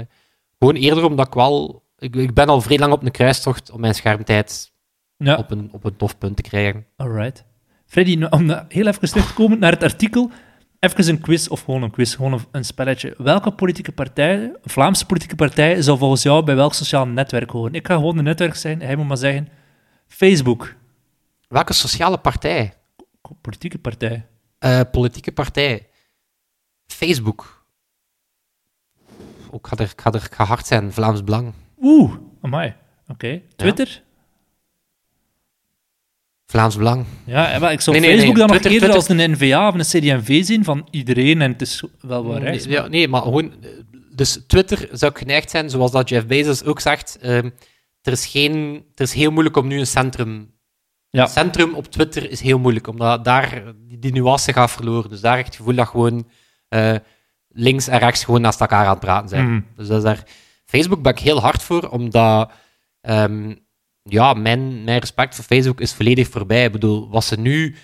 gewoon 0.60 0.76
eerder 0.76 1.04
omdat 1.06 1.28
ik 1.28 1.34
wel... 1.34 1.84
Ik, 1.98 2.16
ik 2.16 2.34
ben 2.34 2.48
al 2.48 2.62
vrij 2.62 2.78
lang 2.78 2.94
op 2.94 3.04
een 3.04 3.12
kruistocht 3.12 3.72
om 3.72 3.80
mijn 3.80 3.96
schermtijd 3.96 4.72
ja. 5.18 5.36
op 5.36 5.52
een, 5.52 5.70
op 5.72 5.84
een 5.84 5.96
tof 5.96 6.18
punt 6.18 6.36
te 6.36 6.42
krijgen. 6.42 6.86
Alright. 6.96 7.46
Freddy, 7.86 8.16
nu- 8.16 8.28
om 8.30 8.50
heel 8.68 8.88
even 8.88 9.10
terug 9.10 9.28
te 9.28 9.34
komen 9.34 9.60
naar 9.60 9.72
het 9.72 9.84
artikel. 9.84 10.32
Even 10.80 11.10
een 11.10 11.22
quiz, 11.22 11.48
of 11.48 11.62
gewoon 11.62 11.84
een 11.84 11.92
quiz, 11.92 12.16
gewoon 12.16 12.46
een, 12.52 12.66
spelletje. 12.66 13.16
Welke 13.18 13.52
politieke 13.52 13.92
partij, 13.92 14.56
Vlaamse 14.64 15.06
politieke 15.06 15.36
partij, 15.36 15.82
zou 15.82 15.98
volgens 15.98 16.24
jou 16.24 16.44
bij 16.44 16.56
welk 16.56 16.74
sociaal 16.74 17.08
netwerk 17.08 17.50
horen? 17.50 17.74
Ik 17.74 17.88
ga 17.88 17.94
gewoon 17.94 18.18
een 18.18 18.24
netwerk 18.24 18.56
zijn, 18.56 18.82
hij 18.82 18.96
moet 18.96 19.08
maar 19.08 19.18
zeggen 19.18 19.48
Facebook. 20.08 20.76
Welke 21.48 21.74
sociale 21.74 22.18
partij? 22.18 22.74
Politieke 23.42 23.78
partij. 23.78 24.26
Eh, 24.60 24.82
politieke 24.92 25.32
partij? 25.32 25.88
Facebook. 26.88 27.66
Ook 29.52 29.60
ik 29.60 29.68
ga 29.68 29.84
er, 29.84 29.90
ik 29.92 30.02
ga 30.02 30.12
er 30.12 30.24
ik 30.26 30.34
ga 30.34 30.46
hard 30.46 30.68
zijn. 30.68 30.92
Vlaams 30.94 31.24
Belang. 31.24 31.54
Oeh, 31.82 32.14
amai. 32.42 32.76
Oké. 33.08 33.42
Twitter? 33.56 34.04
Vlaams 36.46 36.78
Belang. 36.78 37.06
Ja, 37.26 37.52
eh, 37.52 37.60
wel, 37.60 37.72
ik 37.72 37.82
zou 37.82 38.00
Nee, 38.00 38.06
nee, 38.06 38.18
Facebook 38.18 38.38
nee. 38.38 38.48
dan 38.48 38.58
Twitter- 38.58 38.72
nog 38.72 38.82
eerder 38.82 39.04
Twitter- 39.06 39.18
als 39.18 39.40
een 39.40 39.50
NVA 39.50 39.68
of 39.68 39.74
een 39.74 40.20
CD&V 40.22 40.46
zien 40.46 40.64
van 40.64 40.88
iedereen 40.92 41.42
en 41.42 41.52
het 41.52 41.62
is 41.62 41.84
wel 42.02 42.26
wat 42.26 42.42
rechts. 42.42 42.66
Nee, 42.66 42.74
ja, 42.76 42.88
nee, 42.88 43.08
maar 43.08 43.22
gewoon... 43.22 43.52
eh, 43.62 43.70
Dus 44.16 44.40
Twitter 44.48 44.90
zou 44.92 45.12
ik 45.12 45.18
geneigd 45.18 45.50
zijn, 45.50 45.70
zoals 45.70 45.92
dat 45.92 46.10
Jeff 46.10 46.26
Bezos 46.26 46.64
ook 46.64 46.80
zegt. 46.80 47.18
ehm, 47.22 47.50
er, 48.02 48.12
is 48.12 48.26
geen, 48.26 48.84
er 48.96 49.04
is 49.04 49.14
heel 49.14 49.32
moeilijk 49.32 49.58
om 49.58 49.68
nu 49.68 49.80
een 49.80 49.88
centrum... 49.88 50.54
Ja. 51.10 51.22
Een 51.22 51.28
centrum 51.30 51.74
op 51.74 51.86
Twitter 51.92 52.32
is 52.32 52.42
heel 52.42 52.60
moeilijk, 52.60 52.88
omdat 52.88 53.26
daar 53.26 53.64
die, 53.88 54.00
die 54.00 54.12
nuance 54.12 54.54
gaat 54.54 54.72
verloren. 54.72 55.10
Dus 55.10 55.22
daar 55.22 55.32
heb 55.32 55.40
ik 55.40 55.46
het 55.46 55.56
gevoel 55.56 55.76
dat 55.76 55.88
gewoon 55.88 56.28
eh, 56.68 56.96
links 57.50 57.88
en 57.88 58.00
rechts 58.00 58.24
gewoon 58.24 58.42
naast 58.42 58.60
elkaar 58.62 58.86
aan 58.86 58.90
het 58.92 59.00
praten 59.00 59.30
zijn. 59.30 59.46
Mhm. 59.52 59.62
Dus 59.76 59.88
dat 59.88 59.98
is 59.98 60.04
daar... 60.04 60.24
Facebook 60.66 61.02
ben 61.02 61.12
ik 61.12 61.20
heel 61.20 61.42
hard 61.42 61.62
voor, 61.64 61.90
omdat... 61.90 62.52
ehm, 63.02 63.54
ja, 64.10 64.34
mijn, 64.34 64.84
mijn 64.84 65.00
respect 65.00 65.36
voor 65.36 65.44
Facebook 65.44 65.82
is 65.82 65.94
volledig 65.94 66.28
voorbij. 66.28 66.66
Ik 66.66 66.72
bedoel, 66.72 67.10
wat 67.10 67.24
ze 67.24 67.40
nu... 67.40 67.76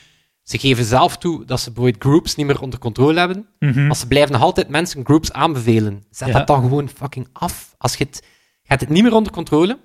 Ze 0.44 0.58
geven 0.58 0.86
zelf 0.86 1.18
toe 1.18 1.46
dat 1.46 1.60
ze 1.60 1.72
bijvoorbeeld 1.72 2.04
groups 2.04 2.36
niet 2.36 2.46
meer 2.46 2.62
onder 2.62 2.80
controle 2.80 3.20
hebben. 3.20 3.48
Mhm. 3.60 3.88
Maar 3.88 3.96
ze 3.96 4.08
blijven 4.08 4.32
nog 4.32 4.42
altijd 4.42 4.70
mensen 4.70 5.06
groups 5.06 5.32
aanbevelen. 5.32 6.04
Zet 6.10 6.28
Ja. 6.28 6.34
dat 6.34 6.48
dan 6.48 6.62
gewoon 6.62 6.90
fucking 6.90 7.28
af. 7.34 7.76
Als 7.78 7.96
je 7.96 8.04
het, 8.04 8.20
je 8.62 8.68
hebt 8.68 8.82
het 8.82 8.90
niet 8.90 9.04
meer 9.04 9.14
onder 9.14 9.32
controle, 9.32 9.80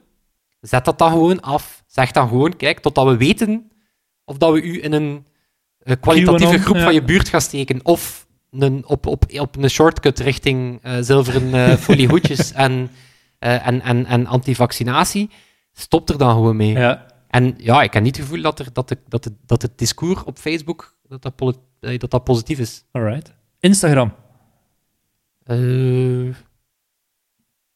zet 0.60 0.84
dat 0.84 0.98
dan 0.98 1.10
gewoon 1.10 1.40
af. 1.40 1.84
Zeg 1.86 2.10
dan 2.10 2.28
gewoon, 2.28 2.56
kijk, 2.56 2.80
totdat 2.80 3.06
we 3.06 3.16
weten 3.16 3.70
of 4.24 4.36
dat 4.36 4.52
we 4.52 4.62
u 4.62 4.82
in 4.84 4.92
een 4.92 5.26
eh, 5.78 5.96
kwalitatieve 6.00 6.58
groep 6.58 6.76
ja. 6.76 6.82
van 6.82 6.94
je 6.94 7.02
buurt 7.02 7.28
gaan 7.28 7.40
steken, 7.40 7.80
of 7.82 8.26
een, 8.50 8.86
op, 8.86 9.06
op, 9.06 9.24
op 9.38 9.56
een 9.56 9.70
shortcut 9.70 10.18
richting 10.18 10.78
eh, 10.82 10.96
zilveren 11.00 11.54
eh 11.54 11.76
foliehoedjes 11.86 12.52
en, 12.52 12.90
en, 13.38 13.82
en, 13.82 14.06
en 14.06 14.26
antivaccinatie. 14.26 15.30
Stop 15.78 16.08
er 16.08 16.18
dan 16.18 16.30
gewoon 16.34 16.56
mee. 16.56 16.72
Ja. 16.72 17.06
En 17.28 17.54
ja, 17.58 17.82
ik 17.82 17.92
heb 17.92 18.02
niet 18.02 18.16
het 18.16 18.24
gevoel 18.26 18.42
dat, 18.42 18.58
er, 18.58 18.72
dat, 18.72 18.88
de, 18.88 18.98
dat, 19.08 19.24
de, 19.24 19.32
dat 19.46 19.62
het 19.62 19.78
discours 19.78 20.24
op 20.24 20.38
Facebook 20.38 20.96
dat 21.08 21.22
dat, 21.22 21.58
dat, 21.98 22.10
dat 22.10 22.24
positief 22.24 22.58
is. 22.58 22.84
Alright. 22.92 23.34
Instagram. 23.60 24.14
Eh, 25.42 26.34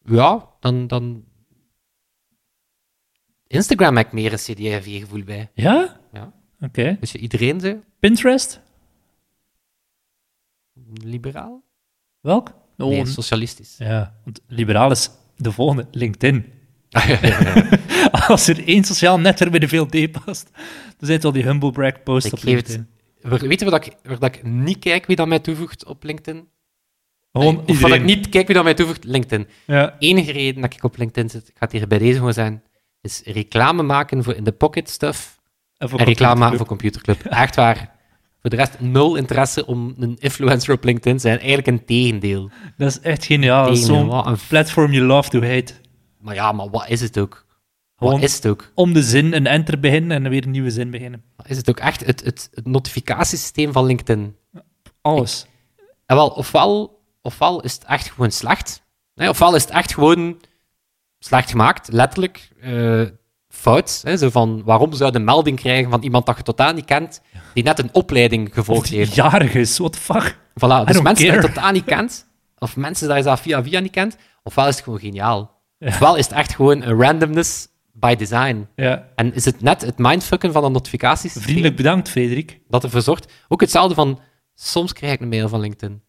ja, 0.04 0.48
dan, 0.60 0.86
dan... 0.86 1.24
Instagram 3.46 3.96
heb 3.96 4.06
ik 4.06 4.12
meer 4.12 4.32
een 4.32 4.38
CD&V-gevoel 4.38 5.24
bij. 5.24 5.50
Ja? 5.54 6.00
Ja. 6.12 6.32
Oké. 6.60 6.96
Dus 7.00 7.14
iedereen 7.14 7.60
ze, 7.60 7.78
Pinterest? 7.98 8.60
liberaal? 10.94 11.62
Welk? 12.20 12.48
Oh, 12.48 12.88
Nee, 12.88 12.98
een- 13.00 13.06
socialistisch. 13.06 13.76
Ja, 13.78 14.14
want 14.24 14.40
liberaal 14.46 14.90
is 14.90 15.10
de 15.36 15.52
volgende, 15.52 15.86
LinkedIn. 15.90 16.52
Ah, 16.90 17.08
ja, 17.08 17.18
ja, 17.22 17.38
ja. 17.54 17.78
Als 18.28 18.46
er 18.48 18.66
één 18.66 18.84
sociaal 18.84 19.20
netwerk 19.20 19.50
bij 19.50 19.60
de 19.60 19.68
VLD 19.68 20.12
past, 20.24 20.50
dan 20.52 20.94
zijn 20.98 21.12
het 21.12 21.22
wel 21.22 21.32
die 21.32 21.42
humble 21.42 21.70
brag 21.70 22.02
post 22.02 22.26
Ik 22.26 22.32
op 22.32 22.38
het- 22.38 22.48
LinkedIn. 22.48 22.88
Waar- 23.20 23.40
Weet 23.48 23.60
je 23.60 23.66
ik, 23.66 23.92
waar 24.02 24.18
dat 24.18 24.34
ik 24.34 24.42
niet 24.42 24.78
kijk 24.78 25.06
wie 25.06 25.16
dat 25.16 25.26
mij 25.28 25.38
toevoegt 25.38 25.84
op 25.84 26.04
LinkedIn? 26.04 26.48
Gewoon 27.32 27.62
of 27.66 27.84
ik 27.94 28.04
niet 28.04 28.28
kijk 28.28 28.46
wie 28.46 28.54
dat 28.54 28.64
mij 28.64 28.74
toevoegt? 28.74 29.04
LinkedIn. 29.04 29.46
Ja. 29.66 29.96
enige 29.98 30.32
reden 30.32 30.62
dat 30.62 30.74
ik 30.74 30.84
op 30.84 30.96
LinkedIn 30.96 31.30
zit, 31.30 31.42
ik 31.48 31.54
ga 31.58 31.64
het 31.64 31.72
hier 31.72 31.86
bij 31.86 31.98
deze 31.98 32.16
gewoon 32.16 32.32
zijn, 32.32 32.62
is 33.00 33.22
reclame 33.24 33.82
maken 33.82 34.24
voor 34.24 34.34
in 34.34 34.44
the 34.44 34.52
pocket 34.52 34.90
stuff 34.90 35.38
En, 35.76 35.88
voor 35.88 35.98
en 35.98 36.04
reclame 36.04 36.38
maken 36.40 36.66
Computer 36.66 37.00
voor 37.00 37.02
Computerclub. 37.12 37.32
Echt 37.42 37.54
waar. 37.56 37.98
Voor 38.40 38.50
de 38.50 38.56
rest 38.56 38.80
nul 38.80 39.16
interesse 39.16 39.66
om 39.66 39.94
een 39.98 40.16
influencer 40.18 40.74
op 40.74 40.84
LinkedIn 40.84 41.14
te 41.14 41.20
zijn. 41.20 41.38
Eigenlijk 41.38 41.66
een 41.66 41.84
tegendeel. 41.84 42.50
Dat 42.76 42.88
is 42.88 43.00
echt 43.00 43.24
geniaal. 43.24 43.76
Zo'n 43.76 44.26
een 44.26 44.36
platform 44.48 44.92
you 44.92 45.06
love 45.06 45.28
to 45.30 45.40
hate. 45.42 45.72
Maar 46.20 46.34
ja, 46.34 46.52
maar 46.52 46.70
wat 46.70 46.88
is 46.88 47.00
het 47.00 47.18
ook? 47.18 47.46
Wat 47.96 48.22
is 48.22 48.34
het 48.34 48.46
ook? 48.46 48.72
Om 48.74 48.92
de 48.92 49.02
zin 49.02 49.32
een 49.34 49.46
enter 49.46 49.80
beginnen 49.80 50.24
en 50.24 50.30
weer 50.30 50.44
een 50.44 50.50
nieuwe 50.50 50.70
zin 50.70 50.90
beginnen. 50.90 51.22
Wat 51.36 51.48
is 51.48 51.56
het 51.56 51.68
ook 51.68 51.78
echt? 51.78 52.06
Het, 52.06 52.24
het, 52.24 52.48
het 52.54 52.66
notificatiesysteem 52.66 53.72
van 53.72 53.84
LinkedIn. 53.84 54.36
Alles. 55.00 55.46
En 56.06 56.16
wel, 56.16 56.28
ofwel, 56.28 57.00
ofwel 57.22 57.60
is 57.60 57.72
het 57.72 57.84
echt 57.84 58.10
gewoon 58.10 58.30
slecht. 58.30 58.82
Nee, 59.14 59.28
ofwel 59.28 59.54
is 59.54 59.62
het 59.62 59.72
echt 59.72 59.94
gewoon 59.94 60.40
slecht 61.18 61.50
gemaakt, 61.50 61.92
letterlijk. 61.92 62.50
eh, 62.60 63.02
fout. 63.48 64.00
Hè, 64.04 64.16
zo 64.16 64.30
van, 64.30 64.62
waarom 64.64 64.92
zou 64.92 65.10
je 65.12 65.18
een 65.18 65.24
melding 65.24 65.58
krijgen 65.60 65.90
van 65.90 66.02
iemand 66.02 66.26
dat 66.26 66.36
je 66.36 66.42
totaal 66.42 66.72
niet 66.72 66.84
kent, 66.84 67.20
die 67.54 67.62
net 67.62 67.78
een 67.78 67.88
opleiding 67.92 68.54
gevolgd 68.54 68.88
heeft? 68.88 69.14
jarig 69.14 69.54
is, 69.54 69.78
what 69.78 69.92
the 69.92 69.98
fuck. 69.98 70.36
Voilà, 70.36 70.84
dus 70.84 71.00
mensen 71.00 71.24
die 71.26 71.34
je 71.34 71.40
totaal 71.40 71.72
niet 71.72 71.84
kent, 71.84 72.26
of 72.58 72.76
mensen 72.76 73.08
die 73.08 73.16
je 73.16 73.22
zelf 73.22 73.40
via 73.40 73.62
via 73.62 73.80
niet 73.80 73.92
kent, 73.92 74.16
ofwel 74.42 74.68
is 74.68 74.74
het 74.74 74.84
gewoon 74.84 74.98
geniaal. 74.98 75.59
Ofwel 75.80 76.16
is 76.16 76.24
het 76.28 76.34
echt 76.34 76.54
gewoon 76.54 76.82
een 76.82 77.00
randomness 77.02 77.68
by 77.92 78.14
design. 78.14 78.68
Ja. 78.76 79.08
En 79.14 79.34
is 79.34 79.44
het 79.44 79.60
net 79.60 79.80
het 79.80 79.98
mindfucken 79.98 80.52
van 80.52 80.64
een 80.64 80.72
notificatiesysteem 80.72 81.42
Vriendelijk 81.42 81.76
bedankt, 81.76 82.08
Frederik. 82.08 82.60
dat 82.68 82.84
ervoor 82.84 83.02
zorgt. 83.02 83.32
Ook 83.48 83.60
hetzelfde 83.60 83.94
van, 83.94 84.20
soms 84.54 84.92
krijg 84.92 85.12
ik 85.12 85.20
een 85.20 85.28
mail 85.28 85.48
van 85.48 85.60
LinkedIn. 85.60 86.02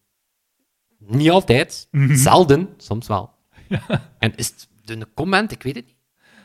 Niet 0.98 1.30
altijd, 1.30 1.88
Mhm. 1.90 2.14
zelden, 2.16 2.68
soms 2.76 3.06
wel. 3.06 3.30
En 4.18 4.36
is 4.36 4.46
het 4.46 4.68
een 4.84 5.06
comment? 5.14 5.52
Ik 5.52 5.62
weet 5.62 5.76
het 5.76 5.86
niet. 5.86 5.96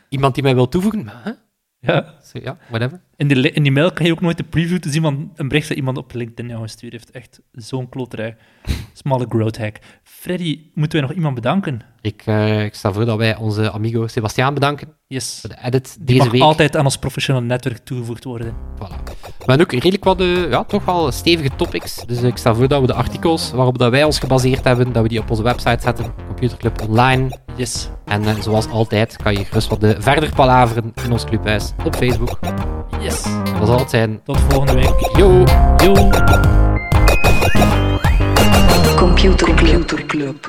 Iemand 0.08 0.34
die 0.34 0.42
mij 0.42 0.54
wil 0.54 0.68
toevoegen, 0.68 1.04
maar? 1.04 1.36
Ja. 1.80 2.14
So, 2.22 2.38
ja, 2.42 2.56
whatever. 2.68 3.00
In 3.16 3.28
die, 3.28 3.50
in 3.52 3.62
die 3.62 3.72
mail 3.72 3.92
kan 3.92 4.06
je 4.06 4.12
ook 4.12 4.20
nooit 4.20 4.36
de 4.36 4.42
preview 4.44 4.78
te 4.78 4.90
zien 4.90 5.02
van 5.02 5.32
een 5.36 5.48
bericht 5.48 5.68
dat 5.68 5.76
iemand 5.76 5.96
op 5.96 6.14
LinkedIn 6.14 6.48
jou 6.50 6.62
gestuurd 6.62 6.92
heeft. 6.92 7.10
Echt 7.10 7.40
zo'n 7.52 7.88
kloterij. 7.88 8.36
Smalle 8.92 9.26
growth 9.28 9.58
hack. 9.58 9.76
Freddy, 10.02 10.60
moeten 10.74 10.98
wij 10.98 11.08
nog 11.08 11.16
iemand 11.16 11.34
bedanken? 11.34 11.80
Ik, 12.00 12.22
eh, 12.26 12.64
ik 12.64 12.74
stel 12.74 12.92
voor 12.92 13.04
dat 13.04 13.16
wij 13.18 13.36
onze 13.36 13.70
amigo 13.70 14.06
Sebastiaan 14.06 14.54
bedanken 14.54 14.88
Yes. 15.06 15.38
voor 15.40 15.50
de 15.50 15.56
edit 15.62 15.94
Die 15.96 16.04
deze 16.06 16.18
mag 16.18 16.30
week. 16.30 16.40
altijd 16.42 16.76
aan 16.76 16.84
ons 16.84 16.96
professioneel 16.98 17.42
netwerk 17.42 17.78
toegevoegd 17.78 18.24
worden. 18.24 18.54
Voilà. 18.76 19.02
We 19.38 19.44
hebben 19.44 19.66
ook 19.66 19.72
redelijk 19.72 20.04
wat, 20.04 20.20
eh, 20.20 20.50
ja, 20.50 20.64
toch 20.64 20.84
wel 20.84 21.12
stevige 21.12 21.50
topics. 21.56 22.06
Dus 22.06 22.22
ik 22.22 22.36
stel 22.36 22.54
voor 22.54 22.68
dat 22.68 22.80
we 22.80 22.86
de 22.86 22.94
artikels 22.94 23.50
waarop 23.52 23.78
dat 23.78 23.90
wij 23.90 24.04
ons 24.04 24.18
gebaseerd 24.18 24.64
hebben, 24.64 24.92
dat 24.92 25.02
we 25.02 25.08
die 25.08 25.20
op 25.20 25.30
onze 25.30 25.42
website 25.42 25.82
zetten. 25.82 26.14
Computerclub 26.26 26.80
Online. 26.88 27.30
Yes. 27.58 27.88
En 28.04 28.24
eh, 28.24 28.34
zoals 28.40 28.68
altijd 28.68 29.16
kan 29.16 29.32
je 29.34 29.44
gerust 29.44 29.68
wat 29.68 29.80
de 29.80 29.96
verder 29.98 30.34
palaveren 30.34 30.92
in 31.04 31.12
ons 31.12 31.24
clubhuis 31.24 31.72
op 31.84 31.96
Facebook. 31.96 32.38
Yes. 33.00 33.22
Dat 33.58 33.66
zal 33.66 33.78
het 33.78 33.90
zijn. 33.90 34.20
Tot 34.24 34.40
volgende 34.40 34.74
week. 34.74 35.16
Yo! 35.16 35.44
Yo. 35.76 36.10
Computer 38.96 39.54
Club. 40.06 40.48